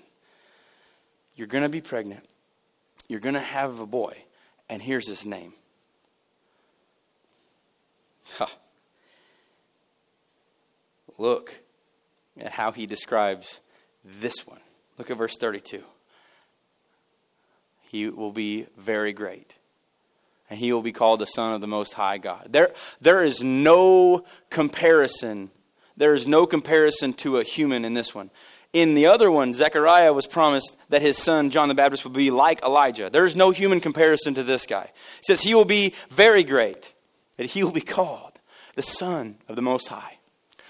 You're 1.36 1.48
going 1.48 1.64
to 1.64 1.70
be 1.70 1.82
pregnant. 1.82 2.26
You're 3.08 3.20
going 3.20 3.36
to 3.36 3.40
have 3.40 3.80
a 3.80 3.86
boy, 3.86 4.24
and 4.70 4.82
here's 4.82 5.08
his 5.08 5.26
name. 5.26 5.54
Huh. 8.38 8.48
Look 11.18 11.56
at 12.40 12.54
how 12.54 12.72
he 12.72 12.86
describes 12.86 13.60
this 14.04 14.48
one. 14.48 14.62
Look 14.98 15.12
at 15.12 15.18
verse 15.18 15.38
32. 15.38 15.84
He 17.82 18.08
will 18.08 18.32
be 18.32 18.68
very 18.78 19.12
great, 19.12 19.56
and 20.52 20.60
he 20.60 20.74
will 20.74 20.82
be 20.82 20.92
called 20.92 21.22
the 21.22 21.26
Son 21.26 21.54
of 21.56 21.62
the 21.62 21.68
Most 21.68 21.94
High 21.94 22.18
God. 22.18 22.50
There, 22.50 22.72
there 23.00 23.24
is 23.24 23.42
no 23.42 24.26
comparison. 24.50 25.50
There 25.96 26.14
is 26.14 26.28
no 26.28 26.46
comparison 26.46 27.14
to 27.14 27.38
a 27.38 27.44
human 27.44 27.86
in 27.86 27.94
this 27.94 28.14
one. 28.14 28.30
In 28.74 28.94
the 28.94 29.06
other 29.06 29.32
one, 29.32 29.54
Zechariah 29.54 30.12
was 30.12 30.28
promised 30.28 30.76
that 30.90 31.02
his 31.02 31.18
son, 31.18 31.52
John 31.52 31.70
the 31.70 31.74
Baptist, 31.74 32.04
would 32.04 32.14
be 32.14 32.32
like 32.32 32.62
Elijah. 32.64 33.10
There 33.10 33.26
is 33.26 33.36
no 33.36 33.52
human 33.52 33.80
comparison 33.80 34.34
to 34.34 34.44
this 34.44 34.66
guy. 34.66 34.92
He 35.20 35.24
says 35.24 35.42
he 35.42 35.56
will 35.56 35.64
be 35.64 35.94
very 36.10 36.44
great, 36.44 36.94
that 37.38 37.52
he 37.52 37.64
will 37.64 37.72
be 37.72 37.80
called 37.80 38.34
the 38.76 38.84
Son 38.84 39.38
of 39.48 39.56
the 39.56 39.62
Most 39.62 39.88
High. 39.88 40.18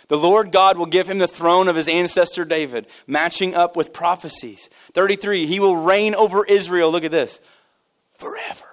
The 0.09 0.17
Lord 0.17 0.51
God 0.51 0.77
will 0.77 0.86
give 0.86 1.09
him 1.09 1.17
the 1.17 1.27
throne 1.27 1.67
of 1.67 1.75
his 1.75 1.88
ancestor 1.88 2.45
David, 2.45 2.86
matching 3.07 3.55
up 3.55 3.75
with 3.75 3.93
prophecies. 3.93 4.69
33, 4.93 5.47
he 5.47 5.59
will 5.59 5.75
reign 5.75 6.13
over 6.13 6.45
Israel. 6.45 6.91
Look 6.91 7.03
at 7.03 7.11
this 7.11 7.39
forever. 8.19 8.70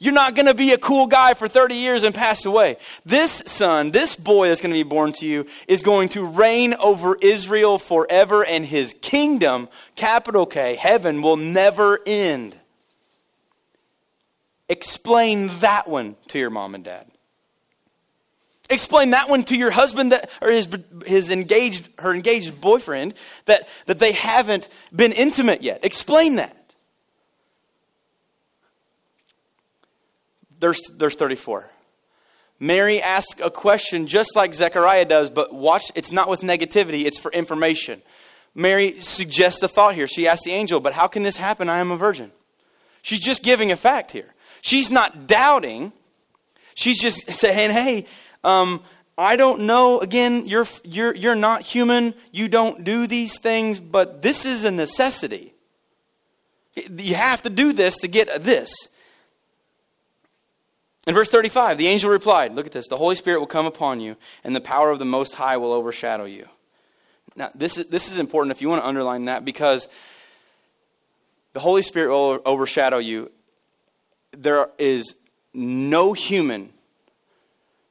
You're 0.00 0.14
not 0.14 0.36
going 0.36 0.46
to 0.46 0.54
be 0.54 0.72
a 0.72 0.78
cool 0.78 1.08
guy 1.08 1.34
for 1.34 1.48
30 1.48 1.74
years 1.74 2.04
and 2.04 2.14
pass 2.14 2.44
away. 2.44 2.76
This 3.04 3.42
son, 3.46 3.90
this 3.90 4.14
boy 4.14 4.48
that's 4.48 4.60
going 4.60 4.72
to 4.72 4.78
be 4.78 4.88
born 4.88 5.12
to 5.14 5.26
you, 5.26 5.46
is 5.66 5.82
going 5.82 6.08
to 6.10 6.24
reign 6.24 6.74
over 6.74 7.16
Israel 7.20 7.80
forever, 7.80 8.44
and 8.44 8.64
his 8.64 8.94
kingdom, 9.00 9.68
capital 9.96 10.46
K, 10.46 10.76
heaven, 10.76 11.20
will 11.20 11.36
never 11.36 11.98
end. 12.06 12.54
Explain 14.68 15.50
that 15.60 15.88
one 15.88 16.14
to 16.28 16.38
your 16.38 16.50
mom 16.50 16.76
and 16.76 16.84
dad. 16.84 17.06
Explain 18.70 19.10
that 19.10 19.30
one 19.30 19.44
to 19.44 19.56
your 19.56 19.70
husband 19.70 20.12
that, 20.12 20.30
or 20.42 20.50
his, 20.50 20.68
his 21.06 21.30
engaged, 21.30 21.88
her 21.98 22.14
engaged 22.14 22.60
boyfriend 22.60 23.14
that, 23.46 23.66
that 23.86 23.98
they 23.98 24.12
haven't 24.12 24.68
been 24.94 25.12
intimate 25.12 25.62
yet. 25.62 25.84
Explain 25.84 26.36
that. 26.36 26.54
There's, 30.58 30.80
there's 30.96 31.14
34. 31.14 31.70
Mary 32.60 33.00
asks 33.00 33.40
a 33.40 33.50
question 33.50 34.06
just 34.06 34.34
like 34.34 34.54
Zechariah 34.54 35.04
does, 35.04 35.30
but 35.30 35.54
watch, 35.54 35.92
it's 35.94 36.10
not 36.10 36.28
with 36.28 36.40
negativity, 36.40 37.04
it's 37.04 37.18
for 37.18 37.30
information. 37.32 38.02
Mary 38.54 39.00
suggests 39.00 39.62
a 39.62 39.68
thought 39.68 39.94
here. 39.94 40.08
She 40.08 40.26
asks 40.26 40.44
the 40.44 40.52
angel, 40.52 40.80
But 40.80 40.92
how 40.92 41.06
can 41.06 41.22
this 41.22 41.36
happen? 41.36 41.68
I 41.68 41.78
am 41.78 41.92
a 41.92 41.96
virgin. 41.96 42.32
She's 43.02 43.20
just 43.20 43.44
giving 43.44 43.70
a 43.70 43.76
fact 43.76 44.10
here. 44.10 44.34
She's 44.62 44.90
not 44.90 45.28
doubting. 45.28 45.92
She's 46.74 47.00
just 47.00 47.30
saying, 47.30 47.70
Hey, 47.70 48.06
um, 48.42 48.82
I 49.16 49.36
don't 49.36 49.62
know. 49.62 50.00
Again, 50.00 50.46
you're, 50.46 50.66
you're, 50.82 51.14
you're 51.14 51.34
not 51.36 51.62
human. 51.62 52.14
You 52.32 52.48
don't 52.48 52.82
do 52.82 53.06
these 53.06 53.38
things, 53.38 53.78
but 53.78 54.22
this 54.22 54.44
is 54.44 54.64
a 54.64 54.70
necessity. 54.70 55.54
You 56.74 57.14
have 57.14 57.42
to 57.42 57.50
do 57.50 57.72
this 57.72 57.96
to 57.98 58.08
get 58.08 58.44
this. 58.44 58.72
In 61.08 61.14
verse 61.14 61.30
35, 61.30 61.78
the 61.78 61.86
angel 61.86 62.10
replied, 62.10 62.54
Look 62.54 62.66
at 62.66 62.72
this. 62.72 62.86
The 62.86 62.98
Holy 62.98 63.14
Spirit 63.14 63.40
will 63.40 63.46
come 63.46 63.64
upon 63.64 63.98
you, 63.98 64.16
and 64.44 64.54
the 64.54 64.60
power 64.60 64.90
of 64.90 64.98
the 64.98 65.06
Most 65.06 65.34
High 65.34 65.56
will 65.56 65.72
overshadow 65.72 66.26
you. 66.26 66.46
Now, 67.34 67.50
this 67.54 67.78
is, 67.78 67.88
this 67.88 68.12
is 68.12 68.18
important 68.18 68.52
if 68.54 68.60
you 68.60 68.68
want 68.68 68.82
to 68.82 68.86
underline 68.86 69.24
that 69.24 69.42
because 69.42 69.88
the 71.54 71.60
Holy 71.60 71.80
Spirit 71.80 72.10
will 72.10 72.42
overshadow 72.44 72.98
you. 72.98 73.32
There 74.32 74.68
is 74.76 75.14
no 75.54 76.12
human, 76.12 76.74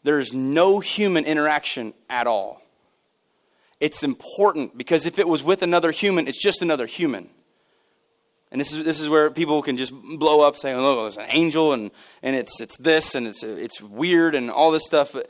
there's 0.04 0.32
no 0.32 0.80
human 0.80 1.26
interaction 1.26 1.96
at 2.12 2.28
all. 2.28 2.62
It's 3.80 4.04
important 4.04 4.78
because 4.78 5.08
if 5.08 5.18
it 5.18 5.28
was 5.28 5.42
with 5.42 5.64
another 5.64 5.90
human, 5.90 6.28
it's 6.28 6.42
just 6.42 6.62
another 6.62 6.86
human. 6.86 7.32
And 8.52 8.62
this 8.62 8.72
is, 8.72 8.84
this 8.86 9.00
is 9.00 9.10
where 9.10 9.30
people 9.30 9.62
can 9.62 9.78
just 9.78 9.94
blow 9.94 10.42
up 10.42 10.56
saying, 10.56 10.78
oh, 10.78 11.06
it's 11.06 11.18
an 11.18 11.26
angel 11.30 11.74
and, 11.74 11.92
and 12.24 12.36
it's, 12.36 12.62
it's 12.62 12.78
this 12.78 13.14
and 13.14 13.28
it's, 13.28 13.44
it's 13.44 13.82
weird 13.82 14.36
and 14.36 14.50
all 14.50 14.72
this 14.72 14.86
stuff. 14.86 15.12
But 15.14 15.30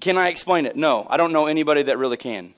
can 0.00 0.16
I 0.16 0.28
explain 0.28 0.66
it? 0.66 0.76
No, 0.76 1.06
I 1.10 1.16
don't 1.16 1.32
know 1.32 1.46
anybody 1.46 1.82
that 1.84 1.98
really 1.98 2.16
can. 2.16 2.54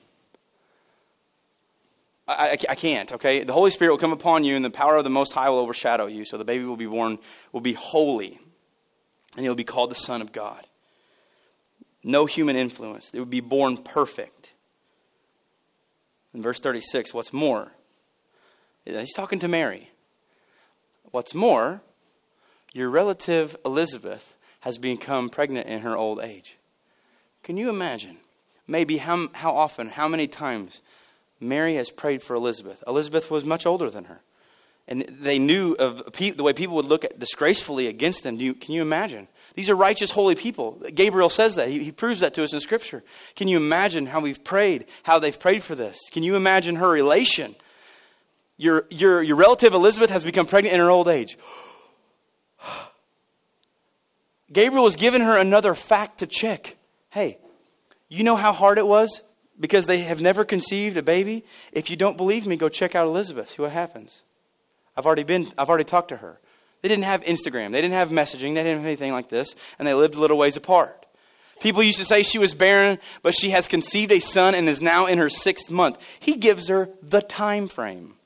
I, 2.27 2.33
I, 2.33 2.57
I, 2.69 2.75
can't, 2.75 3.11
okay? 3.13 3.43
The 3.43 3.53
Holy 3.53 3.71
Spirit 3.71 3.91
will 3.91 3.97
come 3.97 4.11
upon 4.11 4.43
you 4.43 4.55
and 4.55 4.63
the 4.63 4.69
power 4.69 4.97
of 4.97 5.03
the 5.03 5.09
Most 5.09 5.33
High 5.33 5.49
will 5.49 5.59
overshadow 5.59 6.07
you. 6.07 6.25
So 6.25 6.37
the 6.37 6.45
baby 6.45 6.65
will 6.65 6.77
be 6.77 6.85
born, 6.85 7.17
will 7.51 7.61
be 7.61 7.73
holy, 7.73 8.39
and 9.35 9.45
he'll 9.45 9.55
be 9.55 9.63
called 9.63 9.89
the 9.89 9.95
Son 9.95 10.21
of 10.21 10.31
God. 10.31 10.65
No 12.03 12.25
human 12.25 12.55
influence. 12.55 13.09
It 13.13 13.19
would 13.19 13.29
be 13.29 13.39
born 13.39 13.77
perfect. 13.77 14.51
In 16.33 16.41
verse 16.41 16.59
36, 16.59 17.13
what's 17.13 17.33
more, 17.33 17.71
Uh, 18.87 18.99
he's 18.99 19.13
talking 19.13 19.39
to 19.39 19.47
Mary. 19.47 19.91
What's 21.11 21.33
more, 21.33 21.81
your 22.73 22.89
relative 22.89 23.55
Elizabeth 23.65 24.35
has 24.61 24.77
become 24.77 25.29
pregnant 25.29 25.67
in 25.67 25.81
her 25.81 25.95
old 25.95 26.19
age. 26.19 26.57
Can 27.43 27.57
you 27.57 27.69
imagine? 27.69 28.17
Maybe 28.67 28.97
how, 28.97 29.29
how 29.33 29.55
often, 29.55 29.89
how 29.89 30.07
many 30.07 30.27
times 30.27 30.81
Mary 31.39 31.75
has 31.75 31.91
prayed 31.91 32.21
for 32.21 32.35
Elizabeth. 32.35 32.83
Elizabeth 32.87 33.29
was 33.29 33.45
much 33.45 33.65
older 33.65 33.89
than 33.89 34.05
her. 34.05 34.21
And 34.87 35.01
they 35.01 35.37
knew 35.37 35.73
of 35.73 36.03
the 36.17 36.43
way 36.43 36.53
people 36.53 36.75
would 36.75 36.85
look 36.85 37.03
at 37.03 37.19
disgracefully 37.19 37.87
against 37.87 38.23
them. 38.23 38.37
can 38.37 38.73
you 38.73 38.81
imagine? 38.81 39.27
These 39.53 39.69
are 39.69 39.75
righteous, 39.75 40.11
holy 40.11 40.35
people. 40.35 40.81
Gabriel 40.93 41.29
says 41.29 41.55
that. 41.55 41.69
He, 41.69 41.83
he 41.83 41.91
proves 41.91 42.21
that 42.21 42.33
to 42.35 42.43
us 42.43 42.53
in 42.53 42.59
Scripture. 42.59 43.03
Can 43.35 43.47
you 43.47 43.57
imagine 43.57 44.05
how 44.05 44.21
we've 44.21 44.43
prayed, 44.43 44.85
how 45.03 45.19
they've 45.19 45.37
prayed 45.37 45.63
for 45.63 45.75
this? 45.75 45.97
Can 46.11 46.23
you 46.23 46.35
imagine 46.35 46.75
her 46.75 46.89
relation? 46.89 47.55
Your, 48.57 48.85
your, 48.89 49.21
your 49.21 49.35
relative 49.35 49.73
Elizabeth 49.73 50.09
has 50.09 50.23
become 50.23 50.47
pregnant 50.47 50.73
in 50.73 50.79
her 50.79 50.89
old 50.89 51.07
age. 51.07 51.37
Gabriel 54.51 54.85
has 54.85 54.95
given 54.95 55.21
her 55.21 55.37
another 55.37 55.75
fact 55.75 56.19
to 56.19 56.27
check. 56.27 56.75
Hey, 57.09 57.37
you 58.09 58.23
know 58.23 58.35
how 58.35 58.51
hard 58.53 58.77
it 58.77 58.87
was 58.87 59.21
because 59.59 59.85
they 59.85 59.99
have 59.99 60.21
never 60.21 60.43
conceived 60.43 60.97
a 60.97 61.03
baby? 61.03 61.43
If 61.71 61.89
you 61.89 61.95
don't 61.95 62.17
believe 62.17 62.47
me, 62.47 62.55
go 62.55 62.69
check 62.69 62.95
out 62.95 63.07
Elizabeth. 63.07 63.49
See 63.49 63.61
what 63.61 63.71
happens. 63.71 64.23
I've 64.95 65.05
already 65.05 65.23
been 65.23 65.51
I've 65.57 65.69
already 65.69 65.83
talked 65.83 66.09
to 66.09 66.17
her. 66.17 66.39
They 66.81 66.89
didn't 66.89 67.05
have 67.05 67.23
Instagram. 67.23 67.71
They 67.71 67.81
didn't 67.81 67.93
have 67.93 68.09
messaging. 68.09 68.53
They 68.55 68.63
didn't 68.63 68.77
have 68.77 68.85
anything 68.85 69.11
like 69.11 69.29
this, 69.29 69.55
and 69.77 69.87
they 69.87 69.93
lived 69.93 70.15
a 70.15 70.19
little 70.19 70.37
ways 70.37 70.57
apart. 70.57 71.05
People 71.59 71.81
used 71.81 71.97
to 71.97 72.05
say 72.05 72.23
she 72.23 72.37
was 72.37 72.53
barren, 72.53 72.99
but 73.23 73.33
she 73.33 73.49
has 73.49 73.67
conceived 73.67 74.11
a 74.11 74.19
son 74.19 74.53
and 74.53 74.69
is 74.69 74.81
now 74.81 75.07
in 75.07 75.17
her 75.17 75.29
sixth 75.29 75.71
month. 75.71 75.97
He 76.19 76.35
gives 76.35 76.67
her 76.67 76.89
the 77.01 77.21
time 77.21 77.67
frame. 77.67 78.16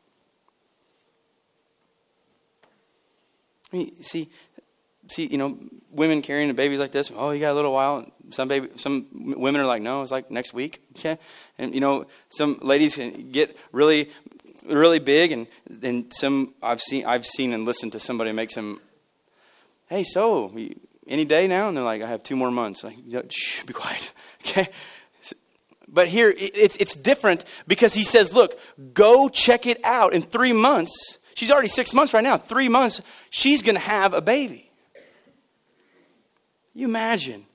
I 3.72 3.78
mean, 3.78 4.02
see, 4.02 4.30
see, 5.08 5.28
you 5.28 5.38
know, 5.38 5.58
women 5.92 6.22
carrying 6.22 6.54
babies 6.54 6.80
like 6.80 6.92
this. 6.92 7.12
Oh, 7.14 7.32
you 7.32 7.40
got 7.40 7.52
a 7.52 7.54
little 7.54 7.74
while. 7.74 8.06
Some 8.32 8.48
baby, 8.48 8.70
some 8.78 9.08
women 9.38 9.62
are 9.62 9.68
like, 9.68 9.82
no, 9.82 10.02
it's 10.04 10.12
like 10.12 10.32
next 10.32 10.54
week. 10.54 10.82
Okay, 10.98 11.18
and 11.58 11.74
you 11.74 11.82
know, 11.82 12.06
some 12.30 12.60
ladies 12.62 12.96
can 12.96 13.32
get 13.32 13.58
really, 13.72 14.10
really 14.66 15.00
big, 15.00 15.32
and 15.32 15.48
and 15.82 16.12
some 16.14 16.54
I've 16.62 16.82
seen, 16.82 17.06
I've 17.06 17.26
seen 17.26 17.54
and 17.54 17.66
listened 17.66 17.94
to 17.94 18.00
somebody 18.00 18.32
make 18.32 18.52
some. 18.52 18.80
Hey, 19.88 20.04
so 20.04 20.54
any 21.08 21.26
day 21.26 21.48
now, 21.48 21.68
and 21.68 21.76
they're 21.76 21.84
like, 21.84 22.02
I 22.02 22.08
have 22.08 22.24
two 22.24 22.36
more 22.36 22.52
months. 22.52 22.84
Like, 22.84 22.98
shh, 23.30 23.64
be 23.64 23.74
quiet. 23.74 24.12
Okay. 24.42 24.70
But 25.88 26.08
here, 26.08 26.34
it's 26.36 26.78
it's 26.78 26.96
different 26.96 27.44
because 27.68 27.94
he 27.94 28.06
says, 28.06 28.34
look, 28.34 28.58
go 28.94 29.28
check 29.28 29.68
it 29.68 29.80
out 29.84 30.14
in 30.14 30.22
three 30.22 30.54
months 30.54 31.20
She's 31.34 31.52
already 31.52 31.68
six 31.68 31.94
months 31.94 32.14
right 32.14 32.24
now. 32.24 32.38
Three 32.38 32.70
months, 32.70 33.02
she's 33.30 33.62
going 33.62 33.76
to 33.76 33.82
have 33.82 34.14
a 34.14 34.22
baby. 34.22 34.70
You 36.74 36.88
imagine. 36.88 37.46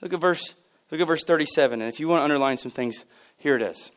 Look 0.00 0.12
at 0.12 0.20
verse. 0.20 0.54
Look 0.90 1.00
at 1.00 1.06
verse 1.06 1.24
37. 1.24 1.80
And 1.80 1.88
if 1.88 1.98
you 2.00 2.08
want 2.08 2.20
to 2.20 2.24
underline 2.24 2.58
some 2.58 2.70
things, 2.70 3.04
here 3.38 3.56
it 3.56 3.62
is. 3.62 3.90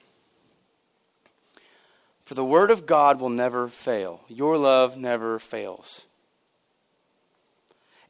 For 2.26 2.36
the 2.36 2.46
word 2.46 2.72
of 2.72 2.86
God 2.86 3.20
will 3.20 3.30
never 3.30 3.68
fail. 3.68 4.22
Your 4.28 4.58
love 4.58 4.98
never 4.98 5.40
fails. 5.40 6.06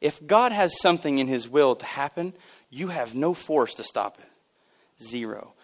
If 0.00 0.26
God 0.26 0.52
has 0.52 0.78
something 0.80 1.18
in 1.18 1.26
his 1.26 1.48
will 1.48 1.76
to 1.76 1.84
happen, 1.84 2.34
you 2.70 2.88
have 2.88 3.14
no 3.14 3.34
force 3.34 3.74
to 3.74 3.82
stop 3.82 4.18
it. 4.18 5.04
Zero. 5.04 5.54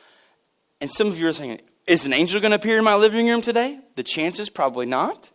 And 0.80 0.90
some 0.90 1.08
of 1.08 1.18
you 1.18 1.26
are 1.26 1.32
saying, 1.32 1.60
is 1.86 2.04
an 2.04 2.12
angel 2.12 2.40
going 2.40 2.50
to 2.50 2.56
appear 2.56 2.78
in 2.78 2.84
my 2.84 2.96
living 2.96 3.26
room 3.26 3.42
today? 3.42 3.78
The 3.94 4.02
chances, 4.02 4.48
probably 4.48 4.86
not. 4.86 5.30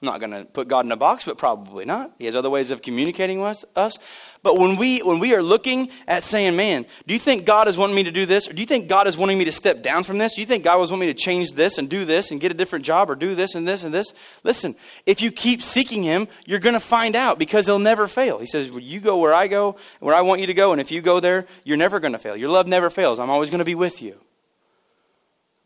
I'm 0.00 0.06
not 0.06 0.20
going 0.20 0.30
to 0.30 0.44
put 0.44 0.68
God 0.68 0.84
in 0.84 0.92
a 0.92 0.96
box, 0.96 1.24
but 1.24 1.38
probably 1.38 1.84
not. 1.84 2.12
He 2.20 2.26
has 2.26 2.36
other 2.36 2.50
ways 2.50 2.70
of 2.70 2.82
communicating 2.82 3.40
with 3.40 3.64
us. 3.74 3.98
But 4.44 4.56
when 4.56 4.76
we, 4.76 5.00
when 5.00 5.18
we 5.18 5.34
are 5.34 5.42
looking 5.42 5.90
at 6.06 6.22
saying, 6.22 6.54
man, 6.54 6.86
do 7.08 7.14
you 7.14 7.18
think 7.18 7.44
God 7.44 7.66
is 7.66 7.76
wanting 7.76 7.96
me 7.96 8.04
to 8.04 8.12
do 8.12 8.24
this? 8.24 8.46
Or 8.48 8.52
do 8.52 8.60
you 8.60 8.66
think 8.66 8.86
God 8.86 9.08
is 9.08 9.16
wanting 9.16 9.38
me 9.38 9.46
to 9.46 9.52
step 9.52 9.82
down 9.82 10.04
from 10.04 10.18
this? 10.18 10.34
Do 10.34 10.40
you 10.40 10.46
think 10.46 10.62
God 10.62 10.78
was 10.78 10.92
wanting 10.92 11.08
me 11.08 11.12
to 11.12 11.18
change 11.18 11.50
this 11.50 11.78
and 11.78 11.90
do 11.90 12.04
this 12.04 12.30
and 12.30 12.40
get 12.40 12.52
a 12.52 12.54
different 12.54 12.84
job 12.84 13.10
or 13.10 13.16
do 13.16 13.34
this 13.34 13.56
and 13.56 13.66
this 13.66 13.82
and 13.82 13.92
this? 13.92 14.14
Listen, 14.44 14.76
if 15.04 15.20
you 15.20 15.32
keep 15.32 15.62
seeking 15.62 16.04
Him, 16.04 16.28
you're 16.46 16.60
going 16.60 16.74
to 16.74 16.80
find 16.80 17.16
out 17.16 17.36
because 17.40 17.66
He'll 17.66 17.80
never 17.80 18.06
fail. 18.06 18.38
He 18.38 18.46
says, 18.46 18.70
well, 18.70 18.78
you 18.78 19.00
go 19.00 19.18
where 19.18 19.34
I 19.34 19.48
go, 19.48 19.74
where 19.98 20.14
I 20.14 20.20
want 20.20 20.40
you 20.40 20.46
to 20.46 20.54
go. 20.54 20.70
And 20.70 20.80
if 20.80 20.92
you 20.92 21.00
go 21.00 21.18
there, 21.18 21.46
you're 21.64 21.76
never 21.76 21.98
going 21.98 22.12
to 22.12 22.20
fail. 22.20 22.36
Your 22.36 22.50
love 22.50 22.68
never 22.68 22.88
fails. 22.88 23.18
I'm 23.18 23.30
always 23.30 23.50
going 23.50 23.58
to 23.58 23.64
be 23.64 23.74
with 23.74 24.00
you. 24.00 24.20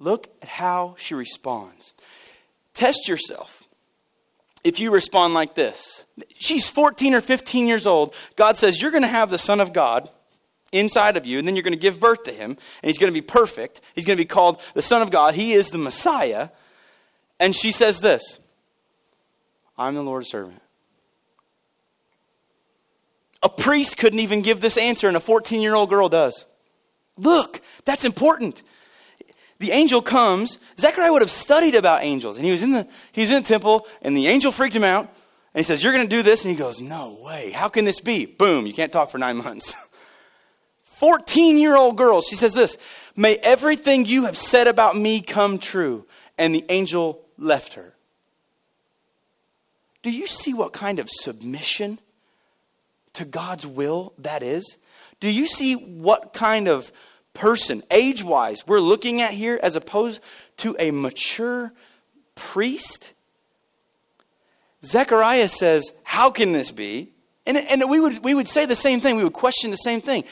Look 0.03 0.29
at 0.43 0.49
how 0.49 0.97
she 0.99 1.15
responds. 1.15 1.95
Test 2.75 3.07
yourself. 3.07 3.69
If 4.65 4.81
you 4.81 4.91
respond 4.91 5.33
like 5.33 5.55
this, 5.55 6.03
she's 6.35 6.69
14 6.69 7.15
or 7.15 7.21
15 7.21 7.69
years 7.69 7.87
old. 7.87 8.13
God 8.35 8.57
says, 8.57 8.83
You're 8.83 8.91
going 8.91 9.03
to 9.03 9.09
have 9.09 9.31
the 9.31 9.39
Son 9.39 9.61
of 9.61 9.73
God 9.73 10.11
inside 10.73 11.17
of 11.17 11.25
you, 11.25 11.39
and 11.39 11.47
then 11.47 11.55
you're 11.55 11.63
going 11.63 11.73
to 11.73 11.79
give 11.79 12.01
birth 12.01 12.25
to 12.25 12.33
him, 12.33 12.51
and 12.51 12.59
he's 12.89 12.99
going 12.99 13.13
to 13.13 13.15
be 13.15 13.25
perfect. 13.25 13.81
He's 13.95 14.05
going 14.05 14.17
to 14.17 14.23
be 14.23 14.27
called 14.27 14.61
the 14.75 14.83
Son 14.83 15.03
of 15.03 15.13
God. 15.13 15.35
He 15.35 15.53
is 15.53 15.69
the 15.69 15.79
Messiah. 15.79 16.49
And 17.39 17.55
she 17.55 17.71
says 17.71 18.01
this 18.01 18.41
I'm 19.79 19.95
the 19.95 20.03
Lord's 20.03 20.31
servant. 20.31 20.63
A 23.41 23.49
priest 23.49 23.99
couldn't 23.99 24.21
even 24.21 24.43
give 24.43 24.61
this 24.61 24.77
answer, 24.77 25.07
and 25.07 25.17
a 25.17 25.21
14 25.21 25.63
year 25.63 25.77
old 25.77 25.91
girl 25.91 26.09
does. 26.09 26.45
Look, 27.17 27.61
that's 27.85 28.05
important 28.05 28.63
the 29.63 29.71
angel 29.71 30.03
comes. 30.03 30.59
Zechariah 30.77 31.13
would 31.13 31.23
have 31.23 31.31
studied 31.31 31.77
about 31.77 32.03
angels. 32.03 32.37
And 32.37 32.45
he 32.45 32.51
was 32.51 32.65
in 32.65 32.73
the, 32.73 32.87
he 33.13 33.21
was 33.21 33.31
in 33.31 33.43
the 33.43 33.49
temple, 33.49 33.87
and 34.03 34.17
the 34.17 34.27
angel 34.27 34.51
freaked 34.51 34.75
him 34.75 34.83
out. 34.83 35.05
And 35.55 35.61
he 35.61 35.63
says, 35.63 35.85
You're 35.85 35.93
going 35.93 36.07
to 36.07 36.15
do 36.15 36.25
this? 36.25 36.43
And 36.43 36.51
he 36.51 36.57
goes, 36.57 36.81
No 36.81 37.17
way. 37.23 37.53
How 37.53 37.69
can 37.69 37.85
this 37.85 38.01
be? 38.01 38.27
Boom, 38.27 38.67
you 38.67 38.75
can't 38.75 38.93
talk 38.93 39.11
for 39.11 39.19
nine 39.19 39.37
months. 39.45 39.75
14 40.99 41.59
year 41.59 41.77
old 41.77 41.97
girl, 41.97 42.23
she 42.23 42.35
says 42.35 42.55
this 42.55 42.77
May 43.15 43.37
everything 43.37 44.05
you 44.05 44.25
have 44.25 44.37
said 44.37 44.67
about 44.67 44.97
me 44.97 45.21
come 45.21 45.59
true. 45.59 46.07
And 46.37 46.53
the 46.53 46.65
angel 46.69 47.25
left 47.39 47.75
her. 47.75 47.95
Do 50.03 50.11
you 50.11 50.27
see 50.27 50.55
what 50.55 50.73
kind 50.73 50.99
of 50.99 51.09
submission 51.09 52.01
to 53.13 53.25
God's 53.25 53.65
will 53.65 54.13
that 54.19 54.43
is? 54.43 54.77
Do 55.21 55.31
you 55.31 55.47
see 55.47 55.75
what 55.75 56.33
kind 56.33 56.67
of 56.67 56.91
person, 57.35 57.83
age 57.91 58.23
wise, 58.23 58.67
we're 58.67 58.81
looking 58.81 59.21
at 59.21 59.33
here 59.33 59.59
as 59.63 59.77
opposed 59.77 60.21
to 60.59 60.77
a 60.79 60.91
mature 60.91 61.73
priest? 62.35 63.13
Zechariah 64.85 65.49
says, 65.49 65.93
How 66.03 66.31
can 66.31 66.53
this 66.53 66.71
be? 66.71 67.13
And, 67.47 67.57
and 67.57 67.91
we, 67.91 67.99
would, 67.99 68.25
we 68.25 68.35
would 68.35 68.49
say 68.49 68.67
the 68.67 68.77
same 68.77 69.01
thing. 69.01 69.17
We 69.17 69.25
would 69.25 69.33
question 69.33 69.71
the 69.71 69.77
same 69.77 70.01
thing. 70.01 70.25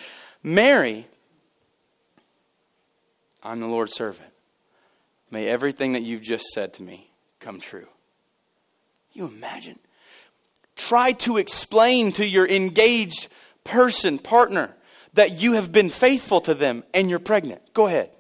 Mary, 0.43 1.07
I'm 3.43 3.61
the 3.61 3.67
Lord's 3.67 3.95
servant. 3.95 4.29
May 5.31 5.47
everything 5.47 5.93
that 5.93 6.03
you've 6.03 6.23
just 6.23 6.45
said 6.53 6.75
to 6.75 6.83
me 6.83 7.11
come 7.39 7.61
true. 7.61 7.87
You 9.13 9.27
imagine? 9.27 9.79
Try 10.77 11.13
to 11.13 11.37
explain 11.37 12.13
to 12.13 12.27
your 12.27 12.47
engaged 12.47 13.29
person, 13.65 14.19
partner, 14.19 14.77
that 15.15 15.41
you 15.41 15.55
have 15.55 15.73
been 15.73 15.89
faithful 15.89 16.41
to 16.43 16.55
them 16.55 16.85
and 16.95 17.11
you're 17.11 17.19
pregnant. 17.19 17.63
Go 17.75 17.87
ahead. 17.87 18.11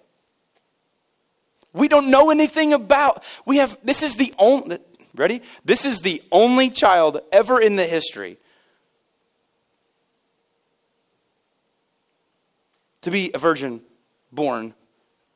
We 1.72 1.88
don't 1.88 2.10
know 2.10 2.30
anything 2.30 2.72
about. 2.72 3.22
We 3.46 3.58
have 3.58 3.78
this 3.84 4.02
is 4.02 4.16
the 4.16 4.34
only 4.38 4.78
ready? 5.14 5.42
This 5.64 5.84
is 5.84 6.00
the 6.00 6.22
only 6.32 6.70
child 6.70 7.20
ever 7.32 7.60
in 7.60 7.76
the 7.76 7.86
history 7.86 8.38
to 13.02 13.10
be 13.10 13.30
a 13.34 13.38
virgin 13.38 13.82
born 14.32 14.74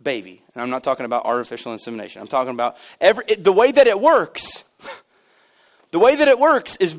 baby. 0.03 0.43
And 0.55 0.63
I'm 0.63 0.71
not 0.71 0.85
talking 0.85 1.07
about 1.07 1.25
artificial 1.25 1.73
insemination. 1.73 2.21
I'm 2.21 2.29
talking 2.29 2.53
about 2.53 2.77
every 3.01 3.25
it, 3.29 3.45
the 3.45 3.53
way 3.53 3.73
that 3.73 3.87
it 3.87 4.01
works. 4.01 4.65
the 5.91 5.99
way 5.99 6.15
that 6.17 6.29
it 6.29 6.39
works 6.39 6.77
is 6.77 6.95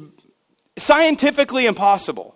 scientifically 0.77 1.65
impossible. 1.65 2.34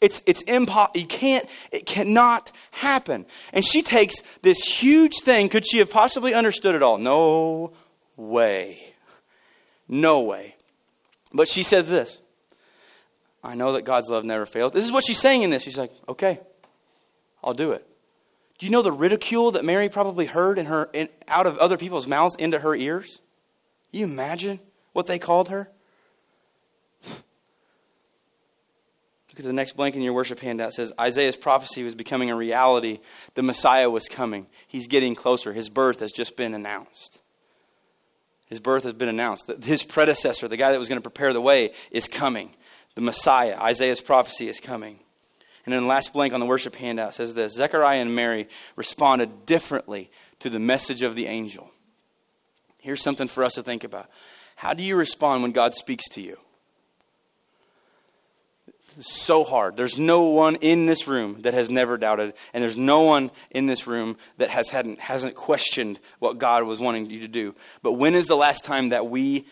It's, 0.00 0.20
it's 0.26 0.42
impossible. 0.42 1.00
You 1.00 1.06
can't, 1.06 1.48
it 1.72 1.86
cannot 1.86 2.52
happen. 2.70 3.26
And 3.52 3.64
she 3.64 3.82
takes 3.82 4.16
this 4.42 4.58
huge 4.58 5.20
thing. 5.20 5.48
Could 5.48 5.66
she 5.66 5.78
have 5.78 5.90
possibly 5.90 6.34
understood 6.34 6.74
it 6.74 6.82
all? 6.82 6.98
No 6.98 7.72
way. 8.16 8.94
No 9.88 10.22
way. 10.22 10.54
But 11.32 11.48
she 11.48 11.62
said 11.62 11.86
this 11.86 12.20
I 13.42 13.54
know 13.54 13.72
that 13.72 13.82
God's 13.82 14.08
love 14.08 14.24
never 14.24 14.44
fails. 14.44 14.72
This 14.72 14.84
is 14.84 14.92
what 14.92 15.04
she's 15.04 15.20
saying 15.20 15.42
in 15.42 15.50
this. 15.50 15.62
She's 15.62 15.78
like, 15.78 15.92
okay, 16.08 16.40
I'll 17.42 17.54
do 17.54 17.72
it. 17.72 17.86
Do 18.58 18.66
you 18.66 18.72
know 18.72 18.82
the 18.82 18.92
ridicule 18.92 19.52
that 19.52 19.64
Mary 19.64 19.88
probably 19.88 20.26
heard 20.26 20.58
in 20.58 20.66
her, 20.66 20.88
in, 20.92 21.08
out 21.28 21.46
of 21.46 21.58
other 21.58 21.76
people's 21.76 22.06
mouths 22.06 22.34
into 22.36 22.58
her 22.58 22.74
ears? 22.74 23.20
you 23.92 24.04
imagine 24.04 24.60
what 24.92 25.06
they 25.06 25.18
called 25.18 25.48
her? 25.48 25.70
Look 29.36 29.44
at 29.44 29.48
the 29.48 29.52
next 29.52 29.76
blank 29.76 29.94
in 29.94 30.00
your 30.00 30.14
worship 30.14 30.40
handout. 30.40 30.70
It 30.70 30.76
says 30.76 30.94
Isaiah's 30.98 31.36
prophecy 31.36 31.82
was 31.82 31.94
becoming 31.94 32.30
a 32.30 32.36
reality. 32.36 33.00
The 33.34 33.42
Messiah 33.42 33.90
was 33.90 34.08
coming. 34.08 34.46
He's 34.66 34.88
getting 34.88 35.14
closer. 35.14 35.52
His 35.52 35.68
birth 35.68 36.00
has 36.00 36.10
just 36.10 36.38
been 36.38 36.54
announced. 36.54 37.18
His 38.46 38.60
birth 38.60 38.84
has 38.84 38.94
been 38.94 39.10
announced. 39.10 39.50
His 39.62 39.82
predecessor, 39.82 40.48
the 40.48 40.56
guy 40.56 40.72
that 40.72 40.78
was 40.78 40.88
going 40.88 40.96
to 40.96 41.02
prepare 41.02 41.34
the 41.34 41.42
way, 41.42 41.72
is 41.90 42.08
coming. 42.08 42.54
The 42.94 43.02
Messiah, 43.02 43.58
Isaiah's 43.60 44.00
prophecy, 44.00 44.48
is 44.48 44.58
coming. 44.58 45.00
And 45.66 45.74
then 45.74 45.82
the 45.82 45.88
last 45.88 46.14
blank 46.14 46.32
on 46.32 46.40
the 46.40 46.46
worship 46.46 46.74
handout 46.74 47.14
says 47.14 47.34
this 47.34 47.52
Zechariah 47.52 48.00
and 48.00 48.16
Mary 48.16 48.48
responded 48.74 49.44
differently 49.44 50.10
to 50.38 50.48
the 50.48 50.58
message 50.58 51.02
of 51.02 51.14
the 51.14 51.26
angel. 51.26 51.70
Here's 52.78 53.02
something 53.02 53.28
for 53.28 53.44
us 53.44 53.52
to 53.54 53.62
think 53.62 53.84
about. 53.84 54.08
How 54.54 54.72
do 54.72 54.82
you 54.82 54.96
respond 54.96 55.42
when 55.42 55.52
God 55.52 55.74
speaks 55.74 56.08
to 56.12 56.22
you? 56.22 56.38
So 59.00 59.44
hard. 59.44 59.76
There's 59.76 59.98
no 59.98 60.22
one 60.22 60.56
in 60.56 60.86
this 60.86 61.06
room 61.06 61.42
that 61.42 61.54
has 61.54 61.68
never 61.68 61.96
doubted, 61.96 62.34
and 62.54 62.62
there's 62.62 62.76
no 62.76 63.02
one 63.02 63.30
in 63.50 63.66
this 63.66 63.86
room 63.86 64.16
that 64.38 64.50
has 64.50 64.70
hadn't, 64.70 65.00
hasn't 65.00 65.34
questioned 65.34 65.98
what 66.18 66.38
God 66.38 66.64
was 66.64 66.78
wanting 66.78 67.10
you 67.10 67.20
to 67.20 67.28
do. 67.28 67.54
But 67.82 67.92
when 67.92 68.14
is 68.14 68.26
the 68.26 68.36
last 68.36 68.64
time 68.64 68.90
that 68.90 69.06
we 69.06 69.46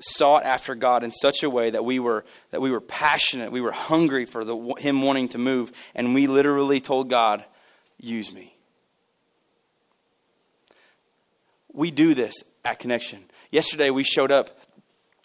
sought 0.00 0.44
after 0.44 0.74
God 0.74 1.04
in 1.04 1.12
such 1.12 1.42
a 1.42 1.50
way 1.50 1.70
that 1.70 1.84
we 1.84 1.98
were 1.98 2.24
that 2.50 2.60
we 2.60 2.70
were 2.70 2.80
passionate, 2.80 3.52
we 3.52 3.60
were 3.60 3.72
hungry 3.72 4.26
for 4.26 4.44
the, 4.44 4.56
Him 4.78 5.02
wanting 5.02 5.28
to 5.30 5.38
move, 5.38 5.72
and 5.94 6.14
we 6.14 6.26
literally 6.26 6.80
told 6.80 7.08
God, 7.08 7.44
"Use 7.98 8.32
me." 8.32 8.54
We 11.72 11.90
do 11.90 12.14
this 12.14 12.34
at 12.64 12.78
Connection. 12.80 13.24
Yesterday 13.50 13.90
we 13.90 14.02
showed 14.02 14.30
up, 14.30 14.50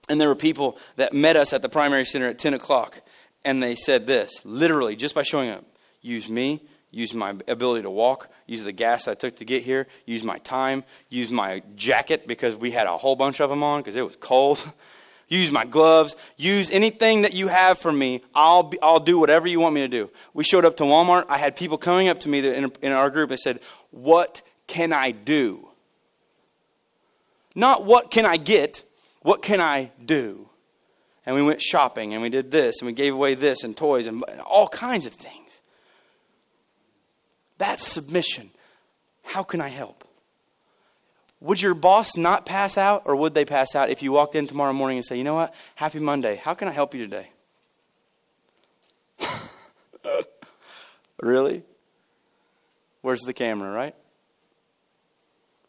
and 0.07 0.21
there 0.21 0.29
were 0.29 0.35
people 0.35 0.77
that 0.95 1.11
met 1.11 1.35
us 1.35 1.51
at 1.53 1.61
the 1.61 1.69
primary 1.69 2.05
center 2.05 2.29
at 2.29 2.39
ten 2.39 2.53
o'clock 2.53 3.01
and 3.47 3.63
they 3.63 3.75
said 3.75 4.05
this 4.05 4.41
literally, 4.43 4.97
just 4.97 5.15
by 5.15 5.23
showing 5.23 5.49
up 5.49 5.63
use 6.01 6.27
me, 6.29 6.61
use 6.91 7.13
my 7.13 7.35
ability 7.47 7.81
to 7.83 7.89
walk, 7.89 8.29
use 8.45 8.63
the 8.63 8.71
gas 8.71 9.07
I 9.07 9.13
took 9.13 9.37
to 9.37 9.45
get 9.45 9.63
here, 9.63 9.87
use 10.05 10.23
my 10.23 10.37
time, 10.39 10.83
use 11.09 11.31
my 11.31 11.63
jacket 11.75 12.27
because 12.27 12.55
we 12.55 12.71
had 12.71 12.87
a 12.87 12.97
whole 12.97 13.15
bunch 13.15 13.39
of 13.39 13.49
them 13.49 13.63
on 13.63 13.81
because 13.81 13.95
it 13.95 14.05
was 14.05 14.15
cold. 14.17 14.63
use 15.29 15.51
my 15.51 15.65
gloves, 15.65 16.15
use 16.37 16.69
anything 16.69 17.23
that 17.23 17.33
you 17.33 17.47
have 17.49 17.77
for 17.79 17.91
me. 17.91 18.21
I'll, 18.33 18.63
be, 18.63 18.81
I'll 18.81 18.99
do 18.99 19.19
whatever 19.19 19.47
you 19.47 19.59
want 19.59 19.75
me 19.75 19.81
to 19.81 19.87
do. 19.89 20.09
We 20.33 20.45
showed 20.45 20.63
up 20.63 20.77
to 20.77 20.83
Walmart. 20.83 21.25
I 21.27 21.37
had 21.37 21.55
people 21.55 21.77
coming 21.77 22.07
up 22.07 22.21
to 22.21 22.29
me 22.29 22.39
in, 22.47 22.71
in 22.81 22.91
our 22.93 23.09
group 23.09 23.31
and 23.31 23.39
said, 23.39 23.59
What 23.91 24.41
can 24.67 24.93
I 24.93 25.11
do? 25.11 25.67
Not 27.55 27.85
what 27.85 28.11
can 28.11 28.25
I 28.25 28.37
get, 28.37 28.83
what 29.21 29.41
can 29.41 29.59
I 29.59 29.91
do? 30.05 30.47
And 31.27 31.35
we 31.35 31.43
went 31.43 31.61
shopping 31.61 32.13
and 32.13 32.21
we 32.21 32.29
did 32.29 32.51
this 32.51 32.79
and 32.79 32.87
we 32.87 32.93
gave 32.93 33.13
away 33.13 33.35
this 33.35 33.65
and 33.65 33.75
toys 33.75 34.07
and 34.07 34.23
all 34.45 34.69
kinds 34.69 35.05
of 35.05 35.13
things. 35.13 35.59
That's 37.57 37.85
submission. 37.85 38.49
How 39.23 39.43
can 39.43 39.59
I 39.59 39.67
help? 39.67 40.05
Would 41.41 41.61
your 41.61 41.73
boss 41.73 42.15
not 42.15 42.45
pass 42.45 42.77
out 42.77 43.03
or 43.05 43.17
would 43.17 43.33
they 43.33 43.43
pass 43.43 43.75
out 43.75 43.89
if 43.89 44.01
you 44.01 44.13
walked 44.13 44.35
in 44.35 44.47
tomorrow 44.47 44.71
morning 44.71 44.99
and 44.99 45.05
say, 45.05 45.17
you 45.17 45.25
know 45.25 45.35
what? 45.35 45.53
Happy 45.75 45.99
Monday. 45.99 46.37
How 46.37 46.53
can 46.53 46.69
I 46.69 46.71
help 46.71 46.95
you 46.95 47.05
today? 47.05 47.29
really? 51.21 51.63
Where's 53.01 53.21
the 53.21 53.33
camera, 53.33 53.69
right? 53.69 53.95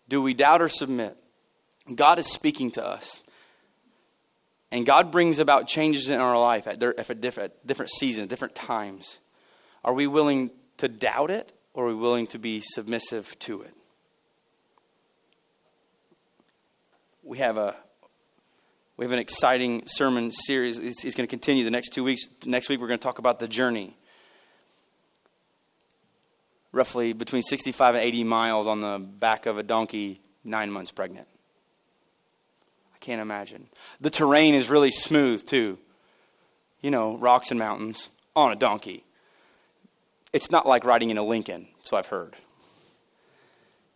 Do 0.09 0.23
we 0.23 0.35
doubt 0.35 0.63
or 0.63 0.69
submit? 0.69 1.17
God 1.93 2.21
is 2.21 2.29
speaking 2.29 2.71
to 2.73 2.87
us. 2.87 3.23
And 4.71 4.85
God 4.85 5.11
brings 5.11 5.39
about 5.39 5.67
changes 5.67 6.11
in 6.11 6.21
our 6.21 6.39
life 6.39 6.67
at, 6.67 6.79
different, 6.79 7.67
different 7.67 7.91
seasons, 7.91 8.29
different 8.29 8.55
times. 8.55 9.19
Are 9.85 9.95
we 9.95 10.07
willing 10.07 10.51
to 10.79 10.89
doubt 10.89 11.31
it 11.31 11.53
or 11.73 11.85
are 11.85 11.89
we 11.89 11.95
willing 11.95 12.27
to 12.29 12.39
be 12.39 12.61
submissive 12.61 13.39
to 13.41 13.63
it? 13.63 13.75
We 17.23 17.39
have 17.39 17.57
a 17.57 17.77
we 18.97 19.05
have 19.05 19.13
an 19.13 19.21
exciting 19.21 19.85
sermon 19.87 20.33
series. 20.33 20.77
It's, 20.77 21.05
it's 21.05 21.15
going 21.15 21.27
to 21.27 21.31
continue 21.31 21.63
the 21.63 21.71
next 21.71 21.91
two 21.91 22.03
weeks. 22.03 22.23
Next 22.45 22.69
week, 22.69 22.81
we're 22.81 22.89
going 22.89 22.99
to 22.99 23.03
talk 23.03 23.21
about 23.21 23.39
the 23.39 23.47
journey. 23.47 23.97
Roughly 26.73 27.13
between 27.13 27.43
65 27.43 27.95
and 27.95 28.03
80 28.03 28.25
miles 28.25 28.67
on 28.67 28.81
the 28.81 28.99
back 28.99 29.47
of 29.47 29.57
a 29.57 29.63
donkey, 29.63 30.21
nine 30.43 30.73
months 30.73 30.91
pregnant. 30.91 31.29
Can't 33.09 33.23
imagine. 33.23 33.69
The 34.03 34.11
terrain 34.11 34.53
is 34.53 34.69
really 34.69 34.91
smooth, 34.91 35.47
too. 35.47 35.79
You 36.83 36.91
know, 36.91 37.17
rocks 37.17 37.51
and 37.51 37.59
mountains 37.59 38.11
on 38.37 38.53
a 38.53 38.55
donkey. 38.55 39.03
It's 40.35 40.51
not 40.51 40.67
like 40.67 40.85
riding 40.85 41.09
in 41.09 41.17
a 41.17 41.25
Lincoln, 41.25 41.69
so 41.85 41.97
I've 41.97 42.09
heard. 42.09 42.37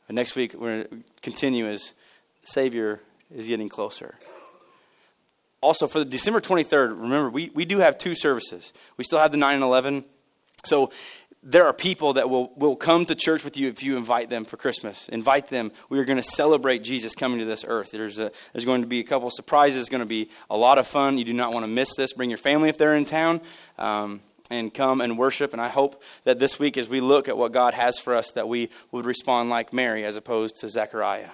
But 0.06 0.14
next 0.14 0.34
week, 0.34 0.54
we're 0.54 0.84
going 0.84 1.02
to 1.02 1.10
continue 1.20 1.68
as 1.68 1.92
Savior 2.44 3.02
is 3.30 3.46
getting 3.46 3.68
closer. 3.68 4.14
Also, 5.60 5.86
for 5.86 5.98
the 5.98 6.06
December 6.06 6.40
23rd, 6.40 6.98
remember, 6.98 7.28
we, 7.28 7.50
we 7.52 7.66
do 7.66 7.80
have 7.80 7.98
two 7.98 8.14
services. 8.14 8.72
We 8.96 9.04
still 9.04 9.18
have 9.18 9.30
the 9.30 9.36
9 9.36 9.56
and 9.56 9.62
11. 9.62 10.06
So 10.64 10.90
there 11.42 11.66
are 11.66 11.72
people 11.72 12.12
that 12.12 12.30
will, 12.30 12.52
will 12.56 12.76
come 12.76 13.04
to 13.06 13.14
church 13.14 13.44
with 13.44 13.56
you 13.56 13.68
if 13.68 13.82
you 13.82 13.96
invite 13.96 14.30
them 14.30 14.44
for 14.44 14.56
Christmas. 14.56 15.08
Invite 15.08 15.48
them. 15.48 15.72
We 15.88 15.98
are 15.98 16.04
going 16.04 16.22
to 16.22 16.22
celebrate 16.22 16.84
Jesus 16.84 17.14
coming 17.16 17.40
to 17.40 17.44
this 17.44 17.64
earth. 17.66 17.90
There's, 17.90 18.20
a, 18.20 18.30
there's 18.52 18.64
going 18.64 18.82
to 18.82 18.86
be 18.86 19.00
a 19.00 19.04
couple 19.04 19.28
surprises. 19.28 19.80
It's 19.80 19.88
going 19.88 20.00
to 20.02 20.06
be 20.06 20.30
a 20.48 20.56
lot 20.56 20.78
of 20.78 20.86
fun. 20.86 21.18
You 21.18 21.24
do 21.24 21.32
not 21.32 21.52
want 21.52 21.64
to 21.64 21.68
miss 21.68 21.94
this. 21.96 22.12
Bring 22.12 22.30
your 22.30 22.38
family 22.38 22.68
if 22.68 22.78
they're 22.78 22.94
in 22.94 23.04
town 23.04 23.40
um, 23.76 24.20
and 24.50 24.72
come 24.72 25.00
and 25.00 25.18
worship. 25.18 25.52
And 25.52 25.60
I 25.60 25.68
hope 25.68 26.00
that 26.22 26.38
this 26.38 26.60
week, 26.60 26.76
as 26.76 26.88
we 26.88 27.00
look 27.00 27.28
at 27.28 27.36
what 27.36 27.50
God 27.50 27.74
has 27.74 27.98
for 27.98 28.14
us, 28.14 28.30
that 28.32 28.46
we 28.46 28.70
would 28.92 29.04
respond 29.04 29.50
like 29.50 29.72
Mary 29.72 30.04
as 30.04 30.16
opposed 30.16 30.58
to 30.58 30.68
Zechariah. 30.68 31.30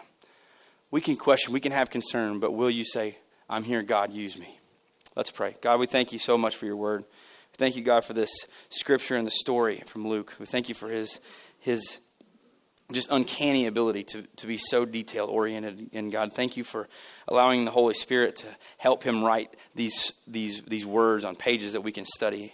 We 0.91 1.03
can 1.03 1.17
question, 1.17 1.53
we 1.53 1.61
can 1.61 1.73
have 1.73 1.91
concern, 1.91 2.39
but 2.39 2.53
will 2.53 2.71
you 2.71 2.85
say, 2.85 3.19
I'm 3.51 3.63
here, 3.63 3.83
God, 3.83 4.11
use 4.15 4.39
me? 4.39 4.59
Let's 5.15 5.31
pray. 5.31 5.57
God, 5.61 5.81
we 5.81 5.87
thank 5.87 6.13
you 6.13 6.19
so 6.19 6.39
much 6.39 6.57
for 6.57 6.65
your 6.65 6.77
word. 6.77 7.05
Thank 7.59 7.75
you, 7.75 7.83
God, 7.83 8.05
for 8.05 8.13
this 8.13 8.31
scripture 8.71 9.17
and 9.17 9.27
the 9.27 9.33
story 9.33 9.83
from 9.87 10.07
Luke. 10.07 10.37
We 10.39 10.47
thank 10.47 10.69
you 10.69 10.77
for 10.77 10.89
his, 10.89 11.19
his 11.59 11.99
just 12.93 13.11
uncanny 13.11 13.67
ability 13.67 14.05
to, 14.05 14.23
to 14.37 14.47
be 14.47 14.59
so 14.59 14.85
detail 14.85 15.27
oriented. 15.27 15.91
And 15.93 16.13
God, 16.13 16.33
thank 16.33 16.57
you 16.57 16.63
for 16.63 16.89
allowing 17.27 17.65
the 17.65 17.73
Holy 17.73 17.95
Spirit 17.95 18.37
to 18.37 18.47
help 18.79 19.03
him 19.03 19.25
write 19.25 19.51
these, 19.75 20.13
these, 20.29 20.63
these 20.69 20.87
words 20.87 21.25
on 21.25 21.35
pages 21.35 21.73
that 21.73 21.81
we 21.81 21.91
can 21.91 22.05
study 22.05 22.53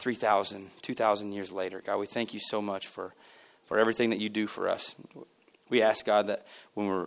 3,000, 0.00 0.70
2,000 0.82 1.32
years 1.32 1.52
later. 1.52 1.80
God, 1.86 1.98
we 1.98 2.06
thank 2.06 2.34
you 2.34 2.40
so 2.40 2.60
much 2.60 2.88
for, 2.88 3.14
for 3.66 3.78
everything 3.78 4.10
that 4.10 4.18
you 4.18 4.28
do 4.28 4.48
for 4.48 4.68
us. 4.68 4.96
We 5.70 5.82
ask, 5.82 6.04
God, 6.04 6.26
that 6.26 6.44
when 6.74 6.88
we're 6.88 7.06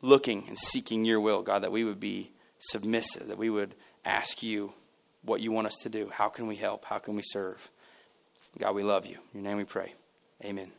looking 0.00 0.46
and 0.46 0.56
seeking 0.56 1.04
your 1.04 1.20
will, 1.20 1.42
God, 1.42 1.64
that 1.64 1.72
we 1.72 1.82
would 1.82 1.98
be 1.98 2.30
submissive, 2.60 3.26
that 3.26 3.36
we 3.36 3.50
would 3.50 3.74
ask 4.04 4.44
you 4.44 4.74
what 5.24 5.40
you 5.40 5.52
want 5.52 5.66
us 5.66 5.76
to 5.82 5.88
do. 5.88 6.10
How 6.12 6.28
can 6.28 6.46
we 6.46 6.56
help? 6.56 6.84
How 6.84 6.98
can 6.98 7.14
we 7.14 7.22
serve? 7.22 7.70
God, 8.58 8.74
we 8.74 8.82
love 8.82 9.06
you. 9.06 9.18
In 9.32 9.40
your 9.40 9.48
name 9.48 9.56
we 9.56 9.64
pray. 9.64 9.94
Amen. 10.44 10.72